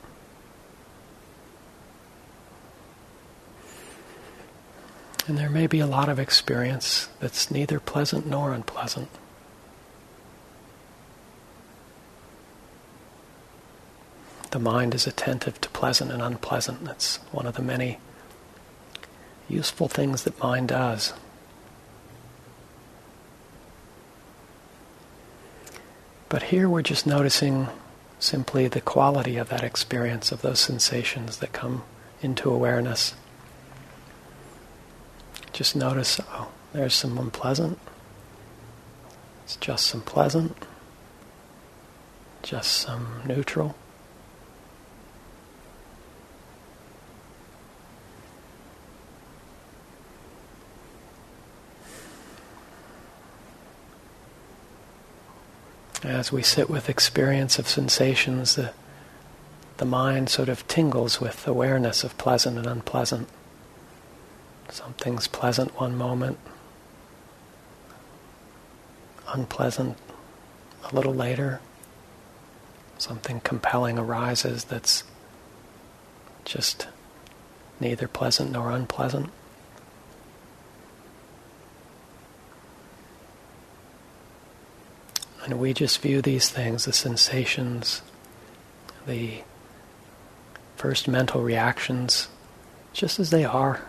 And 5.25 5.37
there 5.37 5.49
may 5.49 5.67
be 5.67 5.79
a 5.79 5.87
lot 5.87 6.09
of 6.09 6.19
experience 6.19 7.09
that's 7.19 7.51
neither 7.51 7.79
pleasant 7.79 8.27
nor 8.27 8.53
unpleasant. 8.53 9.09
The 14.51 14.59
mind 14.59 14.95
is 14.95 15.05
attentive 15.05 15.59
to 15.61 15.69
pleasant 15.69 16.11
and 16.11 16.21
unpleasant. 16.21 16.85
That's 16.85 17.17
one 17.31 17.45
of 17.45 17.55
the 17.55 17.61
many 17.61 17.99
useful 19.49 19.89
things 19.89 20.23
that 20.23 20.39
mind 20.39 20.69
does. 20.69 21.13
But 26.29 26.43
here 26.43 26.67
we're 26.67 26.81
just 26.81 27.07
noticing 27.07 27.67
simply 28.19 28.67
the 28.67 28.81
quality 28.81 29.37
of 29.37 29.49
that 29.49 29.63
experience, 29.63 30.31
of 30.31 30.41
those 30.41 30.59
sensations 30.59 31.37
that 31.37 31.53
come 31.53 31.83
into 32.21 32.49
awareness. 32.49 33.13
Just 35.53 35.75
notice, 35.75 36.19
oh, 36.31 36.51
there's 36.73 36.93
some 36.93 37.17
unpleasant. 37.17 37.79
It's 39.43 39.55
just 39.55 39.87
some 39.87 40.01
pleasant. 40.01 40.55
Just 42.43 42.71
some 42.73 43.21
neutral. 43.25 43.75
As 56.07 56.31
we 56.31 56.41
sit 56.41 56.69
with 56.69 56.89
experience 56.89 57.59
of 57.59 57.67
sensations, 57.67 58.55
the, 58.55 58.71
the 59.75 59.83
mind 59.83 60.29
sort 60.29 60.47
of 60.47 60.65
tingles 60.69 61.19
with 61.19 61.45
awareness 61.45 62.05
of 62.05 62.17
pleasant 62.17 62.57
and 62.57 62.65
unpleasant. 62.65 63.27
Something's 64.69 65.27
pleasant 65.27 65.77
one 65.77 65.97
moment, 65.97 66.39
unpleasant 69.27 69.97
a 70.89 70.95
little 70.95 71.13
later. 71.13 71.59
Something 72.97 73.41
compelling 73.41 73.99
arises 73.99 74.63
that's 74.63 75.03
just 76.45 76.87
neither 77.81 78.07
pleasant 78.07 78.53
nor 78.53 78.71
unpleasant. 78.71 79.29
And 85.47 85.61
we 85.61 85.73
just 85.73 86.01
view 86.01 86.21
these 86.21 86.49
things, 86.49 86.83
the 86.83 86.91
sensations, 86.91 88.01
the 89.05 89.43
first 90.75 91.07
mental 91.07 91.41
reactions, 91.41 92.27
just 92.91 93.17
as 93.17 93.29
they 93.29 93.45
are. 93.45 93.81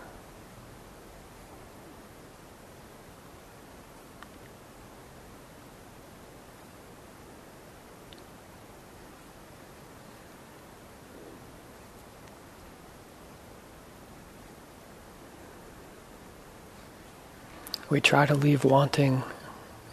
we 17.90 18.02
try 18.02 18.26
to 18.26 18.34
leave 18.34 18.64
wanting 18.64 19.22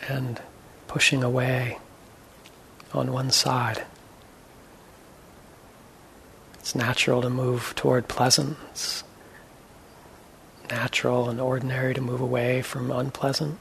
and 0.09 0.41
pushing 0.95 1.25
away 1.25 1.77
on 2.93 3.11
one 3.11 3.29
side. 3.29 3.83
It's 6.53 6.73
natural 6.73 7.21
to 7.21 7.29
move 7.29 7.73
toward 7.75 8.07
pleasant. 8.07 8.55
It's 8.71 9.03
natural 10.69 11.27
and 11.27 11.41
ordinary 11.41 11.93
to 11.93 11.99
move 11.99 12.21
away 12.21 12.61
from 12.61 12.91
unpleasant. 12.91 13.59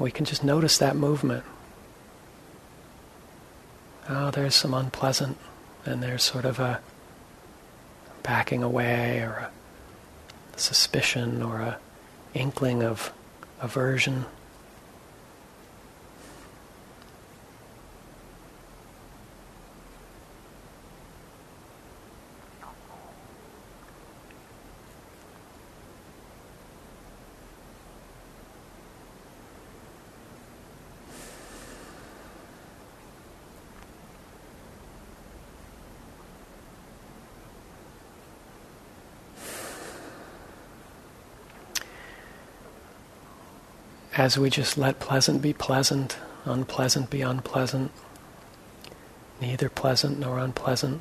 We 0.00 0.10
can 0.10 0.24
just 0.24 0.42
notice 0.42 0.76
that 0.78 0.96
movement. 0.96 1.44
Oh, 4.08 4.32
there's 4.32 4.56
some 4.56 4.74
unpleasant, 4.74 5.38
and 5.86 6.02
there's 6.02 6.24
sort 6.24 6.44
of 6.44 6.58
a 6.58 6.80
backing 8.24 8.64
away 8.64 9.20
or 9.20 9.50
a 10.52 10.58
suspicion 10.58 11.44
or 11.44 11.60
a 11.60 11.78
inkling 12.34 12.82
of 12.82 13.12
aversion. 13.60 14.24
As 44.18 44.36
we 44.36 44.50
just 44.50 44.76
let 44.76 44.98
pleasant 44.98 45.40
be 45.40 45.52
pleasant, 45.52 46.18
unpleasant 46.44 47.08
be 47.08 47.22
unpleasant, 47.22 47.92
neither 49.40 49.68
pleasant 49.68 50.18
nor 50.18 50.40
unpleasant, 50.40 51.00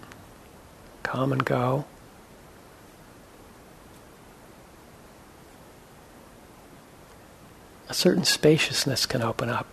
come 1.01 1.33
and 1.33 1.43
go. 1.43 1.83
A 7.89 7.93
certain 7.93 8.23
spaciousness 8.23 9.07
can 9.07 9.23
open 9.23 9.49
up. 9.49 9.67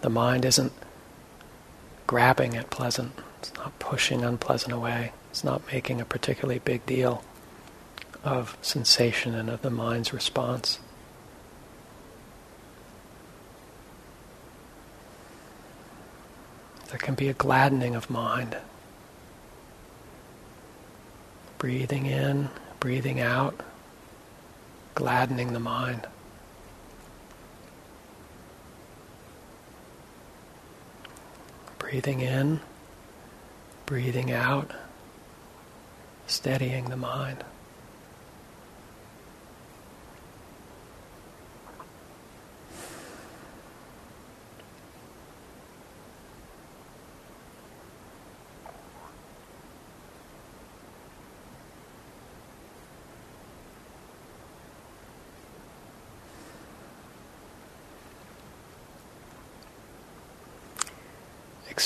The 0.00 0.10
mind 0.10 0.44
isn't 0.44 0.72
grabbing 2.08 2.56
at 2.56 2.70
pleasant, 2.70 3.12
it's 3.38 3.54
not 3.54 3.78
pushing 3.78 4.24
unpleasant 4.24 4.72
away, 4.72 5.12
it's 5.30 5.44
not 5.44 5.62
making 5.70 6.00
a 6.00 6.04
particularly 6.04 6.58
big 6.58 6.84
deal 6.84 7.22
of 8.24 8.58
sensation 8.60 9.36
and 9.36 9.48
of 9.48 9.62
the 9.62 9.70
mind's 9.70 10.12
response. 10.12 10.80
There 16.88 16.98
can 16.98 17.14
be 17.14 17.28
a 17.28 17.34
gladdening 17.34 17.94
of 17.94 18.08
mind. 18.08 18.56
Breathing 21.58 22.06
in, 22.06 22.48
breathing 22.80 23.20
out, 23.20 23.60
gladdening 24.94 25.52
the 25.52 25.60
mind. 25.60 26.06
Breathing 31.78 32.20
in, 32.20 32.60
breathing 33.84 34.32
out, 34.32 34.72
steadying 36.26 36.86
the 36.86 36.96
mind. 36.96 37.44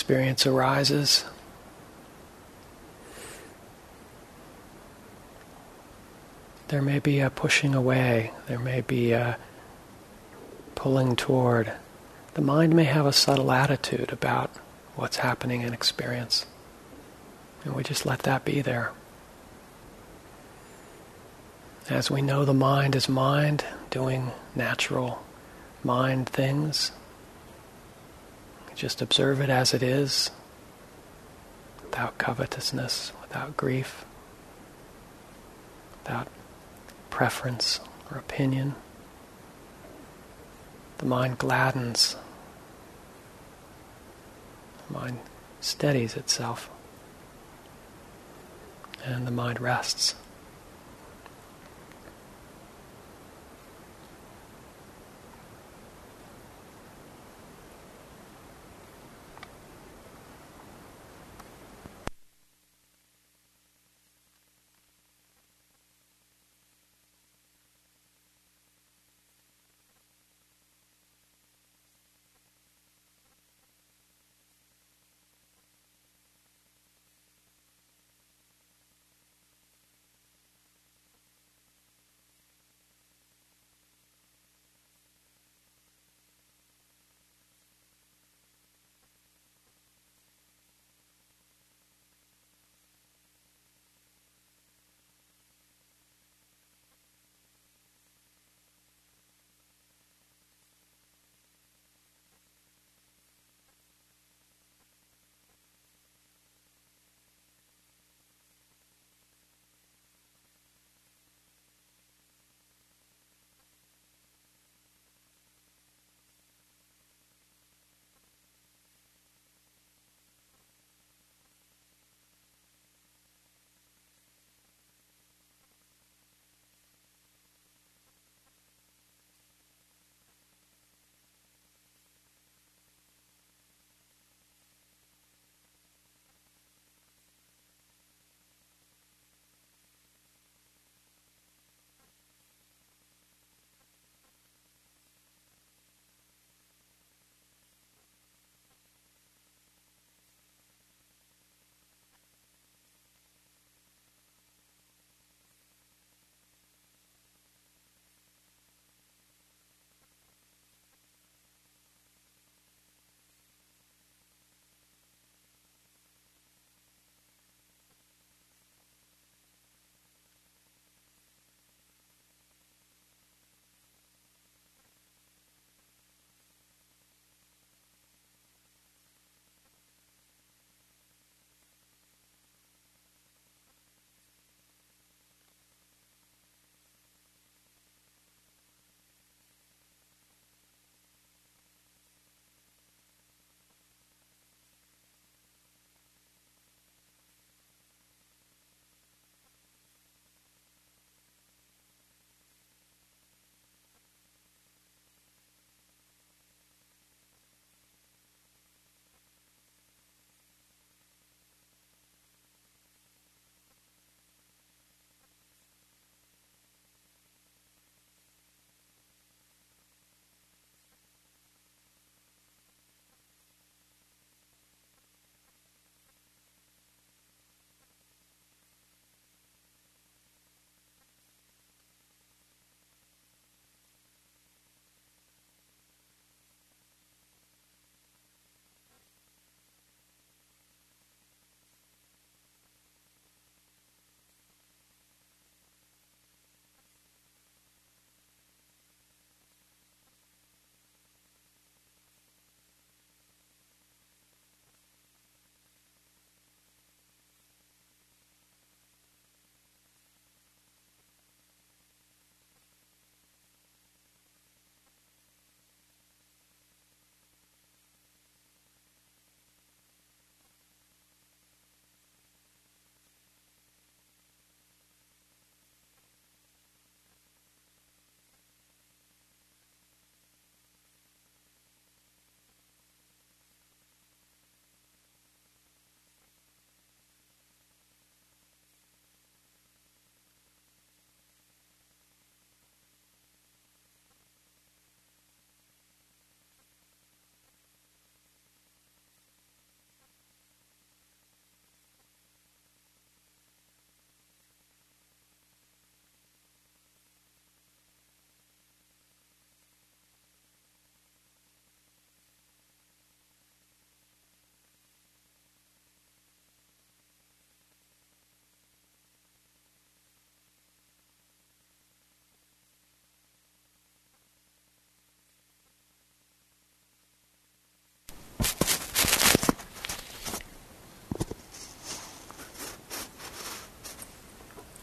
Experience 0.03 0.49
arises. 0.49 1.25
there 6.67 6.83
may 6.83 6.99
be 6.99 7.21
a 7.21 7.29
pushing 7.31 7.75
away, 7.75 8.33
there 8.47 8.59
may 8.59 8.81
be 8.81 9.13
a 9.13 9.37
pulling 10.75 11.15
toward. 11.15 11.71
The 12.33 12.41
mind 12.41 12.75
may 12.75 12.85
have 12.85 13.05
a 13.05 13.13
subtle 13.13 13.53
attitude 13.53 14.11
about 14.11 14.51
what's 14.97 15.19
happening 15.19 15.61
in 15.61 15.75
experience. 15.75 16.47
And 17.63 17.75
we 17.75 17.85
just 17.85 18.07
let 18.07 18.21
that 18.21 18.45
be 18.45 18.63
there. 18.63 18.91
As 21.91 22.11
we 22.11 22.23
know 22.23 22.47
the 22.47 22.55
mind 22.55 22.97
is 22.97 23.07
mind, 23.07 23.65
doing 23.91 24.33
natural 24.57 25.23
mind 25.85 26.27
things, 26.27 26.91
just 28.75 29.03
observe 29.03 29.41
it 29.41 29.51
as 29.51 29.75
it 29.75 29.83
is, 29.83 30.31
without 31.83 32.19
covetousness, 32.19 33.13
without 33.21 33.57
grief, 33.57 34.05
without 35.99 36.29
preference 37.11 37.81
or 38.11 38.19
opinion. 38.19 38.75
The 40.99 41.07
mind 41.07 41.39
gladdens, 41.39 42.17
the 44.87 44.99
mind 44.99 45.19
steadies 45.61 46.17
itself, 46.17 46.71
and 49.05 49.27
the 49.27 49.31
mind 49.31 49.61
rests. 49.61 50.15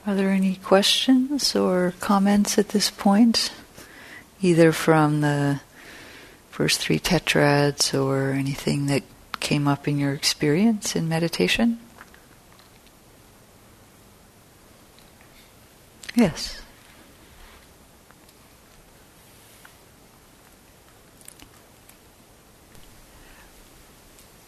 Are 0.10 0.16
there 0.16 0.32
any 0.32 0.56
questions 0.56 1.56
or 1.56 1.94
comments 2.00 2.58
at 2.58 2.70
this 2.70 2.90
point? 2.90 3.52
Either 4.42 4.72
from 4.72 5.22
the 5.22 5.62
first 6.50 6.80
three 6.80 6.98
tetrads 6.98 7.94
or 7.94 8.32
anything 8.32 8.88
that 8.88 9.04
came 9.40 9.68
up 9.68 9.88
in 9.88 10.00
your 10.00 10.16
experience 10.16 10.96
in 10.96 11.08
meditation? 11.08 11.78
Yes. 16.16 16.60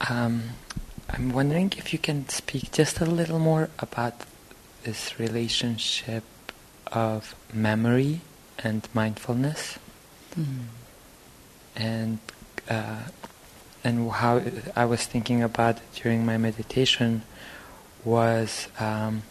Um, 0.09 0.41
I'm 1.07 1.31
wondering 1.31 1.71
if 1.77 1.93
you 1.93 1.99
can 1.99 2.27
speak 2.29 2.71
just 2.71 2.99
a 2.99 3.05
little 3.05 3.37
more 3.37 3.69
about 3.77 4.15
this 4.83 5.19
relationship 5.19 6.23
of 6.91 7.35
memory 7.53 8.21
and 8.59 8.87
mindfulness, 8.93 9.79
Mm. 10.39 10.67
and 11.75 12.19
uh, 12.69 13.03
and 13.83 14.09
how 14.11 14.41
I 14.75 14.85
was 14.85 15.05
thinking 15.05 15.43
about 15.43 15.79
during 15.95 16.25
my 16.25 16.37
meditation 16.37 17.23
was 18.05 18.69
um, 18.79 19.23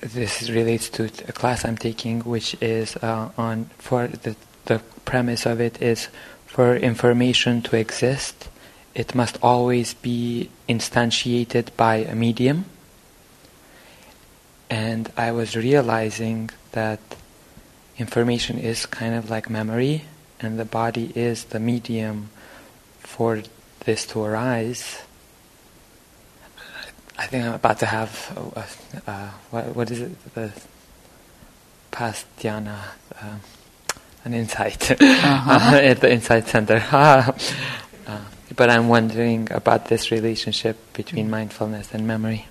this 0.00 0.50
relates 0.50 0.88
to 0.90 1.04
a 1.04 1.32
class 1.32 1.64
I'm 1.64 1.76
taking, 1.76 2.20
which 2.20 2.56
is 2.60 2.96
uh, 2.96 3.30
on 3.36 3.70
for 3.78 4.08
the 4.08 4.34
the 4.64 4.80
premise 5.04 5.46
of 5.46 5.60
it 5.60 5.80
is 5.80 6.08
for 6.46 6.76
information 6.76 7.62
to 7.62 7.76
exist, 7.76 8.48
it 8.94 9.14
must 9.14 9.38
always 9.42 9.94
be 9.94 10.50
instantiated 10.68 11.68
by 11.76 11.96
a 11.96 12.14
medium. 12.14 12.64
And 14.70 15.10
I 15.16 15.32
was 15.32 15.56
realizing 15.56 16.50
that 16.72 17.00
information 17.96 18.58
is 18.58 18.86
kind 18.86 19.14
of 19.14 19.30
like 19.30 19.48
memory, 19.48 20.04
and 20.40 20.58
the 20.58 20.64
body 20.64 21.12
is 21.14 21.44
the 21.44 21.58
medium 21.60 22.30
for 23.00 23.42
this 23.84 24.04
to 24.06 24.22
arise. 24.22 25.02
I 27.18 27.26
think 27.26 27.44
I'm 27.46 27.54
about 27.54 27.78
to 27.80 27.86
have 27.86 28.12
a, 29.06 29.10
a, 29.10 29.14
what, 29.50 29.74
what 29.74 29.90
is 29.90 30.00
it? 30.02 30.34
The 30.34 30.52
past 31.90 32.26
dhyana, 32.38 32.78
uh, 33.20 33.34
an 34.24 34.34
insight 34.34 34.90
Uh-huh. 35.00 35.76
at 35.76 36.00
the 36.00 36.12
Insight 36.12 36.46
Center. 36.46 36.84
uh, 36.92 37.32
but 38.54 38.70
I'm 38.70 38.88
wondering 38.88 39.48
about 39.50 39.86
this 39.88 40.10
relationship 40.10 40.76
between 40.92 41.28
mindfulness 41.30 41.92
and 41.94 42.06
memory. 42.06 42.46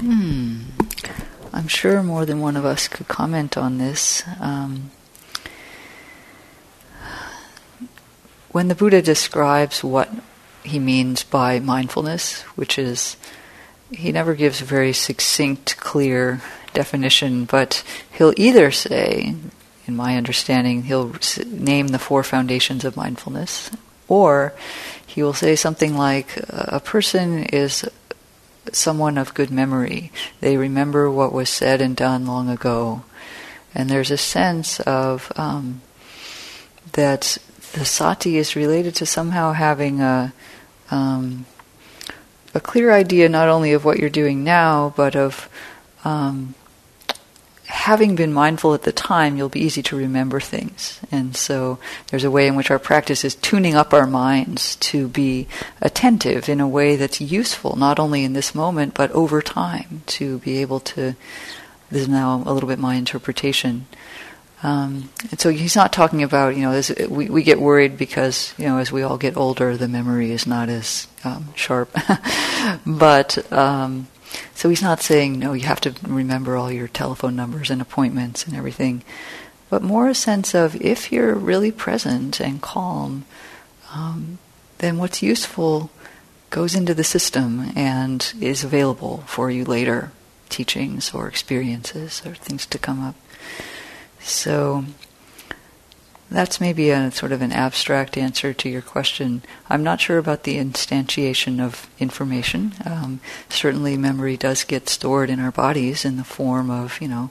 Hmm. 0.00 0.60
I'm 1.54 1.68
sure 1.68 2.02
more 2.02 2.26
than 2.26 2.40
one 2.40 2.56
of 2.56 2.66
us 2.66 2.86
could 2.86 3.08
comment 3.08 3.56
on 3.56 3.78
this. 3.78 4.22
Um, 4.40 4.90
when 8.50 8.68
the 8.68 8.74
Buddha 8.74 9.00
describes 9.00 9.82
what 9.82 10.10
he 10.64 10.78
means 10.78 11.24
by 11.24 11.60
mindfulness, 11.60 12.42
which 12.56 12.78
is, 12.78 13.16
he 13.90 14.12
never 14.12 14.34
gives 14.34 14.60
a 14.60 14.66
very 14.66 14.92
succinct, 14.92 15.78
clear 15.78 16.42
definition, 16.74 17.46
but 17.46 17.82
he'll 18.18 18.34
either 18.36 18.70
say, 18.70 19.34
in 19.86 19.96
my 19.96 20.16
understanding, 20.18 20.82
he'll 20.82 21.14
name 21.46 21.88
the 21.88 21.98
four 21.98 22.22
foundations 22.22 22.84
of 22.84 22.96
mindfulness, 22.96 23.70
or 24.08 24.52
he 25.06 25.22
will 25.22 25.32
say 25.32 25.56
something 25.56 25.96
like, 25.96 26.36
a 26.50 26.80
person 26.80 27.44
is 27.44 27.88
someone 28.74 29.18
of 29.18 29.34
good 29.34 29.50
memory. 29.50 30.10
They 30.40 30.56
remember 30.56 31.10
what 31.10 31.32
was 31.32 31.48
said 31.48 31.80
and 31.80 31.96
done 31.96 32.26
long 32.26 32.48
ago. 32.48 33.04
And 33.74 33.90
there's 33.90 34.10
a 34.10 34.16
sense 34.16 34.80
of 34.80 35.30
um, 35.36 35.82
that 36.92 37.38
the 37.72 37.84
sati 37.84 38.38
is 38.38 38.56
related 38.56 38.94
to 38.96 39.06
somehow 39.06 39.52
having 39.52 40.00
a 40.00 40.32
um, 40.90 41.46
a 42.54 42.60
clear 42.60 42.90
idea 42.90 43.28
not 43.28 43.48
only 43.48 43.72
of 43.72 43.84
what 43.84 43.98
you're 43.98 44.08
doing 44.08 44.42
now, 44.42 44.94
but 44.96 45.14
of 45.14 45.48
um, 46.04 46.54
having 47.66 48.14
been 48.14 48.32
mindful 48.32 48.74
at 48.74 48.82
the 48.82 48.92
time, 48.92 49.36
you'll 49.36 49.48
be 49.48 49.60
easy 49.60 49.82
to 49.82 49.96
remember 49.96 50.40
things. 50.40 51.00
And 51.10 51.36
so 51.36 51.78
there's 52.08 52.24
a 52.24 52.30
way 52.30 52.46
in 52.46 52.56
which 52.56 52.70
our 52.70 52.78
practice 52.78 53.24
is 53.24 53.34
tuning 53.34 53.74
up 53.74 53.92
our 53.92 54.06
minds 54.06 54.76
to 54.76 55.08
be 55.08 55.48
attentive 55.80 56.48
in 56.48 56.60
a 56.60 56.68
way 56.68 56.96
that's 56.96 57.20
useful, 57.20 57.76
not 57.76 57.98
only 57.98 58.24
in 58.24 58.32
this 58.32 58.54
moment, 58.54 58.94
but 58.94 59.10
over 59.12 59.42
time, 59.42 60.02
to 60.06 60.38
be 60.38 60.58
able 60.58 60.80
to. 60.80 61.14
This 61.90 62.02
is 62.02 62.08
now 62.08 62.42
a 62.44 62.52
little 62.52 62.68
bit 62.68 62.80
my 62.80 62.96
interpretation. 62.96 63.86
Um, 64.62 65.10
and 65.30 65.38
so 65.38 65.50
he's 65.50 65.76
not 65.76 65.92
talking 65.92 66.22
about, 66.22 66.56
you 66.56 66.62
know, 66.62 66.72
this, 66.72 66.90
we, 67.08 67.28
we 67.28 67.42
get 67.42 67.60
worried 67.60 67.96
because, 67.96 68.54
you 68.58 68.64
know, 68.64 68.78
as 68.78 68.90
we 68.90 69.02
all 69.02 69.18
get 69.18 69.36
older, 69.36 69.76
the 69.76 69.86
memory 69.86 70.32
is 70.32 70.46
not 70.46 70.68
as 70.68 71.06
um, 71.22 71.52
sharp. 71.54 71.94
but 72.86 73.52
um, 73.52 74.08
so 74.54 74.68
he's 74.68 74.82
not 74.82 75.02
saying, 75.02 75.38
no, 75.38 75.52
you 75.52 75.66
have 75.66 75.80
to 75.82 75.94
remember 76.06 76.56
all 76.56 76.70
your 76.70 76.88
telephone 76.88 77.36
numbers 77.36 77.70
and 77.70 77.80
appointments 77.80 78.46
and 78.46 78.56
everything, 78.56 79.02
but 79.68 79.82
more 79.82 80.08
a 80.08 80.14
sense 80.14 80.54
of 80.54 80.80
if 80.80 81.12
you're 81.12 81.34
really 81.34 81.72
present 81.72 82.40
and 82.40 82.62
calm, 82.62 83.24
um, 83.92 84.38
then 84.78 84.98
what's 84.98 85.22
useful 85.22 85.90
goes 86.50 86.74
into 86.74 86.94
the 86.94 87.04
system 87.04 87.72
and 87.74 88.32
is 88.40 88.62
available 88.62 89.24
for 89.26 89.50
you 89.50 89.64
later, 89.64 90.12
teachings 90.48 91.12
or 91.12 91.28
experiences 91.28 92.22
or 92.24 92.34
things 92.34 92.66
to 92.66 92.78
come 92.78 93.02
up. 93.02 93.16
So 94.20 94.84
that's 96.30 96.60
maybe 96.60 96.90
a 96.90 97.10
sort 97.10 97.32
of 97.32 97.40
an 97.40 97.52
abstract 97.52 98.16
answer 98.16 98.52
to 98.52 98.68
your 98.68 98.82
question. 98.82 99.42
I'm 99.70 99.84
not 99.84 100.00
sure 100.00 100.18
about 100.18 100.42
the 100.42 100.56
instantiation 100.56 101.60
of 101.60 101.88
information. 101.98 102.72
Um, 102.84 103.20
certainly, 103.48 103.96
memory 103.96 104.36
does 104.36 104.64
get 104.64 104.88
stored 104.88 105.30
in 105.30 105.38
our 105.38 105.52
bodies 105.52 106.04
in 106.04 106.16
the 106.16 106.24
form 106.24 106.70
of, 106.70 107.00
you 107.00 107.08
know, 107.08 107.30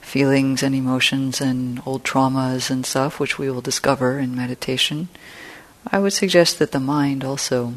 feelings 0.00 0.62
and 0.62 0.74
emotions 0.74 1.40
and 1.40 1.82
old 1.84 2.04
traumas 2.04 2.70
and 2.70 2.86
stuff, 2.86 3.20
which 3.20 3.38
we 3.38 3.50
will 3.50 3.60
discover 3.60 4.18
in 4.18 4.34
meditation. 4.34 5.08
I 5.86 5.98
would 5.98 6.12
suggest 6.12 6.58
that 6.58 6.72
the 6.72 6.80
mind 6.80 7.24
also 7.24 7.74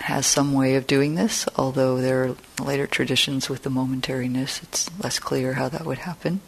has 0.00 0.26
some 0.26 0.52
way 0.52 0.76
of 0.76 0.86
doing 0.86 1.14
this, 1.16 1.48
although 1.56 2.00
there 2.00 2.24
are 2.24 2.36
later 2.62 2.86
traditions 2.86 3.48
with 3.48 3.62
the 3.62 3.70
momentariness, 3.70 4.62
it's 4.62 4.90
less 5.02 5.18
clear 5.18 5.54
how 5.54 5.68
that 5.68 5.84
would 5.84 5.98
happen. 5.98 6.40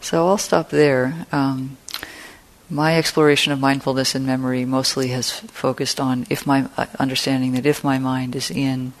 So 0.00 0.26
I'll 0.26 0.38
stop 0.38 0.70
there. 0.70 1.26
Um, 1.30 1.76
my 2.72 2.96
exploration 2.96 3.52
of 3.52 3.60
mindfulness 3.60 4.14
and 4.14 4.24
memory 4.24 4.64
mostly 4.64 5.08
has 5.08 5.30
focused 5.30 6.00
on 6.00 6.26
if 6.30 6.46
my 6.46 6.66
uh, 6.78 6.86
understanding 6.98 7.52
that 7.52 7.66
if 7.66 7.84
my 7.84 7.98
mind 7.98 8.34
is 8.34 8.50
in 8.50 8.94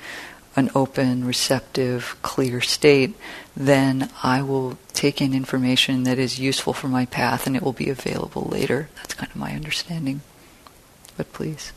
an 0.54 0.70
open, 0.74 1.24
receptive, 1.24 2.14
clear 2.20 2.60
state, 2.60 3.14
then 3.56 4.10
I 4.22 4.42
will 4.42 4.76
take 4.92 5.22
in 5.22 5.32
information 5.32 6.02
that 6.02 6.18
is 6.18 6.38
useful 6.38 6.74
for 6.74 6.88
my 6.88 7.06
path 7.06 7.46
and 7.46 7.56
it 7.56 7.62
will 7.62 7.72
be 7.72 7.88
available 7.88 8.42
later. 8.42 8.90
That's 8.96 9.14
kind 9.14 9.30
of 9.30 9.36
my 9.36 9.52
understanding. 9.52 10.20
But 11.16 11.32
please. 11.32 11.72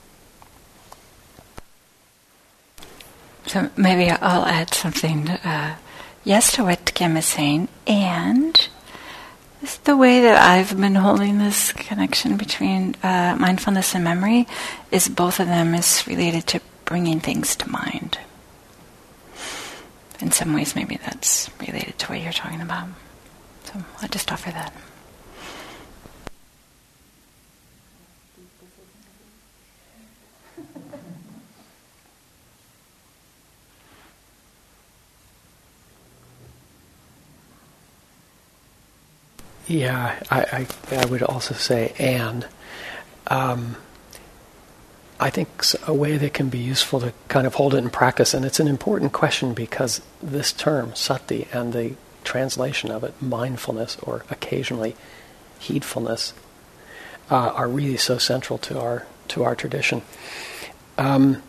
So 3.46 3.70
maybe 3.78 4.10
I'll 4.10 4.46
add 4.46 4.74
something. 4.74 5.30
Uh, 5.30 5.78
yes 6.26 6.52
to 6.56 6.66
what 6.66 6.94
Kim 6.94 7.16
is 7.16 7.26
saying, 7.26 7.70
and 7.88 8.68
the 9.84 9.98
way 9.98 10.22
that 10.22 10.42
I've 10.42 10.80
been 10.80 10.96
holding 10.96 11.38
this 11.38 11.72
connection 11.74 12.38
between 12.38 12.96
uh, 13.04 13.36
mindfulness 13.40 13.96
and 13.96 14.04
memory 14.04 14.48
is 14.92 15.08
both 15.08 15.40
of 15.40 15.48
them 15.48 15.74
is 15.74 16.06
related 16.08 16.48
to 16.48 16.62
bringing 16.86 17.20
things 17.20 17.56
to 17.58 17.70
mind. 17.70 18.18
In 20.20 20.32
some 20.32 20.54
ways, 20.54 20.76
maybe 20.76 20.98
that's 20.98 21.50
related 21.60 22.00
to 22.00 22.08
what 22.08 22.22
you're 22.22 22.32
talking 22.32 22.62
about. 22.62 22.88
So 23.66 23.84
I'll 24.02 24.10
just 24.10 24.32
offer 24.32 24.52
that. 24.52 24.74
Yeah, 39.68 40.22
I, 40.30 40.68
I, 40.92 40.96
I 40.96 41.06
would 41.06 41.24
also 41.24 41.54
say 41.54 41.94
and. 41.98 42.48
Um, 43.28 43.78
I 45.20 45.30
think 45.30 45.50
a 45.88 45.94
way 45.94 46.18
that 46.18 46.34
can 46.34 46.50
be 46.50 46.58
useful 46.58 47.00
to 47.00 47.14
kind 47.30 47.48
of 47.48 47.56
hold 47.56 47.74
it 47.74 47.78
in 47.78 47.90
practice, 47.90 48.34
and 48.34 48.44
it's 48.44 48.60
an 48.60 48.68
important 48.68 49.14
question 49.14 49.54
because 49.54 50.02
this 50.22 50.52
term, 50.52 50.94
sati, 50.94 51.48
and 51.54 51.72
the 51.72 51.96
translation 52.26 52.92
of 52.92 53.04
it, 53.04 53.14
mindfulness 53.22 53.98
or 54.02 54.26
occasionally 54.30 54.96
heedfulness, 55.60 56.34
uh, 57.32 57.36
are 57.36 57.70
really 57.70 57.98
so 57.98 58.18
central 58.18 58.60
to 58.60 58.80
our 58.80 59.06
to 59.30 59.44
our 59.44 59.56
tradition. 59.56 60.02
Um, 60.98 61.42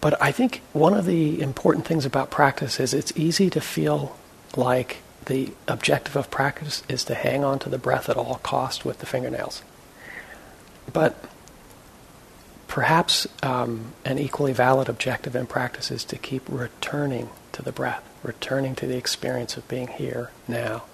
but 0.00 0.20
I 0.20 0.32
think 0.32 0.60
one 0.72 0.92
of 0.92 1.06
the 1.06 1.40
important 1.40 1.86
things 1.86 2.04
about 2.04 2.30
practice 2.30 2.80
is 2.80 2.92
it's 2.92 3.12
easy 3.16 3.48
to 3.50 3.60
feel 3.60 4.16
like 4.56 4.98
the 5.26 5.52
objective 5.68 6.16
of 6.16 6.30
practice 6.30 6.82
is 6.88 7.04
to 7.04 7.14
hang 7.14 7.44
on 7.44 7.58
to 7.60 7.68
the 7.68 7.78
breath 7.78 8.08
at 8.08 8.16
all 8.16 8.40
cost 8.42 8.84
with 8.84 8.98
the 8.98 9.06
fingernails. 9.06 9.62
But 10.92 11.16
perhaps 12.68 13.26
um, 13.42 13.92
an 14.04 14.18
equally 14.18 14.52
valid 14.52 14.88
objective 14.88 15.36
in 15.36 15.46
practice 15.46 15.90
is 15.90 16.04
to 16.04 16.16
keep 16.16 16.42
returning 16.48 17.30
to 17.52 17.62
the 17.62 17.72
breath, 17.72 18.02
returning 18.22 18.74
to 18.76 18.86
the 18.86 18.96
experience 18.96 19.56
of 19.56 19.66
being 19.68 19.88
here 19.88 20.30
now. 20.48 20.84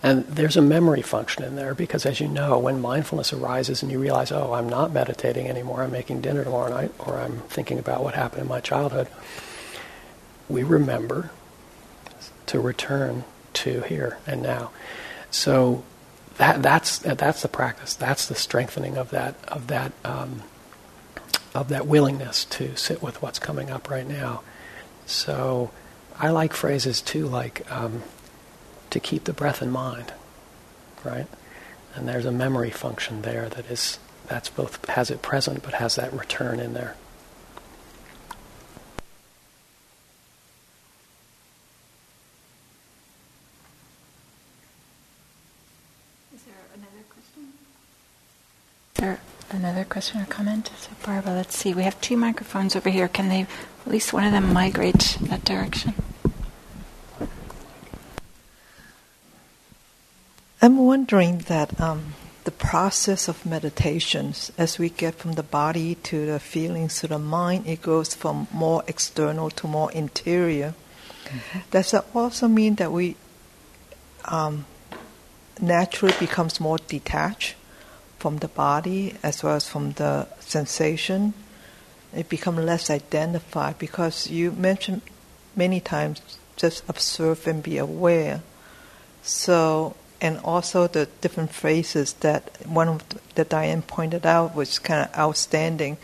And 0.00 0.24
there's 0.26 0.56
a 0.56 0.62
memory 0.62 1.02
function 1.02 1.42
in 1.42 1.56
there 1.56 1.74
because, 1.74 2.06
as 2.06 2.20
you 2.20 2.28
know, 2.28 2.56
when 2.58 2.80
mindfulness 2.80 3.32
arises 3.32 3.82
and 3.82 3.90
you 3.90 3.98
realize, 3.98 4.30
oh, 4.30 4.52
I'm 4.52 4.68
not 4.68 4.92
meditating 4.92 5.48
anymore, 5.48 5.82
I'm 5.82 5.90
making 5.90 6.20
dinner 6.20 6.44
tomorrow 6.44 6.70
night, 6.70 6.92
or 7.00 7.18
I'm 7.18 7.40
thinking 7.48 7.80
about 7.80 8.04
what 8.04 8.14
happened 8.14 8.42
in 8.42 8.48
my 8.48 8.60
childhood, 8.60 9.08
we 10.48 10.62
remember 10.62 11.30
to 12.46 12.60
return 12.60 13.24
to 13.62 13.82
here 13.82 14.18
and 14.26 14.42
now. 14.42 14.70
So 15.30 15.84
that, 16.36 16.62
that's, 16.62 16.98
that's 16.98 17.42
the 17.42 17.48
practice. 17.48 17.94
That's 17.94 18.26
the 18.26 18.34
strengthening 18.34 18.96
of 18.96 19.10
that, 19.10 19.34
of 19.48 19.66
that, 19.68 19.92
um, 20.04 20.42
of 21.54 21.68
that 21.68 21.86
willingness 21.86 22.44
to 22.46 22.76
sit 22.76 23.02
with 23.02 23.20
what's 23.22 23.38
coming 23.38 23.70
up 23.70 23.90
right 23.90 24.06
now. 24.06 24.42
So 25.06 25.70
I 26.18 26.30
like 26.30 26.52
phrases 26.52 27.00
too, 27.00 27.26
like 27.26 27.70
um, 27.70 28.02
to 28.90 29.00
keep 29.00 29.24
the 29.24 29.32
breath 29.32 29.62
in 29.62 29.70
mind, 29.70 30.12
right? 31.04 31.26
And 31.94 32.08
there's 32.08 32.26
a 32.26 32.32
memory 32.32 32.70
function 32.70 33.22
there 33.22 33.48
that 33.48 33.70
is 33.70 33.98
that's 34.26 34.50
both 34.50 34.86
has 34.90 35.10
it 35.10 35.22
present 35.22 35.62
but 35.62 35.74
has 35.74 35.96
that 35.96 36.12
return 36.12 36.60
in 36.60 36.74
there. 36.74 36.96
There 48.98 49.20
another 49.50 49.84
question 49.84 50.20
or 50.20 50.26
comment? 50.26 50.70
So, 50.78 50.90
Barbara, 51.04 51.32
let's 51.32 51.56
see. 51.56 51.72
We 51.72 51.84
have 51.84 52.00
two 52.00 52.16
microphones 52.16 52.76
over 52.76 52.90
here. 52.90 53.08
Can 53.08 53.28
they, 53.28 53.42
at 53.42 53.92
least 53.92 54.12
one 54.12 54.24
of 54.24 54.32
them, 54.32 54.52
migrate 54.52 55.16
that 55.22 55.44
direction? 55.44 55.94
I'm 60.60 60.76
wondering 60.76 61.38
that 61.46 61.80
um, 61.80 62.14
the 62.44 62.50
process 62.50 63.28
of 63.28 63.46
meditations, 63.46 64.50
as 64.58 64.78
we 64.78 64.90
get 64.90 65.14
from 65.14 65.32
the 65.32 65.42
body 65.42 65.94
to 65.94 66.26
the 66.26 66.40
feelings 66.40 67.00
to 67.00 67.06
the 67.06 67.18
mind, 67.18 67.66
it 67.66 67.80
goes 67.80 68.14
from 68.14 68.48
more 68.52 68.82
external 68.88 69.50
to 69.50 69.68
more 69.68 69.92
interior. 69.92 70.74
Mm-hmm. 71.24 71.58
Does 71.70 71.92
that 71.92 72.06
also 72.14 72.48
mean 72.48 72.74
that 72.76 72.90
we 72.90 73.16
um, 74.24 74.66
naturally 75.60 76.14
becomes 76.18 76.58
more 76.58 76.78
detached 76.88 77.54
from 78.18 78.38
the 78.38 78.48
body 78.48 79.14
as 79.22 79.42
well 79.42 79.56
as 79.56 79.68
from 79.68 79.92
the 79.92 80.26
sensation. 80.40 81.34
It 82.14 82.28
becomes 82.28 82.58
less 82.58 82.90
identified 82.90 83.78
because 83.78 84.28
you 84.28 84.52
mentioned 84.52 85.02
many 85.54 85.80
times 85.80 86.20
just 86.56 86.82
observe 86.88 87.46
and 87.46 87.62
be 87.62 87.78
aware. 87.78 88.42
So, 89.22 89.94
and 90.20 90.38
also 90.42 90.88
the 90.88 91.06
different 91.20 91.52
phrases 91.52 92.14
that 92.14 92.66
one 92.66 92.88
of 92.88 93.08
the, 93.08 93.20
that 93.36 93.48
Diane 93.50 93.82
pointed 93.82 94.26
out 94.26 94.54
was 94.54 94.78
kind 94.78 95.08
of 95.08 95.16
outstanding 95.16 95.98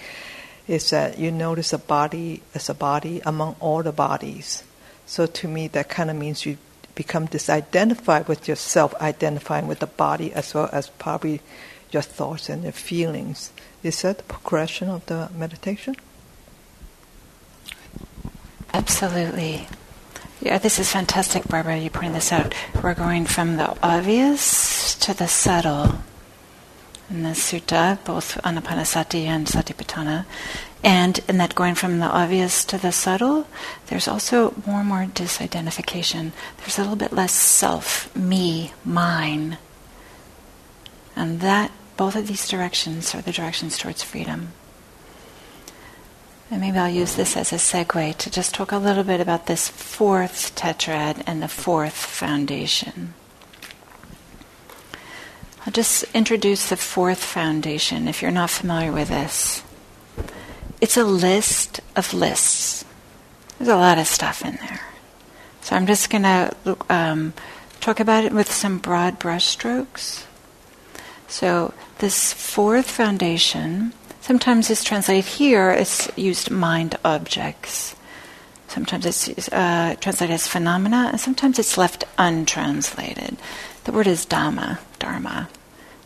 is 0.68 0.90
that 0.90 1.18
you 1.18 1.30
notice 1.30 1.72
a 1.72 1.78
body 1.78 2.42
as 2.54 2.68
a 2.68 2.74
body 2.74 3.20
among 3.26 3.56
all 3.60 3.82
the 3.82 3.92
bodies. 3.92 4.62
So 5.06 5.26
to 5.26 5.48
me, 5.48 5.68
that 5.68 5.88
kind 5.88 6.10
of 6.10 6.16
means 6.16 6.46
you 6.46 6.56
become 6.94 7.28
disidentified 7.28 8.28
with 8.28 8.48
yourself, 8.48 8.94
identifying 9.00 9.66
with 9.66 9.80
the 9.80 9.86
body 9.86 10.32
as 10.32 10.54
well 10.54 10.70
as 10.72 10.88
probably 10.88 11.40
your 11.95 12.03
thoughts 12.03 12.49
and 12.49 12.64
your 12.64 12.72
feelings. 12.72 13.53
Is 13.82 14.03
that 14.03 14.18
the 14.18 14.24
progression 14.24 14.88
of 14.88 15.07
the 15.07 15.30
meditation? 15.34 15.97
Absolutely. 18.74 19.68
Yeah, 20.40 20.59
this 20.59 20.78
is 20.78 20.92
fantastic, 20.92 21.47
Barbara. 21.49 21.78
You 21.78 21.90
pointed 21.90 22.16
this 22.16 22.32
out. 22.32 22.55
We're 22.82 22.95
going 22.95 23.24
from 23.24 23.57
the 23.57 23.76
obvious 23.82 24.95
to 24.97 25.14
the 25.14 25.28
subtle 25.28 26.01
in 27.09 27.22
the 27.22 27.30
sutta, 27.30 28.03
both 28.05 28.36
Anapanasati 28.42 29.24
and 29.24 29.47
Satipatthana. 29.47 30.26
And 30.82 31.20
in 31.28 31.38
that 31.38 31.55
going 31.55 31.74
from 31.76 32.01
the 32.01 32.07
obvious 32.07 32.64
to 32.66 32.76
the 32.76 32.92
subtle, 32.92 33.47
there's 33.86 34.09
also 34.09 34.55
more 34.66 34.80
and 34.80 34.88
more 34.88 35.07
disidentification. 35.07 36.32
There's 36.59 36.78
a 36.78 36.82
little 36.82 36.97
bit 36.97 37.12
less 37.12 37.32
self, 37.32 38.14
me, 38.16 38.72
mine. 38.84 39.57
And 41.16 41.40
that 41.40 41.70
both 41.97 42.16
of 42.16 42.26
these 42.26 42.49
directions 42.49 43.14
are 43.14 43.22
the 43.22 43.32
directions 43.32 43.78
towards 43.78 44.03
freedom. 44.03 44.53
And 46.51 46.61
maybe 46.61 46.78
I'll 46.78 46.90
use 46.90 47.16
this 47.16 47.36
as 47.36 47.53
a 47.53 47.57
segue 47.57 48.16
to 48.18 48.30
just 48.30 48.55
talk 48.55 48.70
a 48.72 48.78
little 48.78 49.05
bit 49.05 49.20
about 49.20 49.47
this 49.47 49.68
fourth 49.68 50.55
tetrad 50.55 51.22
and 51.26 51.42
the 51.42 51.49
fourth 51.49 51.95
foundation. 51.95 53.14
I'll 55.66 55.72
just 55.72 56.05
introduce 56.14 56.68
the 56.68 56.76
fourth 56.76 57.24
foundation 57.24 58.07
if 58.07 58.20
you're 58.20 58.30
not 58.30 58.51
familiar 58.51 58.92
with 58.92 59.09
this. 59.09 59.62
It's 60.80 60.99
a 60.99 61.05
list 61.05 61.80
of 61.97 62.12
lists. 62.12 62.84
There's 63.59 63.70
a 63.70 63.76
lot 63.76 63.99
of 63.99 64.07
stuff 64.07 64.45
in 64.45 64.57
there. 64.57 64.80
So 65.62 65.74
I'm 65.74 65.86
just 65.86 66.11
going 66.11 66.24
to 66.24 66.55
um, 66.90 67.32
talk 67.80 67.99
about 67.99 68.24
it 68.24 68.32
with 68.32 68.53
some 68.53 68.78
broad 68.78 69.18
brushstrokes. 69.18 70.24
So 71.26 71.72
this 72.05 72.34
fourth 72.34 72.90
foundation, 72.90 73.94
sometimes 74.20 74.68
it's 74.68 74.84
translated 74.84 75.24
here, 75.24 75.70
it's 75.70 76.07
used 76.18 76.50
mind 76.50 76.98
objects. 77.02 77.96
Sometimes 78.68 79.07
it's 79.07 79.48
uh, 79.48 79.96
translated 80.02 80.34
as 80.34 80.46
phenomena, 80.46 81.09
and 81.12 81.18
sometimes 81.18 81.59
it's 81.59 81.78
left 81.78 82.05
untranslated. 82.18 83.38
The 83.84 83.92
word 83.92 84.07
is 84.07 84.26
dhamma, 84.26 84.80
dharma, 84.98 85.48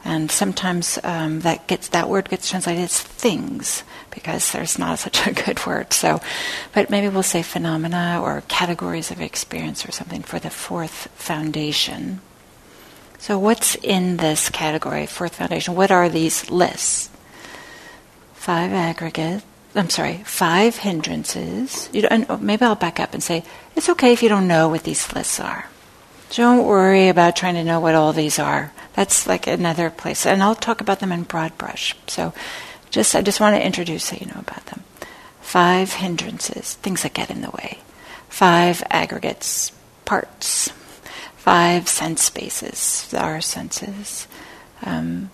and 0.05 0.31
sometimes 0.31 1.01
um, 1.03 1.41
that 1.41 1.67
gets 1.67 1.89
that 1.89 2.09
word 2.09 2.29
gets 2.29 2.49
translated 2.49 2.85
as 2.85 3.01
things 3.01 3.83
because 4.13 4.53
there's 4.53 4.79
not 4.79 4.99
such 5.07 5.27
a 5.27 5.33
good 5.33 5.67
word. 5.67 5.93
So, 5.93 6.21
but 6.73 6.91
maybe 6.91 7.09
we'll 7.09 7.25
say 7.25 7.43
phenomena 7.43 8.21
or 8.23 8.45
categories 8.47 9.11
of 9.11 9.21
experience 9.21 9.85
or 9.85 9.91
something 9.91 10.23
for 10.23 10.39
the 10.39 10.51
fourth 10.51 11.09
foundation. 11.17 12.21
So, 13.21 13.37
what's 13.37 13.75
in 13.75 14.17
this 14.19 14.49
category, 14.49 15.07
fourth 15.07 15.35
foundation? 15.35 15.75
What 15.75 15.91
are 15.91 16.09
these 16.09 16.51
lists? 16.51 17.11
Five 18.35 18.73
aggregate. 18.73 19.43
I'm 19.75 19.91
sorry, 19.91 20.19
five 20.25 20.77
hindrances. 20.77 21.91
You 21.93 22.03
don't, 22.03 22.27
oh, 22.31 22.37
maybe 22.39 22.65
I'll 22.65 22.77
back 22.77 23.01
up 23.01 23.15
and 23.15 23.23
say 23.23 23.43
it's 23.75 23.89
okay 23.89 24.13
if 24.13 24.23
you 24.23 24.29
don't 24.29 24.49
know 24.49 24.69
what 24.69 24.85
these 24.85 25.13
lists 25.13 25.41
are. 25.41 25.67
Don't 26.31 26.65
worry 26.65 27.09
about 27.09 27.37
trying 27.37 27.55
to 27.55 27.65
know 27.65 27.81
what 27.81 27.97
all 27.97 28.13
these 28.13 28.39
are. 28.39 28.73
That's 28.95 29.27
like 29.27 29.47
another 29.49 29.91
place, 29.91 30.25
and 30.25 30.41
I'll 30.41 30.55
talk 30.55 30.81
about 30.81 31.01
them 31.01 31.13
in 31.13 31.25
broad 31.25 31.59
brush. 31.59 31.97
So, 32.07 32.33
just 32.91 33.17
I 33.17 33.23
just 33.23 33.41
want 33.41 33.57
to 33.57 33.67
introduce 33.67 34.05
so 34.05 34.17
you 34.17 34.27
know 34.27 34.39
about 34.41 34.65
them. 34.67 34.85
Five 35.41 35.95
hindrances, 35.95 36.75
things 36.75 37.03
that 37.03 37.15
get 37.15 37.31
in 37.31 37.41
the 37.41 37.51
way. 37.51 37.79
Five 38.29 38.83
aggregates, 38.91 39.73
parts 40.05 40.71
five 41.49 41.89
sense 41.89 42.25
spaces, 42.25 43.15
our 43.15 43.41
senses. 43.41 44.29
Um, 44.83 45.31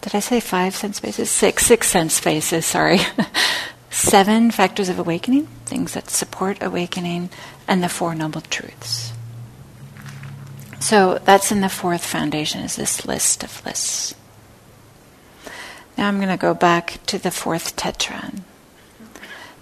did 0.00 0.14
I 0.14 0.20
say 0.20 0.38
five 0.38 0.76
sense 0.76 0.98
spaces? 0.98 1.28
Six, 1.28 1.66
six 1.66 1.88
sense 1.88 2.14
spaces, 2.14 2.64
sorry. 2.64 3.00
Seven 3.90 4.52
factors 4.52 4.88
of 4.88 5.00
awakening, 5.00 5.46
things 5.66 5.94
that 5.94 6.08
support 6.08 6.62
awakening, 6.62 7.30
and 7.66 7.82
the 7.82 7.88
Four 7.88 8.14
Noble 8.14 8.42
Truths. 8.42 9.12
So 10.78 11.18
that's 11.24 11.50
in 11.50 11.60
the 11.60 11.68
fourth 11.68 12.06
foundation, 12.06 12.60
is 12.60 12.76
this 12.76 13.04
list 13.04 13.42
of 13.42 13.66
lists. 13.66 14.14
Now 15.96 16.06
I'm 16.06 16.18
going 16.18 16.28
to 16.28 16.36
go 16.36 16.54
back 16.54 17.00
to 17.06 17.18
the 17.18 17.32
fourth 17.32 17.74
tetrad. 17.74 18.42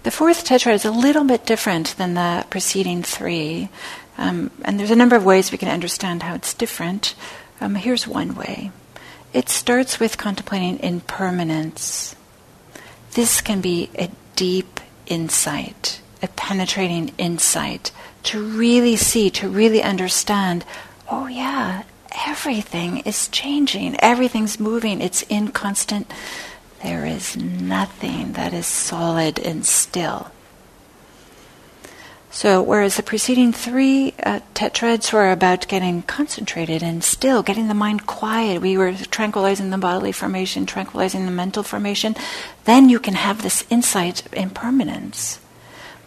The 0.03 0.11
fourth 0.11 0.45
tetrad 0.45 0.75
is 0.75 0.85
a 0.85 0.91
little 0.91 1.23
bit 1.23 1.47
different 1.47 1.97
than 1.97 2.13
the 2.13 2.45
preceding 2.51 3.01
three 3.01 3.69
um, 4.17 4.51
and 4.63 4.79
there's 4.79 4.91
a 4.91 4.95
number 4.95 5.15
of 5.15 5.25
ways 5.25 5.51
we 5.51 5.57
can 5.57 5.69
understand 5.69 6.23
how 6.23 6.35
it's 6.35 6.53
different. 6.53 7.15
Um, 7.61 7.75
here's 7.75 8.07
one 8.07 8.35
way 8.35 8.71
it 9.33 9.49
starts 9.49 9.99
with 9.99 10.17
contemplating 10.17 10.79
impermanence. 10.79 12.15
This 13.11 13.41
can 13.41 13.61
be 13.61 13.89
a 13.95 14.09
deep 14.35 14.79
insight, 15.05 16.01
a 16.21 16.27
penetrating 16.29 17.13
insight 17.17 17.91
to 18.23 18.43
really 18.43 18.95
see, 18.95 19.29
to 19.31 19.49
really 19.49 19.81
understand 19.81 20.65
oh, 21.09 21.27
yeah, 21.27 21.83
everything 22.27 22.97
is 22.99 23.29
changing, 23.29 23.95
everything's 24.01 24.59
moving, 24.59 24.99
it's 24.99 25.21
in 25.23 25.47
constant 25.49 26.11
there 26.83 27.05
is 27.05 27.35
nothing 27.35 28.33
that 28.33 28.53
is 28.53 28.67
solid 28.67 29.39
and 29.39 29.65
still. 29.65 30.31
So, 32.37 32.61
whereas 32.61 32.97
the 32.97 33.01
preceding 33.01 33.51
three 33.51 34.13
uh, 34.21 34.41
tetrads 34.53 35.11
were 35.11 35.31
about 35.31 35.67
getting 35.67 36.03
concentrated 36.03 36.83
and 36.83 37.03
still, 37.03 37.41
getting 37.41 37.67
the 37.67 37.73
mind 37.73 38.05
quiet, 38.05 38.61
we 38.61 38.77
were 38.77 38.93
tranquilizing 38.93 39.71
the 39.71 39.79
bodily 39.79 40.11
formation, 40.11 40.67
tranquilizing 40.67 41.25
the 41.25 41.31
mental 41.31 41.63
formation, 41.63 42.15
then 42.65 42.89
you 42.89 42.99
can 42.99 43.15
have 43.15 43.41
this 43.41 43.65
insight 43.71 44.23
of 44.23 44.35
impermanence. 44.35 45.39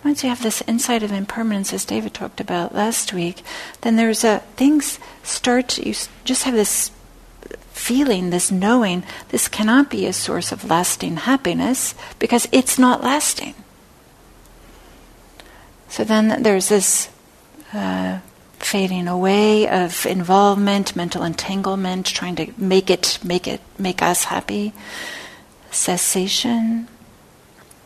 Once 0.05 0.23
you 0.23 0.29
have 0.29 0.41
this 0.41 0.63
insight 0.69 1.03
of 1.03 1.11
impermanence, 1.11 1.73
as 1.73 1.85
David 1.85 2.15
talked 2.15 2.41
about 2.41 2.77
last 2.77 3.13
week, 3.13 3.43
then 3.81 3.97
there's 3.97 4.23
a 4.23 4.39
things 4.55 5.01
start. 5.25 5.79
You 5.79 5.95
just 6.23 6.45
have 6.45 6.55
this 6.55 6.93
feeling, 7.73 8.31
this 8.31 8.53
knowing. 8.53 9.03
This 9.31 9.49
cannot 9.49 9.91
be 9.91 10.07
a 10.07 10.13
source 10.13 10.53
of 10.53 10.71
lasting 10.71 11.17
happiness 11.17 11.97
because 12.21 12.47
it's 12.53 12.79
not 12.79 13.03
lasting. 13.03 13.57
So 15.91 16.05
then 16.05 16.43
there's 16.43 16.69
this 16.69 17.11
uh, 17.75 18.21
fading 18.61 19.09
away 19.09 19.69
of 19.69 20.07
involvement, 20.07 20.95
mental 20.95 21.25
entanglement, 21.25 22.07
trying 22.07 22.37
to 22.37 22.53
make 22.57 22.91
it, 22.91 23.19
make 23.25 23.49
it, 23.49 23.61
make 23.77 24.01
us 24.01 24.25
happy. 24.25 24.73
Cessation. 25.73 26.87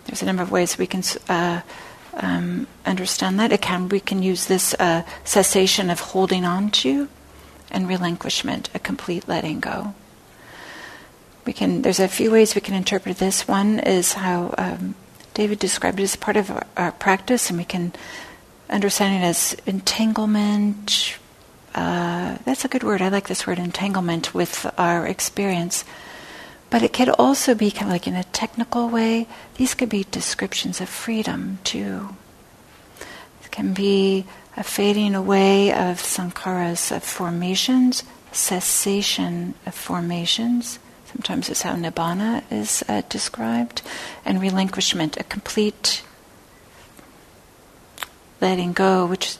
There's 0.05 0.23
a 0.23 0.27
number 0.27 0.43
of 0.43 0.51
ways 0.51 0.77
we 0.77 0.87
can 0.87 1.03
uh, 1.31 1.63
um, 2.15 2.67
understand 2.85 3.41
that. 3.41 3.53
It 3.53 3.63
can 3.63 3.89
we 3.89 4.01
can 4.01 4.23
use 4.23 4.47
this 4.47 4.75
uh, 4.79 5.03
cessation 5.25 5.89
of 5.89 6.01
holding 6.01 6.45
on 6.45 6.71
to, 6.83 7.09
and 7.71 7.89
relinquishment, 7.89 8.69
a 8.75 8.79
complete 8.79 9.27
letting 9.27 9.61
go. 9.61 9.95
We 11.47 11.53
can. 11.55 11.83
There's 11.83 12.01
a 12.01 12.09
few 12.09 12.31
ways 12.31 12.55
we 12.55 12.61
can 12.61 12.75
interpret 12.75 13.19
this. 13.19 13.49
One 13.49 13.79
is 13.79 14.13
how 14.15 14.55
um, 14.59 14.95
David 15.35 15.59
described 15.59 16.01
it 16.01 16.05
as 16.05 16.17
part 16.17 16.37
of 16.37 16.51
our, 16.77 16.93
practice, 16.93 17.51
and 17.51 17.59
we 17.59 17.65
can 17.65 17.93
understand 18.71 19.23
it 19.23 19.27
as 19.27 19.57
entanglement. 19.67 21.19
Uh, 21.75 22.39
that's 22.45 22.65
a 22.65 22.69
good 22.69 22.85
word. 22.85 23.03
I 23.03 23.09
like 23.09 23.27
this 23.27 23.47
word, 23.47 23.59
entanglement, 23.59 24.33
with 24.33 24.67
our 24.79 25.07
experience. 25.07 25.85
But 26.71 26.83
it 26.83 26.93
could 26.93 27.09
also 27.09 27.55
be 27.55 27.71
kind 27.71 27.87
of 27.87 27.93
like 27.93 28.07
in 28.07 28.15
a 28.15 28.25
technical 28.25 28.89
way. 28.89 29.27
These 29.57 29.75
could 29.75 29.89
be 29.89 30.07
descriptions 30.11 30.81
of 30.81 30.89
freedom 30.89 31.59
too. 31.65 32.17
It 33.45 33.51
can 33.51 33.75
be 33.75 34.25
a 34.57 34.63
fading 34.63 35.15
away 35.15 35.73
of 35.73 35.99
sankharas, 35.99 36.95
of 36.95 37.03
formations, 37.03 38.05
cessation 38.33 39.55
of 39.67 39.75
formations, 39.75 40.79
Sometimes 41.15 41.49
it's 41.49 41.63
how 41.63 41.77
nibbana 41.77 42.43
is 42.51 42.83
uh, 42.89 43.03
described, 43.09 43.83
and 44.25 44.41
relinquishment, 44.41 45.17
a 45.17 45.23
complete 45.23 46.03
letting 48.41 48.73
go, 48.73 49.07
which 49.07 49.37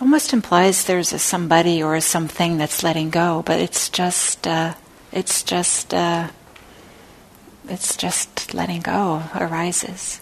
almost 0.00 0.32
implies 0.32 0.84
there's 0.84 1.12
a 1.12 1.20
somebody 1.20 1.80
or 1.80 1.94
a 1.94 2.00
something 2.00 2.58
that's 2.58 2.82
letting 2.82 3.08
go, 3.08 3.44
but 3.46 3.60
it's 3.60 3.88
just 3.88 4.48
uh, 4.48 4.74
it's 5.12 5.44
just 5.44 5.94
uh, 5.94 6.28
it's 7.68 7.96
just 7.96 8.52
letting 8.52 8.80
go 8.80 9.22
arises. 9.36 10.20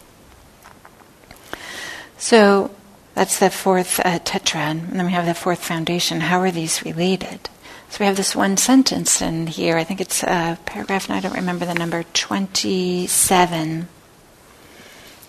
So 2.19 2.71
that's 3.15 3.39
the 3.39 3.49
fourth 3.49 4.01
uh, 4.01 4.19
tetrad, 4.19 4.91
and 4.91 4.99
then 5.01 5.07
we 5.07 5.13
have 5.13 5.25
the 5.25 5.35
fourth 5.35 5.65
foundation. 5.65 6.21
How 6.21 6.41
are 6.41 6.51
these 6.51 6.85
related? 6.85 7.49
So 7.91 7.97
we 7.99 8.07
have 8.07 8.17
this 8.17 8.37
one 8.37 8.57
sentence 8.57 9.21
in 9.21 9.49
here. 9.49 9.77
I 9.77 9.83
think 9.83 10.01
it's 10.01 10.23
uh, 10.23 10.55
paragraph, 10.65 11.09
and 11.09 11.19
I 11.19 11.21
don't 11.21 11.35
remember 11.35 11.67
the 11.67 11.75
number, 11.75 12.05
27. 12.05 13.89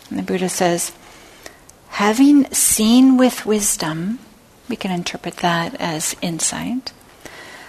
And 0.10 0.20
the 0.20 0.22
Buddha 0.22 0.48
says, 0.48 0.92
having 1.90 2.46
seen 2.52 3.18
with 3.18 3.48
wisdom, 3.48 4.20
we 4.70 4.76
can 4.76 4.92
interpret 4.92 5.38
that 5.38 5.74
as 5.82 6.16
insight. 6.22 6.94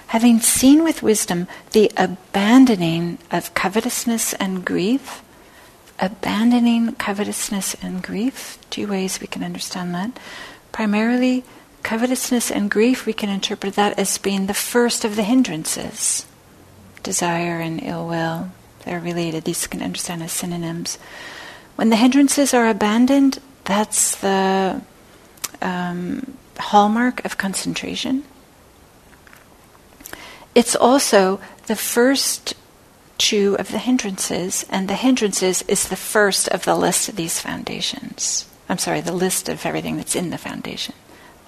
Having 0.09 0.41
seen 0.41 0.85
with 0.85 1.03
wisdom 1.03 1.49
the 1.71 1.91
abandoning 1.97 3.17
of 3.31 3.55
covetousness 3.55 4.35
and 4.35 4.63
grief, 4.63 5.23
abandoning 6.01 6.97
covetousness 6.97 7.77
and 7.81 8.03
grief, 8.03 8.59
two 8.69 8.89
ways 8.89 9.23
we 9.23 9.27
can 9.27 9.43
understand 9.43 9.95
that. 9.95 10.11
Primarily, 10.71 11.45
Covetousness 11.83 12.51
and 12.51 12.71
grief, 12.71 13.07
we 13.07 13.13
can 13.13 13.29
interpret 13.29 13.75
that 13.75 13.99
as 13.99 14.19
being 14.19 14.47
the 14.47 14.55
first 14.55 15.05
of 15.05 15.17
the 15.17 15.25
hindrances. 15.25 16.27
Desire 17.03 17.59
and 17.59 17.83
ill 17.83 18.07
will, 18.07 18.51
they're 18.85 19.01
related. 19.01 19.45
These 19.45 19.67
can 19.67 19.83
understand 19.83 20.23
as 20.23 20.33
synonyms. 20.33 20.99
When 21.75 21.91
the 21.91 21.97
hindrances 21.97 22.55
are 22.55 22.69
abandoned, 22.69 23.41
that's 23.65 24.17
the 24.17 24.81
um, 25.61 26.37
hallmark 26.59 27.25
of 27.25 27.39
concentration. 27.39 28.25
It's 30.55 30.77
also 30.77 31.41
the 31.67 31.77
first 31.77 32.55
two 33.19 33.57
of 33.59 33.71
the 33.71 33.79
hindrances, 33.79 34.67
and 34.69 34.89
the 34.89 34.95
hindrances 34.95 35.63
is 35.63 35.89
the 35.89 35.97
first 35.97 36.49
of 36.49 36.65
the 36.65 36.77
list 36.77 37.09
of 37.09 37.17
these 37.17 37.41
foundations. 37.41 38.49
I'm 38.69 38.79
sorry, 38.79 39.01
the 39.01 39.13
list 39.13 39.49
of 39.49 39.67
everything 39.67 39.97
that's 39.97 40.17
in 40.17 40.31
the 40.31 40.39
foundation 40.39 40.95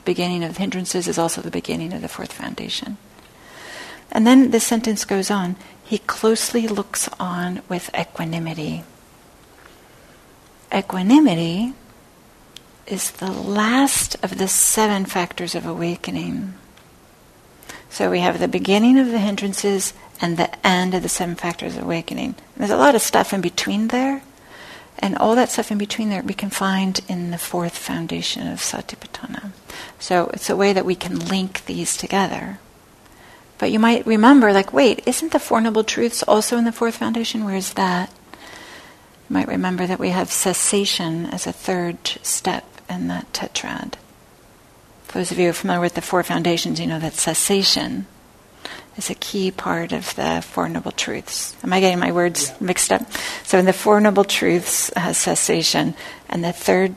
beginning 0.05 0.45
of 0.45 0.57
hindrances 0.57 1.09
is 1.09 1.19
also 1.19 1.41
the 1.41 1.51
beginning 1.51 1.93
of 1.93 2.03
the 2.03 2.09
fourth 2.09 2.33
foundation. 2.33 2.97
And 4.11 4.27
then 4.27 4.51
the 4.51 4.61
sentence 4.61 5.05
goes 5.05 5.31
on 5.31 5.57
He 5.85 5.99
closely 5.99 6.67
looks 6.69 7.09
on 7.19 7.63
with 7.69 7.91
equanimity. 7.99 8.85
Equanimity 10.73 11.75
is 12.87 13.13
the 13.13 13.31
last 13.31 14.17
of 14.23 14.39
the 14.39 14.49
seven 14.49 15.05
factors 15.05 15.55
of 15.55 15.67
awakening. 15.67 16.55
So 17.89 18.11
we 18.11 18.21
have 18.21 18.41
the 18.41 18.49
beginning 18.49 18.99
of 18.99 19.11
the 19.11 19.19
hindrances 19.19 19.95
and 20.21 20.37
the 20.37 20.67
end 20.67 20.95
of 20.95 21.03
the 21.03 21.09
seven 21.09 21.35
factors 21.35 21.77
of 21.77 21.85
awakening. 21.85 22.35
There's 22.57 22.71
a 22.71 22.77
lot 22.77 22.95
of 22.95 23.03
stuff 23.03 23.33
in 23.33 23.41
between 23.41 23.89
there. 23.89 24.23
And 24.99 25.17
all 25.17 25.35
that 25.35 25.51
stuff 25.51 25.71
in 25.71 25.79
between 25.79 26.09
there 26.09 26.23
we 26.23 26.35
can 26.35 26.51
find 26.51 27.01
in 27.09 27.31
the 27.31 27.39
fourth 27.39 27.77
foundation 27.77 28.47
of 28.47 28.61
Satipatthana. 28.61 29.51
So 29.99 30.31
it's 30.33 30.49
a 30.49 30.57
way 30.57 30.73
that 30.73 30.87
we 30.87 30.95
can 30.95 31.19
link 31.19 31.65
these 31.67 31.97
together. 31.97 32.59
But 33.59 33.71
you 33.71 33.79
might 33.79 34.07
remember, 34.07 34.53
like, 34.53 34.73
wait, 34.73 35.07
isn't 35.07 35.33
the 35.33 35.39
Four 35.39 35.61
Noble 35.61 35.85
Truths 35.85 36.23
also 36.23 36.57
in 36.59 36.65
the 36.65 36.73
fourth 36.73 36.97
foundation? 36.97 37.45
Where's 37.45 37.75
that? 37.75 38.11
You 39.29 39.35
might 39.35 39.49
remember 39.49 39.87
that 39.87 40.01
we 40.01 40.11
have 40.11 40.31
cessation 40.31 41.27
as 41.27 41.47
a 41.47 41.53
third 41.53 41.99
step 42.23 42.65
in 42.89 43.09
that 43.09 43.33
tetrad. 43.33 43.95
For 45.05 45.19
those 45.19 45.31
of 45.31 45.39
you 45.39 45.45
who 45.45 45.51
are 45.51 45.55
familiar 45.55 45.81
with 45.81 45.95
the 45.95 46.03
four 46.03 46.23
foundations, 46.23 46.81
you 46.81 46.87
know 46.87 46.99
that 46.99 47.15
cessation 47.15 48.07
is 48.97 49.11
a 49.11 49.15
key 49.15 49.51
part 49.51 49.93
of 49.93 50.15
the 50.15 50.43
Four 50.43 50.69
Noble 50.69 50.93
Truths. 50.93 51.57
Am 51.65 51.73
I 51.73 51.81
getting 51.81 51.99
my 51.99 52.13
words 52.13 52.51
yeah. 52.51 52.57
mixed 52.61 52.93
up? 52.93 53.03
So, 53.43 53.59
in 53.59 53.65
the 53.65 53.73
Four 53.73 54.01
Noble 54.01 54.25
Truths 54.25 54.93
has 54.95 55.19
cessation, 55.19 55.95
and 56.29 56.45
the 56.45 56.53
third 56.53 56.95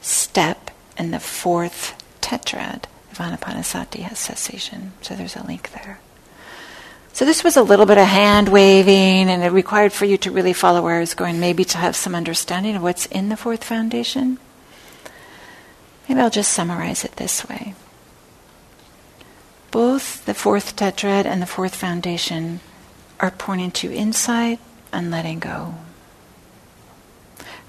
step 0.00 0.70
in 0.96 1.10
the 1.10 1.20
fourth 1.20 1.94
tetrad 2.20 2.84
of 3.10 3.18
Anapanasati 3.18 4.00
has 4.00 4.18
cessation. 4.18 4.92
So, 5.02 5.14
there's 5.14 5.36
a 5.36 5.46
link 5.46 5.72
there. 5.72 6.00
So, 7.12 7.24
this 7.24 7.42
was 7.42 7.56
a 7.56 7.62
little 7.62 7.86
bit 7.86 7.98
of 7.98 8.06
hand 8.06 8.48
waving, 8.48 9.28
and 9.28 9.42
it 9.42 9.50
required 9.50 9.92
for 9.92 10.04
you 10.04 10.16
to 10.18 10.30
really 10.30 10.52
follow 10.52 10.82
where 10.82 10.96
I 10.96 11.00
was 11.00 11.14
going, 11.14 11.40
maybe 11.40 11.64
to 11.64 11.78
have 11.78 11.96
some 11.96 12.14
understanding 12.14 12.76
of 12.76 12.82
what's 12.82 13.06
in 13.06 13.28
the 13.28 13.36
fourth 13.36 13.64
foundation. 13.64 14.38
Maybe 16.08 16.20
I'll 16.20 16.30
just 16.30 16.52
summarize 16.52 17.04
it 17.04 17.16
this 17.16 17.48
way. 17.48 17.74
Both 19.70 20.24
the 20.24 20.34
fourth 20.34 20.74
tetrad 20.74 21.26
and 21.26 21.40
the 21.40 21.46
fourth 21.46 21.76
foundation 21.76 22.60
are 23.20 23.30
pointing 23.30 23.70
to 23.72 23.92
insight 23.92 24.58
and 24.92 25.10
letting 25.10 25.38
go. 25.38 25.74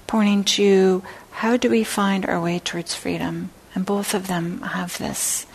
Pointing 0.06 0.44
to 0.44 1.04
how 1.30 1.56
do 1.56 1.70
we 1.70 1.84
find 1.84 2.26
our 2.26 2.40
way 2.40 2.58
towards 2.58 2.94
freedom? 2.94 3.50
And 3.74 3.86
both 3.86 4.14
of 4.14 4.26
them 4.26 4.62
have 4.62 4.98
this, 4.98 5.46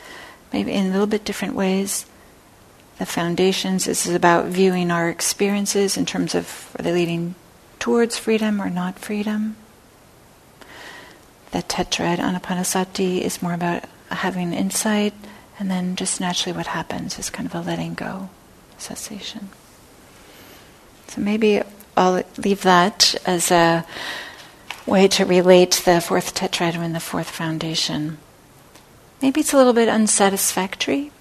maybe 0.53 0.71
in 0.71 0.87
a 0.87 0.91
little 0.91 1.07
bit 1.07 1.25
different 1.25 1.53
ways. 1.53 2.05
The 2.97 3.05
foundations 3.05 3.85
this 3.85 4.05
is 4.05 4.15
about 4.15 4.45
viewing 4.45 4.89
our 4.89 5.09
experiences 5.09 5.97
in 5.97 6.05
terms 6.05 6.33
of 6.33 6.75
are 6.79 6.83
they 6.83 6.93
leading 6.93 7.35
towards 7.77 8.17
freedom 8.17 8.61
or 8.61 8.69
not 8.69 8.97
freedom. 8.97 9.57
The 11.51 11.59
tetrad 11.59 12.17
anapanasati 12.17 13.21
is 13.21 13.41
more 13.41 13.53
about 13.53 13.83
having 14.09 14.53
insight 14.53 15.13
and 15.59 15.69
then 15.71 15.95
just 15.95 16.19
naturally 16.19 16.55
what 16.55 16.67
happens 16.67 17.17
is 17.17 17.29
kind 17.29 17.47
of 17.47 17.55
a 17.55 17.61
letting 17.61 17.93
go, 17.93 18.29
cessation. 18.77 19.49
So 21.07 21.21
maybe 21.21 21.61
I'll 21.95 22.23
leave 22.37 22.61
that 22.63 23.15
as 23.25 23.51
a 23.51 23.85
way 24.85 25.07
to 25.09 25.25
relate 25.25 25.81
the 25.85 25.99
fourth 26.01 26.35
tetrad 26.35 26.75
and 26.75 26.95
the 26.95 26.99
fourth 26.99 27.29
foundation. 27.29 28.17
Maybe 29.21 29.41
it's 29.41 29.53
a 29.53 29.57
little 29.57 29.73
bit 29.73 29.89
unsatisfactory 29.89 31.11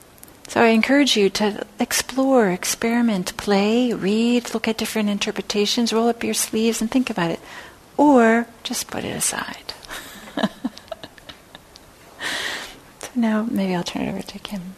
So 0.49 0.62
I 0.62 0.68
encourage 0.68 1.16
you 1.16 1.28
to 1.30 1.66
explore, 1.80 2.51
experiment, 2.51 3.37
play, 3.37 3.93
read, 3.93 4.55
look 4.55 4.68
at 4.68 4.76
different 4.76 5.09
interpretations, 5.09 5.93
roll 5.93 6.09
up 6.09 6.22
your 6.22 6.34
sleeves 6.34 6.80
and 6.80 6.91
think 6.91 7.11
about 7.11 7.32
it. 7.32 7.41
Or 7.97 8.47
just 8.62 8.89
put 8.89 9.05
it 9.05 9.16
aside. 9.16 9.74
so 13.01 13.06
now 13.17 13.47
maybe 13.51 13.75
I'll 13.75 13.83
turn 13.83 14.03
it 14.03 14.11
over 14.11 14.23
to 14.23 14.39
Kim. 14.39 14.75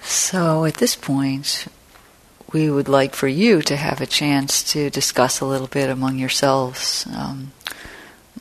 So 0.00 0.64
at 0.64 0.74
this 0.74 0.96
point, 0.96 1.68
we 2.52 2.70
would 2.70 2.88
like 2.88 3.14
for 3.14 3.28
you 3.28 3.60
to 3.62 3.76
have 3.76 4.00
a 4.00 4.06
chance 4.06 4.62
to 4.72 4.90
discuss 4.90 5.40
a 5.40 5.46
little 5.46 5.66
bit 5.66 5.90
among 5.90 6.18
yourselves 6.18 7.06
um, 7.14 7.52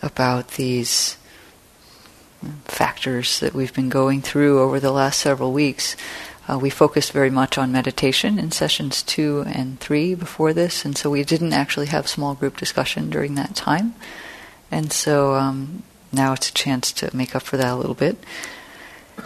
about 0.01 0.51
these 0.51 1.17
factors 2.65 3.39
that 3.39 3.53
we've 3.53 3.73
been 3.73 3.89
going 3.89 4.21
through 4.21 4.61
over 4.61 4.79
the 4.79 4.91
last 4.91 5.19
several 5.19 5.51
weeks. 5.51 5.95
Uh, 6.47 6.57
we 6.57 6.69
focused 6.69 7.11
very 7.11 7.29
much 7.29 7.57
on 7.57 7.71
meditation 7.71 8.39
in 8.39 8.51
sessions 8.51 9.03
two 9.03 9.43
and 9.47 9.79
three 9.79 10.15
before 10.15 10.53
this, 10.53 10.85
and 10.85 10.97
so 10.97 11.09
we 11.09 11.23
didn't 11.23 11.51
actually 11.51 11.87
have 11.87 12.07
small 12.07 12.33
group 12.33 12.55
discussion 12.55 13.09
during 13.09 13.35
that 13.35 13.55
time. 13.55 13.93
And 14.71 14.93
so 14.93 15.35
um, 15.35 15.83
now 16.17 16.33
it's 16.33 16.49
a 16.49 16.53
chance 16.53 16.91
to 16.93 17.15
make 17.15 17.35
up 17.35 17.43
for 17.43 17.57
that 17.57 17.71
a 17.71 17.75
little 17.75 17.95
bit. 17.95 18.17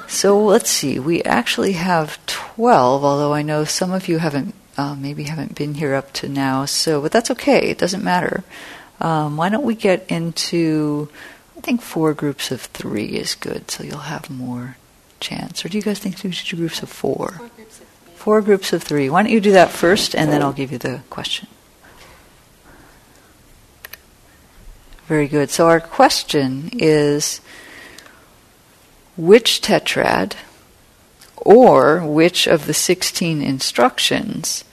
So 0.07 0.39
let's 0.39 0.69
see, 0.69 0.99
we 0.99 1.23
actually 1.23 1.73
have 1.73 2.23
12, 2.27 3.03
although 3.03 3.33
I 3.33 3.41
know 3.41 3.63
some 3.63 3.91
of 3.91 4.07
you 4.07 4.19
haven't, 4.19 4.53
uh, 4.77 4.95
maybe 4.95 5.23
haven't 5.23 5.55
been 5.55 5.73
here 5.73 5.95
up 5.95 6.13
to 6.13 6.29
now, 6.29 6.65
so, 6.65 7.01
but 7.01 7.11
that's 7.11 7.31
okay, 7.31 7.69
it 7.69 7.77
doesn't 7.77 8.03
matter. 8.03 8.43
Um, 8.99 9.35
why 9.35 9.49
don't 9.49 9.63
we 9.63 9.75
get 9.75 10.05
into 10.09 11.09
I 11.61 11.63
think 11.63 11.83
four 11.83 12.15
groups 12.15 12.49
of 12.49 12.61
three 12.61 13.05
is 13.05 13.35
good, 13.35 13.69
so 13.69 13.83
you'll 13.83 13.99
have 13.99 14.31
more 14.31 14.77
chance. 15.19 15.63
Or 15.63 15.69
do 15.69 15.77
you 15.77 15.83
guys 15.83 15.99
think 15.99 16.23
we 16.23 16.31
should 16.31 16.49
do 16.49 16.57
groups 16.57 16.81
of 16.81 16.89
four? 16.89 17.33
Four 17.33 17.49
groups 17.49 17.79
of 17.79 17.87
three. 17.87 18.15
Four 18.15 18.41
groups 18.41 18.73
of 18.73 18.81
three. 18.83 19.09
Why 19.11 19.21
don't 19.21 19.31
you 19.31 19.39
do 19.39 19.51
that 19.51 19.69
first, 19.69 20.15
and 20.15 20.31
then 20.31 20.41
I'll 20.41 20.53
give 20.53 20.71
you 20.71 20.79
the 20.79 21.01
question. 21.11 21.47
Very 25.11 25.27
good. 25.27 25.49
So 25.49 25.67
our 25.67 25.81
question 25.81 26.69
is 26.71 27.41
which 29.17 29.59
tetrad 29.59 30.35
or 31.35 31.99
which 31.99 32.47
of 32.47 32.65
the 32.65 32.73
16 32.73 33.41
instructions 33.41 34.63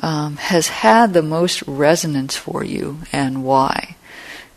um, 0.00 0.38
has 0.38 0.66
had 0.66 1.12
the 1.12 1.22
most 1.22 1.62
resonance 1.68 2.36
for 2.36 2.64
you 2.64 2.98
and 3.12 3.44
why? 3.44 3.94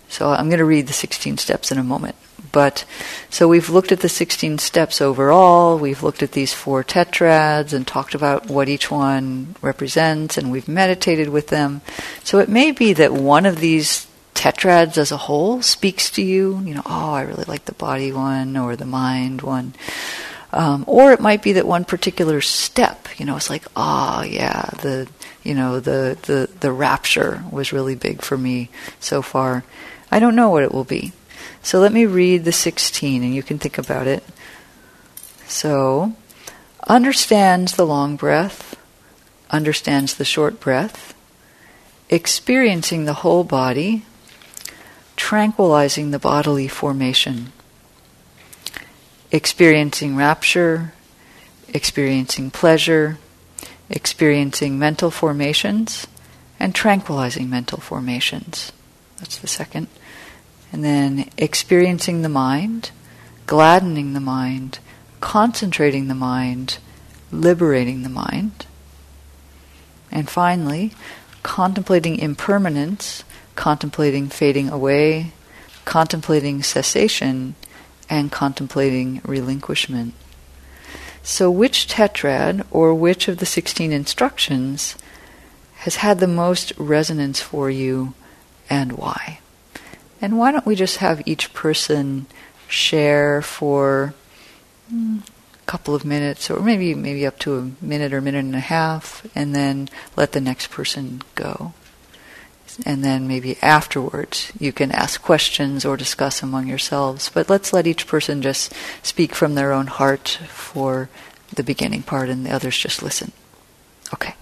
So 0.10 0.30
I'm 0.30 0.50
going 0.50 0.58
to 0.58 0.66
read 0.66 0.88
the 0.88 0.94
16 0.94 1.38
steps 1.38 1.72
in 1.72 1.78
a 1.78 1.84
moment. 1.84 2.16
But 2.52 2.84
so 3.30 3.48
we've 3.48 3.70
looked 3.70 3.92
at 3.92 4.00
the 4.00 4.10
16 4.10 4.58
steps 4.58 5.00
overall, 5.00 5.78
we've 5.78 6.02
looked 6.02 6.24
at 6.24 6.32
these 6.32 6.56
four 6.56 6.84
tetrads 6.84 7.72
and 7.72 7.86
talked 7.86 8.16
about 8.16 8.48
what 8.50 8.68
each 8.68 8.90
one 8.90 9.58
represents, 9.62 10.40
and 10.40 10.52
we've 10.52 10.68
meditated 10.68 11.30
with 11.30 11.50
them. 11.50 11.82
So 12.24 12.40
it 12.40 12.50
may 12.50 12.72
be 12.72 12.94
that 12.94 13.14
one 13.14 13.46
of 13.46 13.60
these 13.60 14.08
tetrads 14.34 14.98
as 14.98 15.12
a 15.12 15.18
whole 15.18 15.62
speaks 15.62 16.10
to 16.12 16.22
you. 16.22 16.60
You 16.64 16.76
know, 16.76 16.84
oh, 16.86 17.14
I 17.14 17.22
really 17.22 17.46
like 17.46 17.66
the 17.66 17.74
body 17.74 18.12
one 18.12 18.58
or 18.58 18.76
the 18.76 18.86
mind 18.86 19.42
one. 19.42 19.74
Um, 20.52 20.84
or 20.88 21.12
it 21.12 21.20
might 21.20 21.42
be 21.42 21.54
that 21.54 21.66
one 21.66 21.84
particular 21.84 22.40
step, 22.40 23.08
you 23.18 23.26
know, 23.26 23.36
it's 23.36 23.50
like, 23.50 23.66
oh 23.76 24.22
yeah, 24.22 24.70
the 24.82 25.08
you 25.44 25.56
know 25.56 25.80
the 25.80 26.16
the 26.24 26.48
the 26.60 26.72
rapture 26.72 27.44
was 27.52 27.74
really 27.74 27.96
big 27.96 28.22
for 28.22 28.38
me 28.38 28.70
so 29.00 29.22
far. 29.24 29.64
I 30.12 30.20
don't 30.20 30.36
know 30.36 30.50
what 30.50 30.64
it 30.64 30.72
will 30.72 30.84
be. 30.84 31.12
So 31.64 31.80
let 31.80 31.94
me 31.94 32.06
read 32.06 32.44
the 32.44 32.52
16 32.52 33.24
and 33.24 33.34
you 33.34 33.42
can 33.42 33.58
think 33.58 33.78
about 33.78 34.06
it. 34.06 34.24
So, 35.48 36.14
understands 36.88 37.76
the 37.76 37.86
long 37.86 38.16
breath, 38.16 38.76
understands 39.50 40.16
the 40.16 40.26
short 40.26 40.60
breath, 40.60 41.14
experiencing 42.10 43.06
the 43.06 43.14
whole 43.14 43.44
body, 43.44 44.06
tranquilizing 45.24 46.12
the 46.12 46.20
bodily 46.20 46.68
formation, 46.68 47.54
experiencing 49.32 50.18
rapture, 50.18 50.92
experiencing 51.70 52.52
pleasure, 52.52 53.18
experiencing 53.90 54.78
mental 54.78 55.10
formations, 55.10 56.08
and 56.60 56.76
tranquilizing 56.76 57.50
mental 57.50 57.80
formations. 57.80 58.74
That's 59.18 59.38
the 59.38 59.48
second. 59.48 59.88
And 60.74 60.84
then 60.84 61.30
experiencing 61.38 62.22
the 62.22 62.28
mind, 62.28 62.92
gladdening 63.48 64.12
the 64.12 64.20
mind, 64.20 64.80
concentrating 65.22 66.10
the 66.10 66.16
mind, 66.16 66.80
liberating 67.32 68.04
the 68.04 68.10
mind. 68.10 68.66
And 70.12 70.30
finally, 70.30 70.92
contemplating 71.44 72.20
impermanence, 72.20 73.24
contemplating 73.56 74.28
fading 74.30 74.70
away, 74.70 75.32
contemplating 75.86 76.64
cessation, 76.64 77.56
and 78.10 78.32
contemplating 78.32 79.22
relinquishment. 79.26 80.14
So, 81.22 81.50
which 81.50 81.88
tetrad 81.88 82.66
or 82.70 82.94
which 82.94 83.28
of 83.28 83.38
the 83.38 83.46
16 83.46 83.92
instructions 83.92 84.96
has 85.76 85.98
had 85.98 86.20
the 86.20 86.28
most 86.28 86.74
resonance 86.78 87.40
for 87.40 87.70
you 87.70 88.14
and 88.70 88.94
why? 88.94 89.40
And 90.22 90.38
why 90.38 90.52
don't 90.52 90.66
we 90.66 90.76
just 90.76 90.98
have 90.98 91.26
each 91.26 91.54
person 91.54 92.28
share 92.68 93.42
for 93.42 94.14
mm, 94.94 95.20
a 95.22 95.66
couple 95.66 95.96
of 95.96 96.04
minutes, 96.04 96.50
or 96.50 96.62
maybe 96.62 96.94
maybe 96.94 97.26
up 97.26 97.40
to 97.40 97.58
a 97.58 97.72
minute 97.84 98.14
or 98.14 98.22
minute 98.22 98.46
and 98.46 98.56
a 98.56 98.60
half, 98.60 99.26
and 99.34 99.56
then 99.56 99.90
let 100.18 100.34
the 100.34 100.42
next 100.42 100.72
person 100.72 101.22
go. 101.36 101.74
And 102.86 103.04
then 103.04 103.28
maybe 103.28 103.58
afterwards 103.62 104.52
you 104.60 104.72
can 104.74 104.92
ask 104.92 105.22
questions 105.22 105.86
or 105.86 105.96
discuss 105.98 106.42
among 106.42 106.68
yourselves. 106.68 107.30
But 107.34 107.50
let's 107.50 107.74
let 107.74 107.88
each 107.88 108.08
person 108.08 108.42
just 108.42 108.74
speak 109.04 109.36
from 109.36 109.56
their 109.56 109.72
own 109.72 109.88
heart 109.88 110.40
for 110.48 111.10
the 111.54 111.64
beginning 111.64 112.04
part, 112.04 112.30
and 112.30 112.46
the 112.46 112.52
others 112.52 112.78
just 112.78 113.04
listen. 113.04 113.32
Okay. 114.14 114.36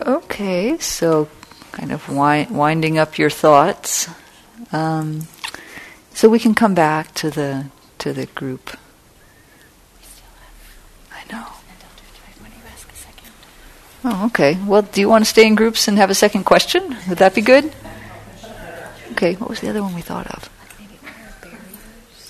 Okay, 0.00 0.78
so 0.78 1.28
kind 1.72 1.92
of 1.92 2.08
wind, 2.08 2.50
winding 2.50 2.98
up 2.98 3.18
your 3.18 3.30
thoughts. 3.30 4.08
Um, 4.72 5.28
so 6.14 6.28
we 6.28 6.38
can 6.38 6.54
come 6.54 6.74
back 6.74 7.14
to 7.14 7.30
the 7.30 7.66
to 7.98 8.12
the 8.12 8.26
group. 8.26 8.76
I 11.12 11.32
know. 11.32 11.46
Oh, 14.04 14.26
okay. 14.26 14.58
Well, 14.66 14.82
do 14.82 15.00
you 15.00 15.08
want 15.08 15.24
to 15.24 15.28
stay 15.30 15.46
in 15.46 15.54
groups 15.54 15.86
and 15.86 15.96
have 15.96 16.10
a 16.10 16.14
second 16.14 16.44
question? 16.44 16.96
Would 17.08 17.18
that 17.18 17.34
be 17.34 17.40
good? 17.40 17.72
Okay. 19.12 19.34
What 19.34 19.48
was 19.48 19.60
the 19.60 19.68
other 19.70 19.82
one 19.82 19.94
we 19.94 20.02
thought 20.02 20.26
of? 20.26 20.50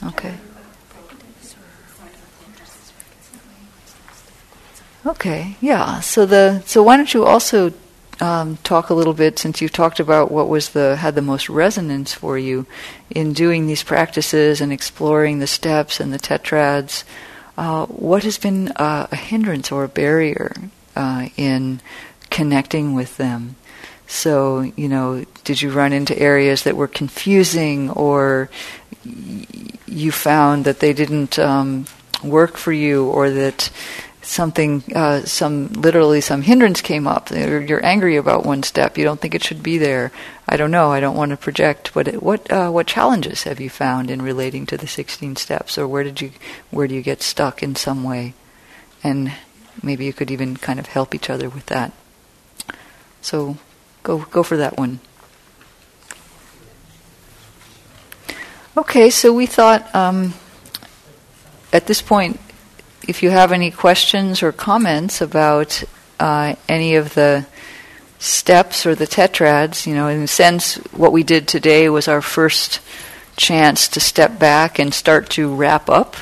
Okay. 0.04 0.34
Okay. 5.06 5.56
Yeah. 5.60 6.00
So 6.00 6.26
the 6.26 6.62
so 6.66 6.82
why 6.82 6.96
don't 6.96 7.12
you 7.14 7.24
also 7.24 7.72
um, 8.20 8.58
talk 8.58 8.90
a 8.90 8.94
little 8.94 9.14
bit, 9.14 9.38
since 9.38 9.60
you've 9.60 9.72
talked 9.72 9.98
about 9.98 10.30
what 10.30 10.48
was 10.48 10.70
the 10.70 10.96
had 10.96 11.14
the 11.14 11.22
most 11.22 11.48
resonance 11.48 12.12
for 12.12 12.36
you 12.36 12.66
in 13.10 13.32
doing 13.32 13.66
these 13.66 13.82
practices 13.82 14.60
and 14.60 14.72
exploring 14.72 15.38
the 15.38 15.46
steps 15.46 16.00
and 16.00 16.12
the 16.12 16.18
tetrads. 16.18 17.04
Uh, 17.56 17.86
what 17.86 18.24
has 18.24 18.38
been 18.38 18.68
uh, 18.76 19.06
a 19.10 19.16
hindrance 19.16 19.72
or 19.72 19.84
a 19.84 19.88
barrier 19.88 20.54
uh, 20.96 21.28
in 21.36 21.80
connecting 22.30 22.94
with 22.94 23.16
them? 23.16 23.56
So, 24.06 24.60
you 24.76 24.88
know, 24.88 25.24
did 25.44 25.62
you 25.62 25.70
run 25.70 25.92
into 25.92 26.18
areas 26.18 26.64
that 26.64 26.76
were 26.76 26.88
confusing, 26.88 27.88
or 27.90 28.50
y- 29.06 29.46
you 29.86 30.12
found 30.12 30.64
that 30.66 30.80
they 30.80 30.92
didn't 30.92 31.38
um, 31.38 31.86
work 32.22 32.58
for 32.58 32.72
you, 32.72 33.06
or 33.06 33.30
that 33.30 33.70
something, 34.22 34.82
uh, 34.94 35.22
some 35.22 35.68
literally 35.68 36.20
some 36.20 36.42
hindrance 36.42 36.80
came 36.80 37.06
up. 37.06 37.30
You're, 37.30 37.84
angry 37.84 38.16
about 38.16 38.46
one 38.46 38.62
step. 38.62 38.96
You 38.96 39.04
don't 39.04 39.20
think 39.20 39.34
it 39.34 39.42
should 39.42 39.62
be 39.62 39.78
there. 39.78 40.12
I 40.48 40.56
don't 40.56 40.70
know. 40.70 40.92
I 40.92 41.00
don't 41.00 41.16
want 41.16 41.30
to 41.30 41.36
project. 41.36 41.94
What 41.94 42.08
what 42.22 42.50
uh, 42.50 42.70
what 42.70 42.86
challenges 42.86 43.42
have 43.44 43.60
you 43.60 43.70
found 43.70 44.10
in 44.10 44.22
relating 44.22 44.66
to 44.66 44.76
the 44.76 44.86
16 44.86 45.36
steps, 45.36 45.76
or 45.76 45.88
where 45.88 46.04
did 46.04 46.20
you 46.20 46.32
where 46.70 46.86
do 46.86 46.94
you 46.94 47.02
get 47.02 47.22
stuck 47.22 47.62
in 47.62 47.74
some 47.74 48.04
way? 48.04 48.34
And 49.02 49.32
maybe 49.82 50.04
you 50.04 50.12
could 50.12 50.30
even 50.30 50.56
kind 50.56 50.78
of 50.78 50.86
help 50.86 51.14
each 51.14 51.30
other 51.30 51.48
with 51.48 51.66
that. 51.66 51.92
So 53.20 53.56
go 54.02 54.18
go 54.30 54.42
for 54.42 54.56
that 54.56 54.76
one. 54.76 55.00
Okay, 58.76 59.10
so 59.10 59.32
we 59.32 59.46
thought 59.46 59.94
um, 59.94 60.34
at 61.72 61.86
this 61.86 62.00
point 62.00 62.40
if 63.06 63.22
you 63.22 63.30
have 63.30 63.52
any 63.52 63.70
questions 63.70 64.42
or 64.42 64.52
comments 64.52 65.20
about 65.20 65.82
uh, 66.20 66.54
any 66.68 66.94
of 66.94 67.14
the 67.14 67.46
steps 68.18 68.86
or 68.86 68.94
the 68.94 69.06
tetrads, 69.06 69.86
you 69.86 69.94
know, 69.94 70.08
in 70.08 70.22
a 70.22 70.28
sense, 70.28 70.76
what 70.92 71.12
we 71.12 71.24
did 71.24 71.48
today 71.48 71.88
was 71.88 72.06
our 72.06 72.22
first 72.22 72.80
chance 73.36 73.88
to 73.88 74.00
step 74.00 74.38
back 74.38 74.78
and 74.78 74.94
start 74.94 75.28
to 75.30 75.52
wrap 75.52 75.90
up, 75.90 76.16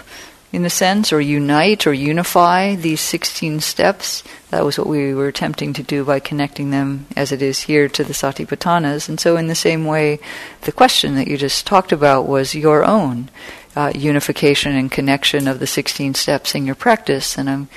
in 0.52 0.64
a 0.64 0.70
sense, 0.70 1.12
or 1.12 1.20
unite 1.20 1.86
or 1.86 1.92
unify 1.92 2.74
these 2.74 3.00
16 3.00 3.60
steps. 3.60 4.24
That 4.50 4.64
was 4.64 4.78
what 4.78 4.88
we 4.88 5.14
were 5.14 5.28
attempting 5.28 5.72
to 5.74 5.82
do 5.82 6.04
by 6.04 6.18
connecting 6.18 6.70
them, 6.70 7.06
as 7.16 7.30
it 7.30 7.40
is 7.40 7.60
here, 7.62 7.88
to 7.88 8.02
the 8.02 8.12
Satipatthanas. 8.12 9.08
And 9.08 9.20
so, 9.20 9.36
in 9.36 9.46
the 9.46 9.54
same 9.54 9.84
way, 9.84 10.18
the 10.62 10.72
question 10.72 11.14
that 11.14 11.28
you 11.28 11.36
just 11.36 11.66
talked 11.66 11.92
about 11.92 12.26
was 12.26 12.54
your 12.54 12.84
own 12.84 13.30
uh, 13.76 13.92
unification 13.94 14.74
and 14.74 14.90
connection 14.90 15.46
of 15.46 15.60
the 15.60 15.66
16 15.66 16.14
steps 16.14 16.54
in 16.54 16.66
your 16.66 16.74
practice. 16.74 17.38
And 17.38 17.68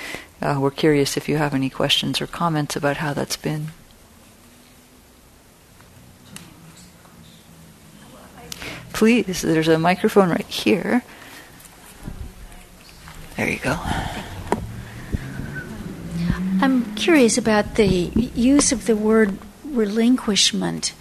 uh, 0.42 0.58
we're 0.60 0.72
curious 0.72 1.16
if 1.16 1.28
you 1.28 1.36
have 1.36 1.54
any 1.54 1.70
questions 1.70 2.20
or 2.20 2.26
comments 2.26 2.74
about 2.74 2.96
how 2.98 3.14
that's 3.14 3.36
been. 3.36 3.68
Please, 8.92 9.42
there's 9.42 9.68
a 9.68 9.78
microphone 9.78 10.30
right 10.30 10.46
here. 10.46 11.02
There 13.36 13.48
you 13.48 13.58
go. 13.58 13.76
I'm 16.60 16.94
curious 16.94 17.36
about 17.36 17.74
the 17.74 17.86
use 17.86 18.70
of 18.70 18.86
the 18.86 18.96
word 18.96 19.38
relinquishment. 19.64 20.94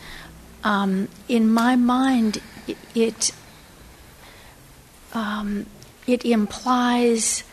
Um, 0.64 1.10
in 1.28 1.50
my 1.52 1.76
mind, 1.76 2.42
it 2.96 3.32
um, 5.14 5.68
it 6.08 6.26
implies 6.26 7.44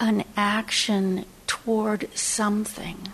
an 0.00 0.24
action 0.36 1.24
toward 1.46 2.08
something, 2.16 3.08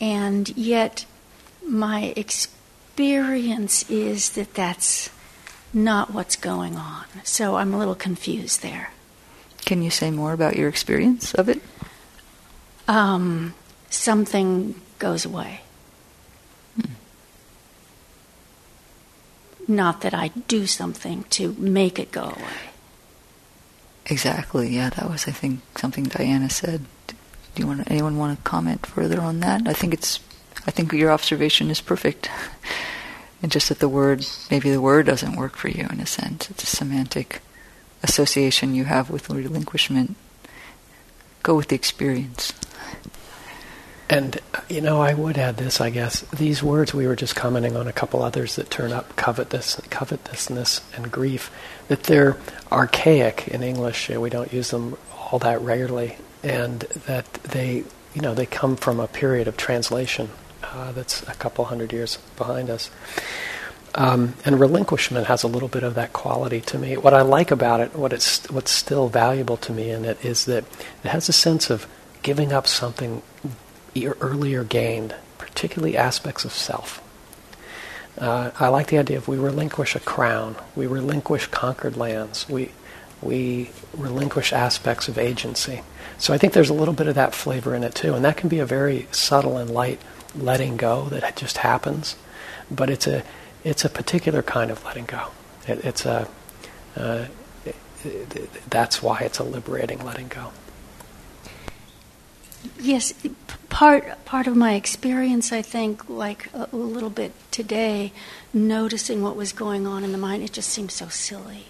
and 0.00 0.48
yet 0.56 1.04
my 1.66 2.14
experience 2.16 3.90
is 3.90 4.30
that 4.30 4.54
that's 4.54 5.10
not 5.74 6.12
what's 6.14 6.36
going 6.36 6.76
on. 6.76 7.04
So 7.24 7.56
I'm 7.56 7.74
a 7.74 7.78
little 7.78 7.94
confused 7.94 8.62
there. 8.62 8.90
Can 9.64 9.82
you 9.82 9.90
say 9.90 10.10
more 10.10 10.32
about 10.32 10.56
your 10.56 10.68
experience 10.68 11.34
of 11.34 11.48
it? 11.48 11.60
Um, 12.86 13.54
something 13.90 14.74
goes 14.98 15.24
away. 15.24 15.60
Hmm. 16.76 16.92
Not 19.66 20.02
that 20.02 20.14
I 20.14 20.28
do 20.48 20.66
something 20.66 21.24
to 21.30 21.54
make 21.58 21.98
it 21.98 22.12
go 22.12 22.24
away. 22.24 22.70
Exactly. 24.06 24.68
Yeah, 24.68 24.90
that 24.90 25.08
was 25.08 25.26
I 25.26 25.30
think 25.30 25.60
something 25.76 26.04
Diana 26.04 26.50
said. 26.50 26.82
Do 27.06 27.62
you 27.62 27.66
want 27.66 27.90
anyone 27.90 28.18
want 28.18 28.36
to 28.36 28.44
comment 28.44 28.84
further 28.84 29.20
on 29.20 29.40
that? 29.40 29.66
I 29.66 29.72
think 29.72 29.94
it's 29.94 30.20
I 30.66 30.70
think 30.70 30.92
your 30.92 31.10
observation 31.10 31.70
is 31.70 31.80
perfect. 31.80 32.28
and 33.44 33.52
just 33.52 33.68
that 33.68 33.78
the 33.78 33.90
word 33.90 34.26
maybe 34.50 34.70
the 34.70 34.80
word 34.80 35.04
doesn't 35.04 35.36
work 35.36 35.54
for 35.54 35.68
you 35.68 35.86
in 35.92 36.00
a 36.00 36.06
sense. 36.06 36.48
It's 36.48 36.62
a 36.62 36.66
semantic 36.66 37.42
association 38.02 38.74
you 38.74 38.84
have 38.84 39.10
with 39.10 39.28
relinquishment. 39.28 40.16
Go 41.42 41.54
with 41.54 41.68
the 41.68 41.74
experience. 41.74 42.54
And, 44.08 44.40
you 44.70 44.80
know, 44.80 45.02
I 45.02 45.12
would 45.12 45.36
add 45.36 45.58
this, 45.58 45.78
I 45.78 45.90
guess. 45.90 46.22
These 46.30 46.62
words, 46.62 46.94
we 46.94 47.06
were 47.06 47.16
just 47.16 47.36
commenting 47.36 47.76
on 47.76 47.86
a 47.86 47.92
couple 47.92 48.22
others 48.22 48.56
that 48.56 48.70
turn 48.70 48.92
up 48.92 49.14
covetous, 49.16 49.78
covetousness 49.90 50.80
and 50.96 51.12
grief, 51.12 51.50
that 51.88 52.04
they're 52.04 52.38
archaic 52.72 53.48
in 53.48 53.62
English. 53.62 54.08
We 54.08 54.30
don't 54.30 54.54
use 54.54 54.70
them 54.70 54.96
all 55.18 55.38
that 55.40 55.60
regularly. 55.60 56.16
And 56.42 56.80
that 57.06 57.30
they, 57.34 57.84
you 58.14 58.22
know, 58.22 58.34
they 58.34 58.46
come 58.46 58.76
from 58.76 59.00
a 59.00 59.06
period 59.06 59.48
of 59.48 59.58
translation 59.58 60.30
uh, 60.72 60.92
that's 60.92 61.22
a 61.28 61.34
couple 61.34 61.64
hundred 61.66 61.92
years 61.92 62.18
behind 62.36 62.70
us. 62.70 62.90
Um, 63.96 64.34
and 64.44 64.58
relinquishment 64.58 65.28
has 65.28 65.44
a 65.44 65.48
little 65.48 65.68
bit 65.68 65.84
of 65.84 65.94
that 65.94 66.12
quality 66.12 66.60
to 66.62 66.78
me. 66.78 66.96
What 66.96 67.14
I 67.14 67.22
like 67.22 67.52
about 67.52 67.80
it, 67.80 67.94
what 67.94 68.12
it's, 68.12 68.50
what's 68.50 68.72
still 68.72 69.08
valuable 69.08 69.56
to 69.58 69.72
me 69.72 69.90
in 69.90 70.04
it, 70.04 70.24
is 70.24 70.46
that 70.46 70.64
it 71.04 71.08
has 71.08 71.28
a 71.28 71.32
sense 71.32 71.70
of 71.70 71.86
giving 72.22 72.52
up 72.52 72.66
something 72.66 73.22
earlier 74.20 74.64
gained, 74.64 75.14
particularly 75.38 75.96
aspects 75.96 76.44
of 76.44 76.52
self. 76.52 77.00
Uh, 78.18 78.50
I 78.58 78.68
like 78.68 78.88
the 78.88 78.98
idea 78.98 79.18
of 79.18 79.28
we 79.28 79.36
relinquish 79.36 79.94
a 79.94 80.00
crown, 80.00 80.56
we 80.74 80.86
relinquish 80.86 81.46
conquered 81.48 81.96
lands, 81.96 82.48
we, 82.48 82.70
we 83.22 83.70
relinquish 83.96 84.52
aspects 84.52 85.08
of 85.08 85.18
agency. 85.18 85.82
So 86.18 86.32
I 86.32 86.38
think 86.38 86.52
there's 86.52 86.70
a 86.70 86.74
little 86.74 86.94
bit 86.94 87.06
of 87.06 87.14
that 87.16 87.34
flavor 87.34 87.74
in 87.74 87.84
it 87.84 87.94
too, 87.94 88.14
and 88.14 88.24
that 88.24 88.36
can 88.36 88.48
be 88.48 88.58
a 88.58 88.66
very 88.66 89.06
subtle 89.10 89.56
and 89.56 89.70
light 89.70 90.00
letting 90.36 90.76
go 90.76 91.04
that 91.06 91.36
just 91.36 91.58
happens, 91.58 92.16
but 92.70 92.90
it's 92.90 93.06
a 93.06 93.22
it's 93.62 93.84
a 93.84 93.88
particular 93.88 94.42
kind 94.42 94.70
of 94.70 94.84
letting 94.84 95.06
go. 95.06 95.28
It, 95.66 95.84
it's 95.84 96.04
a 96.04 96.28
uh, 96.96 97.26
it, 97.64 97.76
it, 98.04 98.70
that's 98.70 99.02
why 99.02 99.20
it's 99.20 99.38
a 99.38 99.44
liberating 99.44 100.04
letting 100.04 100.28
go. 100.28 100.52
Yes, 102.78 103.12
part 103.68 104.24
part 104.24 104.46
of 104.46 104.56
my 104.56 104.74
experience, 104.74 105.52
I 105.52 105.62
think, 105.62 106.08
like 106.08 106.48
a, 106.54 106.68
a, 106.72 106.76
little 106.76 107.10
bit 107.10 107.32
today, 107.50 108.12
noticing 108.52 109.22
what 109.22 109.36
was 109.36 109.52
going 109.52 109.86
on 109.86 110.04
in 110.04 110.12
the 110.12 110.18
mind, 110.18 110.42
it 110.42 110.52
just 110.52 110.70
seemed 110.70 110.90
so 110.90 111.08
silly. 111.08 111.66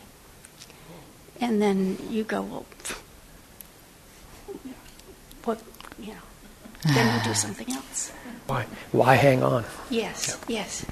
And 1.41 1.61
then 1.61 1.99
you 2.09 2.24
go, 2.24 2.43
well, 2.43 2.66
what, 5.45 5.61
you 5.99 6.12
know, 6.12 6.20
then 6.85 7.19
you 7.19 7.24
do 7.24 7.35
something 7.35 7.70
else. 7.73 8.12
Why? 8.47 8.66
Why 8.93 9.15
hang 9.15 9.43
on? 9.43 9.65
Yes. 9.90 10.39
Yeah. 10.47 10.56
Yes. 10.59 10.86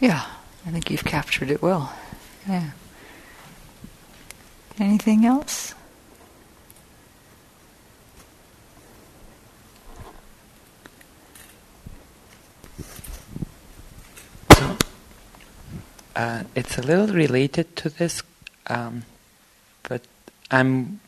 Yeah, 0.00 0.26
I 0.66 0.70
think 0.70 0.90
you've 0.90 1.04
captured 1.04 1.50
it 1.50 1.62
well. 1.62 1.94
Yeah. 2.48 2.70
Anything 4.78 5.24
else? 5.24 5.74
Uh, 16.14 16.44
it's 16.54 16.78
a 16.78 16.82
little 16.82 17.08
related 17.08 17.76
to 17.76 17.90
this, 17.90 18.22
um, 18.68 19.02
but 19.82 20.00
I'm 20.50 21.00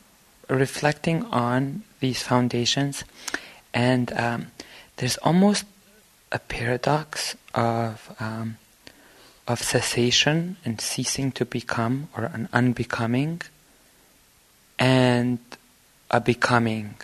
reflecting 0.51 1.25
on 1.27 1.83
these 2.01 2.23
foundations, 2.23 3.05
and 3.79 4.13
um, 4.15 4.49
there's 4.97 5.19
almost 5.19 5.65
a 6.33 6.41
paradox 6.41 7.37
of 7.55 8.13
um, 8.19 8.57
of 9.47 9.63
cessation 9.63 10.57
and 10.65 10.81
ceasing 10.81 11.31
to 11.31 11.45
become, 11.45 12.09
or 12.17 12.25
an 12.25 12.49
unbecoming, 12.53 13.41
and 14.81 15.39
a 16.11 16.21
becoming, 16.21 16.97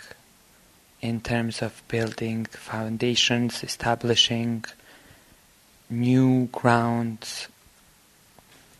in 0.99 1.21
terms 1.21 1.61
of 1.61 1.81
building 1.87 2.43
foundations, 2.43 3.63
establishing 3.63 4.65
new 5.89 6.49
grounds 6.51 7.47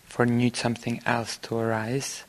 for 0.05 0.25
new 0.25 0.51
something 0.53 1.01
else 1.05 1.37
to 1.37 1.55
arise. 1.55 2.25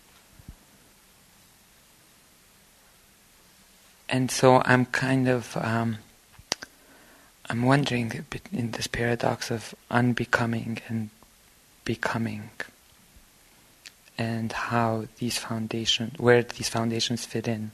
And 4.08 4.30
so 4.30 4.62
I'm 4.64 4.86
kind 4.86 5.28
of 5.28 5.56
um, 5.56 5.98
I'm 7.48 7.62
wondering 7.62 8.24
in 8.52 8.72
this 8.72 8.86
paradox 8.86 9.50
of 9.50 9.74
unbecoming 9.90 10.78
and 10.88 11.10
becoming, 11.84 12.50
and 14.18 14.50
how 14.50 15.06
these 15.18 15.38
foundations, 15.38 16.18
where 16.18 16.42
these 16.42 16.68
foundations 16.68 17.24
fit 17.24 17.46
in 17.46 17.70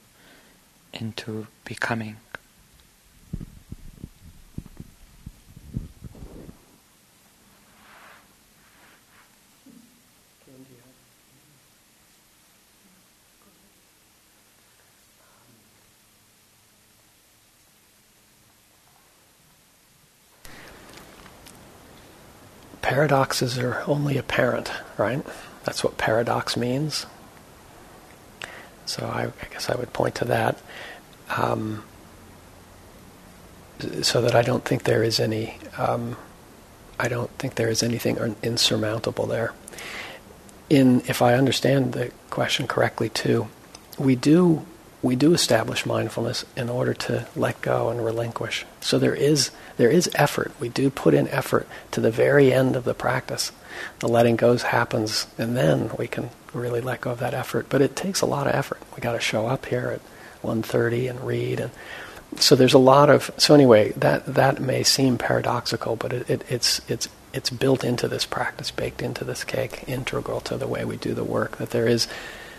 into 0.92 1.46
becoming. 1.64 2.16
Paradoxes 22.92 23.58
are 23.58 23.82
only 23.86 24.18
apparent, 24.18 24.70
right? 24.98 25.24
That's 25.64 25.82
what 25.82 25.96
paradox 25.96 26.58
means. 26.58 27.06
So 28.84 29.06
I, 29.06 29.28
I 29.28 29.46
guess 29.50 29.70
I 29.70 29.76
would 29.76 29.94
point 29.94 30.16
to 30.16 30.26
that. 30.26 30.58
Um, 31.34 31.84
so 34.02 34.20
that 34.20 34.34
I 34.34 34.42
don't 34.42 34.62
think 34.62 34.82
there 34.84 35.02
is 35.02 35.18
any, 35.20 35.56
um, 35.78 36.18
I 37.00 37.08
don't 37.08 37.30
think 37.38 37.54
there 37.54 37.70
is 37.70 37.82
anything 37.82 38.18
insurmountable 38.42 39.24
there. 39.24 39.54
In, 40.68 41.00
if 41.08 41.22
I 41.22 41.32
understand 41.32 41.94
the 41.94 42.12
question 42.28 42.66
correctly, 42.66 43.08
too, 43.08 43.48
we 43.98 44.16
do 44.16 44.66
we 45.02 45.16
do 45.16 45.34
establish 45.34 45.84
mindfulness 45.84 46.44
in 46.56 46.68
order 46.68 46.94
to 46.94 47.26
let 47.34 47.60
go 47.60 47.90
and 47.90 48.04
relinquish. 48.04 48.64
So 48.80 48.98
there 48.98 49.14
is 49.14 49.50
there 49.76 49.90
is 49.90 50.08
effort. 50.14 50.52
We 50.60 50.68
do 50.68 50.90
put 50.90 51.12
in 51.12 51.26
effort 51.28 51.66
to 51.90 52.00
the 52.00 52.10
very 52.10 52.52
end 52.52 52.76
of 52.76 52.84
the 52.84 52.94
practice. 52.94 53.50
The 53.98 54.08
letting 54.08 54.36
go 54.36 54.56
happens, 54.56 55.26
and 55.38 55.56
then 55.56 55.90
we 55.98 56.06
can 56.06 56.30
really 56.52 56.80
let 56.80 57.00
go 57.00 57.10
of 57.10 57.18
that 57.18 57.34
effort. 57.34 57.66
But 57.68 57.80
it 57.80 57.96
takes 57.96 58.20
a 58.20 58.26
lot 58.26 58.46
of 58.46 58.54
effort. 58.54 58.78
We 58.94 59.00
got 59.00 59.12
to 59.12 59.20
show 59.20 59.46
up 59.48 59.66
here 59.66 59.90
at 59.90 60.00
1:30 60.42 61.10
and 61.10 61.20
read, 61.26 61.58
and 61.58 61.70
so 62.36 62.54
there's 62.54 62.74
a 62.74 62.78
lot 62.78 63.10
of. 63.10 63.30
So 63.38 63.54
anyway, 63.54 63.92
that 63.92 64.26
that 64.26 64.60
may 64.60 64.84
seem 64.84 65.18
paradoxical, 65.18 65.96
but 65.96 66.12
it, 66.12 66.30
it, 66.30 66.44
it's 66.48 66.80
it's 66.88 67.08
it's 67.32 67.50
built 67.50 67.82
into 67.82 68.06
this 68.06 68.26
practice, 68.26 68.70
baked 68.70 69.02
into 69.02 69.24
this 69.24 69.42
cake, 69.42 69.84
integral 69.88 70.40
to 70.42 70.56
the 70.56 70.68
way 70.68 70.84
we 70.84 70.96
do 70.96 71.12
the 71.12 71.24
work. 71.24 71.56
That 71.56 71.70
there 71.70 71.88
is 71.88 72.06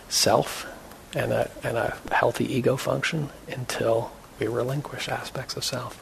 self 0.09 0.67
and 1.15 1.31
a, 1.31 1.49
and 1.63 1.77
a 1.77 1.97
healthy 2.11 2.51
ego 2.51 2.75
function 2.75 3.29
until 3.47 4.11
we 4.39 4.47
relinquish 4.47 5.09
aspects 5.09 5.55
of 5.55 5.63
self. 5.63 6.01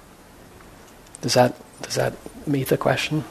Does 1.21 1.33
that 1.35 1.55
does 1.81 1.95
that 1.95 2.13
meet 2.47 2.67
the 2.67 2.77
question? 2.77 3.23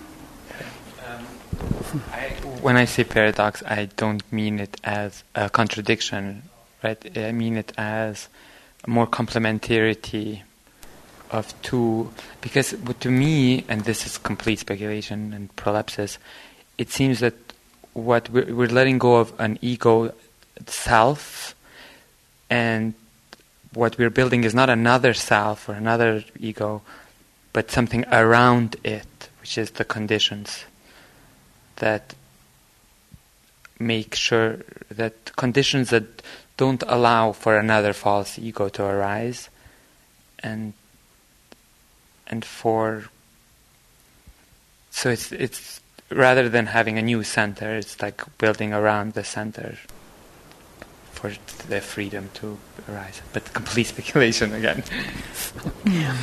Um, 1.07 2.03
I, 2.13 2.29
when 2.61 2.77
I 2.77 2.85
say 2.85 3.05
paradox, 3.05 3.63
I 3.65 3.87
don't 3.97 4.23
mean 4.33 4.59
it 4.59 4.77
as 4.85 5.25
a 5.35 5.49
contradiction, 5.49 6.43
right? 6.83 7.19
I 7.19 7.33
mean 7.33 7.57
it 7.57 7.73
as 7.79 8.29
more 8.87 9.07
complementarity 9.07 10.43
of 11.31 11.55
two. 11.63 12.13
Because 12.41 12.75
to 13.01 13.11
me, 13.11 13.65
and 13.69 13.85
this 13.85 14.07
is 14.07 14.19
complete 14.19 14.59
speculation 14.59 15.33
and 15.33 15.55
prolepsis, 15.57 16.19
it 16.79 16.91
seems 16.91 17.21
that 17.21 17.35
what 17.93 18.31
we're, 18.31 18.55
we're 18.55 18.69
letting 18.69 18.99
go 18.99 19.17
of 19.17 19.33
an 19.39 19.59
ego 19.63 20.13
self 20.67 21.55
and 22.51 22.95
what 23.73 23.97
we're 23.97 24.11
building 24.11 24.45
is 24.45 24.55
not 24.55 24.69
another 24.69 25.15
self 25.15 25.69
or 25.69 25.75
another 25.75 26.25
ego, 26.39 26.83
but 27.53 27.71
something 27.71 28.05
around 28.11 28.77
it, 28.83 29.29
which 29.41 29.57
is 29.57 29.71
the 29.73 29.85
conditions 29.85 30.65
that 31.77 32.15
make 33.79 34.15
sure 34.15 34.59
that 34.91 35.35
conditions 35.37 35.91
that 35.91 36.23
don't 36.57 36.83
allow 36.87 37.33
for 37.33 37.57
another 37.57 37.95
false 37.95 38.39
ego 38.39 38.69
to 38.69 38.85
arise 38.85 39.49
and 40.41 40.75
and 42.27 42.45
for 42.45 43.05
so 44.91 45.09
it's 45.09 45.33
it's 45.33 45.81
rather 46.11 46.51
than 46.51 46.67
having 46.67 46.99
a 46.99 47.03
new 47.03 47.23
center 47.23 47.77
it's 47.77 48.03
like 48.03 48.23
building 48.37 48.75
around 48.75 49.15
the 49.15 49.25
center 49.25 49.79
for 51.13 51.33
their 51.69 51.81
freedom 51.81 52.31
to 52.35 52.59
arise. 52.89 53.23
But 53.33 53.53
complete 53.53 53.87
speculation 53.95 54.53
again. 54.53 54.83
yeah. 55.85 56.17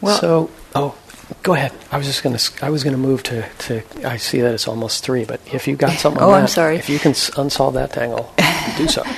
Well, 0.00 0.18
so 0.18 0.50
oh, 0.74 0.96
go 1.42 1.54
ahead. 1.54 1.72
I 1.90 1.98
was 1.98 2.06
just 2.06 2.22
going 2.22 2.36
to. 2.36 2.64
I 2.64 2.70
was 2.70 2.84
going 2.84 2.94
to 2.94 3.00
move 3.00 3.22
to, 3.24 3.48
to. 3.58 3.82
I 4.04 4.16
see 4.16 4.40
that 4.40 4.54
it's 4.54 4.68
almost 4.68 5.04
three, 5.04 5.24
but 5.24 5.40
if 5.52 5.66
you've 5.66 5.78
got 5.78 5.92
something. 5.98 6.22
oh, 6.22 6.30
that, 6.30 6.42
I'm 6.42 6.48
sorry. 6.48 6.76
If 6.76 6.88
you 6.88 6.98
can 6.98 7.14
unsolve 7.36 7.74
that 7.74 7.92
tangle, 7.92 8.32
do 8.76 8.88
so. 8.88 9.02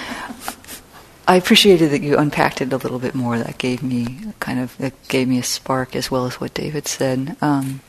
I 1.29 1.37
appreciated 1.37 1.91
that 1.91 2.01
you 2.01 2.17
unpacked 2.17 2.63
it 2.63 2.73
a 2.73 2.79
little 2.79 2.99
bit 2.99 3.15
more. 3.15 3.39
That 3.39 3.59
gave 3.59 3.83
me 3.83 4.33
kind 4.41 4.59
of 4.59 4.77
that 4.79 4.95
gave 5.09 5.29
me 5.29 5.39
a 5.39 5.43
spark, 5.43 5.95
as 5.95 6.11
well 6.11 6.25
as 6.25 6.41
what 6.41 6.55
David 6.55 6.89
said. 6.89 7.37
Um, 7.43 7.83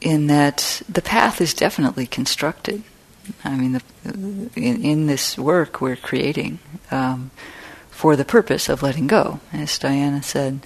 in 0.00 0.28
that 0.28 0.80
the 0.88 1.02
path 1.02 1.40
is 1.40 1.52
definitely 1.52 2.06
constructed. 2.06 2.82
I 3.44 3.56
mean, 3.56 3.72
the, 3.72 3.82
in, 4.56 4.84
in, 4.84 5.06
this 5.06 5.38
work 5.38 5.80
we're 5.80 5.96
creating 5.96 6.58
um, 6.90 7.30
for 7.90 8.16
the 8.16 8.24
purpose 8.24 8.68
of 8.68 8.82
letting 8.82 9.06
go, 9.06 9.40
as 9.52 9.78
Diana 9.78 10.22
said. 10.22 10.60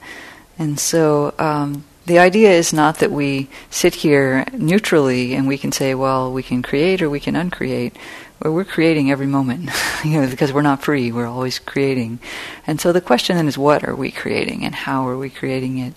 And 0.58 0.78
so 0.78 1.34
um, 1.38 1.84
the 2.06 2.18
idea 2.18 2.50
is 2.50 2.72
not 2.72 2.98
that 2.98 3.10
we 3.10 3.48
sit 3.70 3.94
here 3.94 4.44
neutrally 4.52 5.34
and 5.34 5.48
we 5.48 5.58
can 5.58 5.72
say, 5.72 5.94
well, 5.94 6.32
we 6.32 6.42
can 6.42 6.62
create 6.62 7.00
or 7.00 7.08
we 7.08 7.20
can 7.20 7.34
uncreate. 7.34 7.96
Well, 8.42 8.52
we're 8.52 8.64
creating 8.64 9.10
every 9.10 9.26
moment, 9.26 9.70
you 10.04 10.20
know, 10.20 10.28
because 10.28 10.52
we're 10.52 10.62
not 10.62 10.82
free. 10.82 11.10
We're 11.10 11.26
always 11.26 11.58
creating. 11.58 12.18
And 12.66 12.80
so 12.80 12.92
the 12.92 13.00
question 13.00 13.36
then 13.36 13.48
is, 13.48 13.56
what 13.56 13.84
are 13.84 13.96
we 13.96 14.10
creating 14.10 14.64
and 14.64 14.74
how 14.74 15.08
are 15.08 15.16
we 15.16 15.30
creating 15.30 15.78
it? 15.78 15.94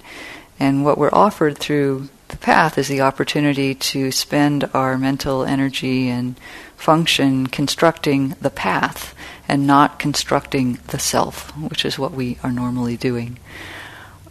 And 0.60 0.86
what 0.86 0.98
we're 0.98 1.14
offered 1.14 1.58
through 1.58 2.10
the 2.38 2.46
path 2.46 2.78
is 2.78 2.88
the 2.88 3.02
opportunity 3.02 3.74
to 3.74 4.12
spend 4.12 4.70
our 4.72 4.96
mental 4.96 5.44
energy 5.44 6.08
and 6.08 6.40
function 6.76 7.48
constructing 7.48 8.36
the 8.40 8.52
path 8.52 9.16
and 9.48 9.66
not 9.66 9.98
constructing 9.98 10.78
the 10.90 11.00
self, 11.00 11.50
which 11.58 11.84
is 11.84 11.98
what 11.98 12.12
we 12.12 12.38
are 12.44 12.52
normally 12.52 12.96
doing. 12.96 13.40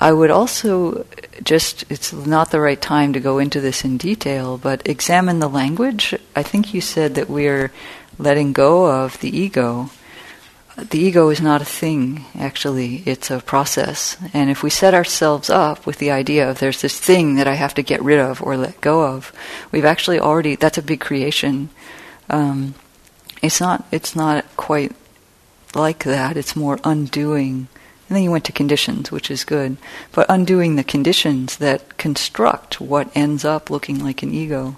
I 0.00 0.12
would 0.12 0.30
also 0.30 1.04
just, 1.42 1.84
it's 1.90 2.12
not 2.12 2.52
the 2.52 2.60
right 2.60 2.80
time 2.80 3.12
to 3.12 3.18
go 3.18 3.40
into 3.40 3.60
this 3.60 3.84
in 3.84 3.96
detail, 3.96 4.56
but 4.56 4.86
examine 4.88 5.40
the 5.40 5.48
language. 5.48 6.14
I 6.36 6.44
think 6.44 6.72
you 6.72 6.80
said 6.80 7.16
that 7.16 7.28
we're 7.28 7.72
letting 8.18 8.52
go 8.52 8.86
of 8.86 9.18
the 9.18 9.36
ego 9.36 9.90
the 10.76 10.98
ego 10.98 11.30
is 11.30 11.40
not 11.40 11.62
a 11.62 11.66
thing, 11.66 12.26
actually, 12.38 13.02
it's 13.06 13.30
a 13.30 13.40
process. 13.40 14.18
And 14.34 14.50
if 14.50 14.62
we 14.62 14.68
set 14.68 14.92
ourselves 14.92 15.48
up 15.48 15.86
with 15.86 15.98
the 15.98 16.10
idea 16.10 16.50
of 16.50 16.58
there's 16.58 16.82
this 16.82 17.00
thing 17.00 17.36
that 17.36 17.48
I 17.48 17.54
have 17.54 17.72
to 17.74 17.82
get 17.82 18.02
rid 18.02 18.18
of 18.18 18.42
or 18.42 18.58
let 18.58 18.82
go 18.82 19.02
of, 19.02 19.32
we've 19.72 19.86
actually 19.86 20.20
already, 20.20 20.54
that's 20.54 20.76
a 20.76 20.82
big 20.82 21.00
creation. 21.00 21.70
Um, 22.28 22.74
it's 23.42 23.58
not, 23.58 23.86
it's 23.90 24.14
not 24.14 24.44
quite 24.58 24.94
like 25.74 26.04
that, 26.04 26.36
it's 26.36 26.54
more 26.54 26.78
undoing. 26.84 27.68
And 28.08 28.16
then 28.16 28.22
you 28.22 28.30
went 28.30 28.44
to 28.44 28.52
conditions, 28.52 29.10
which 29.10 29.30
is 29.30 29.44
good. 29.44 29.78
But 30.12 30.26
undoing 30.28 30.76
the 30.76 30.84
conditions 30.84 31.56
that 31.56 31.96
construct 31.96 32.82
what 32.82 33.10
ends 33.16 33.46
up 33.46 33.70
looking 33.70 33.98
like 34.04 34.22
an 34.22 34.32
ego. 34.32 34.76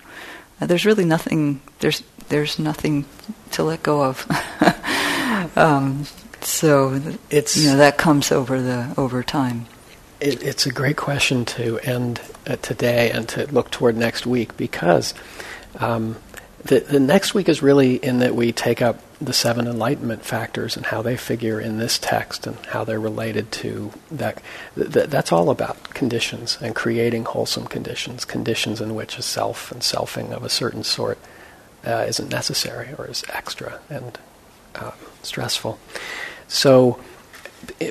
Uh, 0.60 0.66
there's 0.66 0.86
really 0.86 1.04
nothing, 1.04 1.60
there's, 1.80 2.04
there's 2.28 2.58
nothing 2.60 3.04
to 3.50 3.64
let 3.64 3.82
go 3.82 4.04
of. 4.04 4.26
Um, 5.56 6.04
so 6.40 7.00
it's 7.30 7.56
you 7.56 7.70
know 7.70 7.76
that 7.78 7.98
comes 7.98 8.32
over 8.32 8.60
the 8.60 8.94
over 8.96 9.22
time. 9.22 9.66
It, 10.20 10.42
it's 10.42 10.66
a 10.66 10.72
great 10.72 10.96
question 10.96 11.44
to 11.46 11.78
end 11.80 12.20
uh, 12.46 12.56
today 12.56 13.10
and 13.10 13.28
to 13.30 13.46
look 13.52 13.70
toward 13.70 13.96
next 13.96 14.26
week 14.26 14.56
because 14.56 15.14
um, 15.78 16.16
the 16.64 16.80
the 16.80 17.00
next 17.00 17.34
week 17.34 17.48
is 17.48 17.62
really 17.62 17.96
in 17.96 18.18
that 18.20 18.34
we 18.34 18.52
take 18.52 18.82
up 18.82 19.00
the 19.20 19.32
seven 19.32 19.66
enlightenment 19.66 20.24
factors 20.24 20.76
and 20.76 20.86
how 20.86 21.02
they 21.02 21.16
figure 21.16 21.60
in 21.60 21.78
this 21.78 21.98
text 21.98 22.46
and 22.46 22.56
how 22.66 22.84
they're 22.84 23.00
related 23.00 23.50
to 23.50 23.92
that. 24.10 24.40
Th- 24.76 24.92
th- 24.92 25.10
that's 25.10 25.32
all 25.32 25.50
about 25.50 25.82
conditions 25.94 26.56
and 26.60 26.74
creating 26.74 27.24
wholesome 27.24 27.66
conditions, 27.66 28.24
conditions 28.24 28.80
in 28.80 28.94
which 28.94 29.18
a 29.18 29.22
self 29.22 29.72
and 29.72 29.82
selfing 29.82 30.30
of 30.30 30.44
a 30.44 30.48
certain 30.48 30.84
sort 30.84 31.18
uh, 31.84 32.04
isn't 32.08 32.30
necessary 32.30 32.94
or 32.96 33.06
is 33.08 33.24
extra 33.28 33.80
and 33.88 34.18
um, 34.76 34.92
stressful. 35.23 35.78
So, 36.49 37.01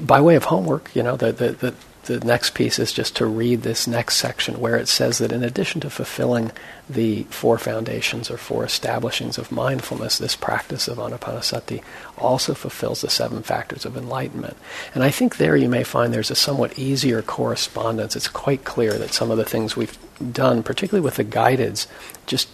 by 0.01 0.21
way 0.21 0.35
of 0.35 0.45
homework, 0.45 0.95
you 0.95 1.03
know, 1.03 1.15
the, 1.15 1.31
the, 1.31 1.51
the, 1.51 1.75
the 2.07 2.25
next 2.25 2.53
piece 2.53 2.79
is 2.79 2.93
just 2.93 3.17
to 3.17 3.25
read 3.25 3.61
this 3.61 3.85
next 3.85 4.15
section 4.15 4.59
where 4.59 4.77
it 4.77 4.87
says 4.87 5.17
that 5.17 5.31
in 5.31 5.43
addition 5.43 5.81
to 5.81 5.89
fulfilling 5.89 6.51
the 6.89 7.23
four 7.23 7.57
foundations 7.57 8.31
or 8.31 8.37
four 8.37 8.63
establishings 8.63 9.37
of 9.37 9.51
mindfulness, 9.51 10.17
this 10.17 10.35
practice 10.35 10.87
of 10.87 10.97
anapanasati 10.97 11.83
also 12.17 12.53
fulfills 12.53 13.01
the 13.01 13.09
seven 13.09 13.43
factors 13.43 13.85
of 13.85 13.97
enlightenment. 13.97 14.55
And 14.95 15.03
I 15.03 15.11
think 15.11 15.35
there 15.35 15.57
you 15.57 15.67
may 15.67 15.83
find 15.83 16.13
there's 16.13 16.31
a 16.31 16.35
somewhat 16.35 16.79
easier 16.79 17.21
correspondence. 17.21 18.15
It's 18.15 18.29
quite 18.29 18.63
clear 18.63 18.97
that 18.97 19.13
some 19.13 19.29
of 19.29 19.37
the 19.37 19.45
things 19.45 19.75
we've 19.75 19.97
done, 20.31 20.63
particularly 20.63 21.03
with 21.03 21.15
the 21.15 21.25
guideds, 21.25 21.87
just 22.25 22.47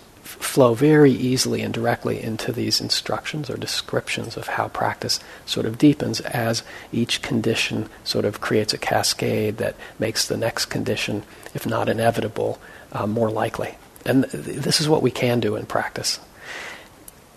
flow 0.44 0.74
very 0.74 1.12
easily 1.12 1.62
and 1.62 1.74
directly 1.74 2.22
into 2.22 2.52
these 2.52 2.82
instructions 2.82 3.50
or 3.50 3.58
descriptions 3.58 4.38
of 4.38 4.48
how 4.48 4.68
practice 4.68 5.20
sort 5.46 5.66
of 5.66 5.78
deepens 5.78 6.20
as 6.22 6.64
each 6.92 7.22
condition 7.22 7.90
sort 8.04 8.26
of 8.26 8.42
creates 8.42 8.74
a 8.74 8.78
cascade 8.78 9.58
that 9.58 9.76
makes 10.00 10.28
the 10.28 10.38
next 10.38 10.66
condition, 10.66 11.24
if 11.54 11.66
not 11.66 11.90
inevitable, 11.90 12.60
uh, 12.92 13.08
more 13.08 13.30
likely. 13.30 13.76
And 14.06 14.30
th- 14.30 14.44
this 14.44 14.82
is 14.82 14.90
what 14.90 15.02
we 15.02 15.12
can 15.12 15.40
do 15.40 15.56
in 15.56 15.66
practice. 15.66 16.20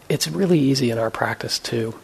It's 0.08 0.28
really 0.28 0.58
easy 0.58 0.90
in 0.90 0.98
our 0.98 1.10
practice 1.10 1.58
to 1.60 1.94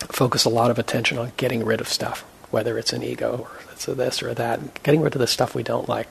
focus 0.00 0.44
a 0.44 0.50
lot 0.50 0.70
of 0.70 0.78
attention 0.78 1.18
on 1.18 1.32
getting 1.36 1.64
rid 1.64 1.80
of 1.80 1.88
stuff, 1.88 2.22
whether 2.50 2.78
it's 2.78 2.92
an 2.92 3.02
ego 3.02 3.48
or 3.48 3.72
it's 3.72 3.88
a 3.88 3.94
this 3.94 4.22
or 4.22 4.34
that, 4.34 4.82
getting 4.82 5.00
rid 5.00 5.14
of 5.14 5.20
the 5.20 5.26
stuff 5.26 5.54
we 5.54 5.62
don't 5.62 5.88
like 5.88 6.08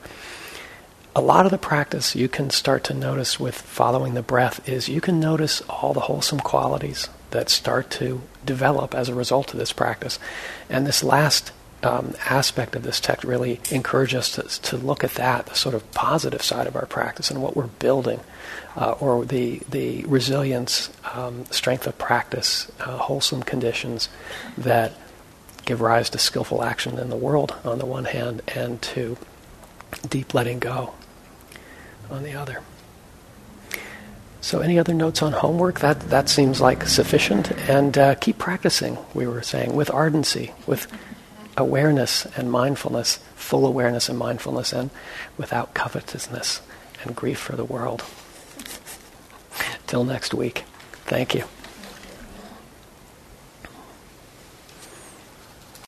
a 1.18 1.20
lot 1.20 1.44
of 1.44 1.50
the 1.50 1.58
practice 1.58 2.14
you 2.14 2.28
can 2.28 2.48
start 2.48 2.84
to 2.84 2.94
notice 2.94 3.40
with 3.40 3.56
following 3.56 4.14
the 4.14 4.22
breath 4.22 4.66
is 4.68 4.88
you 4.88 5.00
can 5.00 5.18
notice 5.18 5.60
all 5.62 5.92
the 5.92 6.06
wholesome 6.06 6.38
qualities 6.38 7.08
that 7.32 7.50
start 7.50 7.90
to 7.90 8.22
develop 8.46 8.94
as 8.94 9.08
a 9.08 9.14
result 9.16 9.52
of 9.52 9.58
this 9.58 9.72
practice. 9.72 10.20
And 10.70 10.86
this 10.86 11.02
last 11.02 11.50
um, 11.82 12.14
aspect 12.26 12.76
of 12.76 12.84
this 12.84 13.00
text 13.00 13.24
really 13.24 13.60
encourages 13.72 14.38
us 14.38 14.58
to, 14.58 14.70
to 14.70 14.76
look 14.76 15.02
at 15.02 15.14
that, 15.14 15.46
the 15.46 15.56
sort 15.56 15.74
of 15.74 15.90
positive 15.90 16.40
side 16.40 16.68
of 16.68 16.76
our 16.76 16.86
practice 16.86 17.32
and 17.32 17.42
what 17.42 17.56
we're 17.56 17.66
building, 17.66 18.20
uh, 18.76 18.92
or 19.00 19.24
the, 19.24 19.60
the 19.68 20.04
resilience, 20.04 20.88
um, 21.14 21.46
strength 21.46 21.88
of 21.88 21.98
practice, 21.98 22.70
uh, 22.78 22.96
wholesome 22.96 23.42
conditions 23.42 24.08
that 24.56 24.92
give 25.64 25.80
rise 25.80 26.10
to 26.10 26.18
skillful 26.18 26.62
action 26.62 26.96
in 26.96 27.10
the 27.10 27.16
world 27.16 27.56
on 27.64 27.80
the 27.80 27.86
one 27.86 28.04
hand, 28.04 28.40
and 28.54 28.80
to 28.82 29.16
deep 30.08 30.32
letting 30.32 30.60
go 30.60 30.94
on 32.10 32.22
the 32.22 32.34
other. 32.34 32.62
So, 34.40 34.60
any 34.60 34.78
other 34.78 34.94
notes 34.94 35.20
on 35.20 35.32
homework? 35.32 35.80
That 35.80 36.00
that 36.10 36.28
seems 36.28 36.60
like 36.60 36.86
sufficient. 36.86 37.50
And 37.68 37.98
uh, 37.98 38.14
keep 38.14 38.38
practicing. 38.38 38.98
We 39.12 39.26
were 39.26 39.42
saying 39.42 39.74
with 39.74 39.90
ardency, 39.90 40.52
with 40.66 40.86
awareness 41.56 42.24
and 42.36 42.50
mindfulness, 42.50 43.18
full 43.34 43.66
awareness 43.66 44.08
and 44.08 44.18
mindfulness, 44.18 44.72
and 44.72 44.90
without 45.36 45.74
covetousness 45.74 46.60
and 47.02 47.16
grief 47.16 47.38
for 47.38 47.56
the 47.56 47.64
world. 47.64 48.04
Till 49.86 50.04
next 50.04 50.34
week. 50.34 50.64
Thank 51.04 51.34
you. 51.34 51.44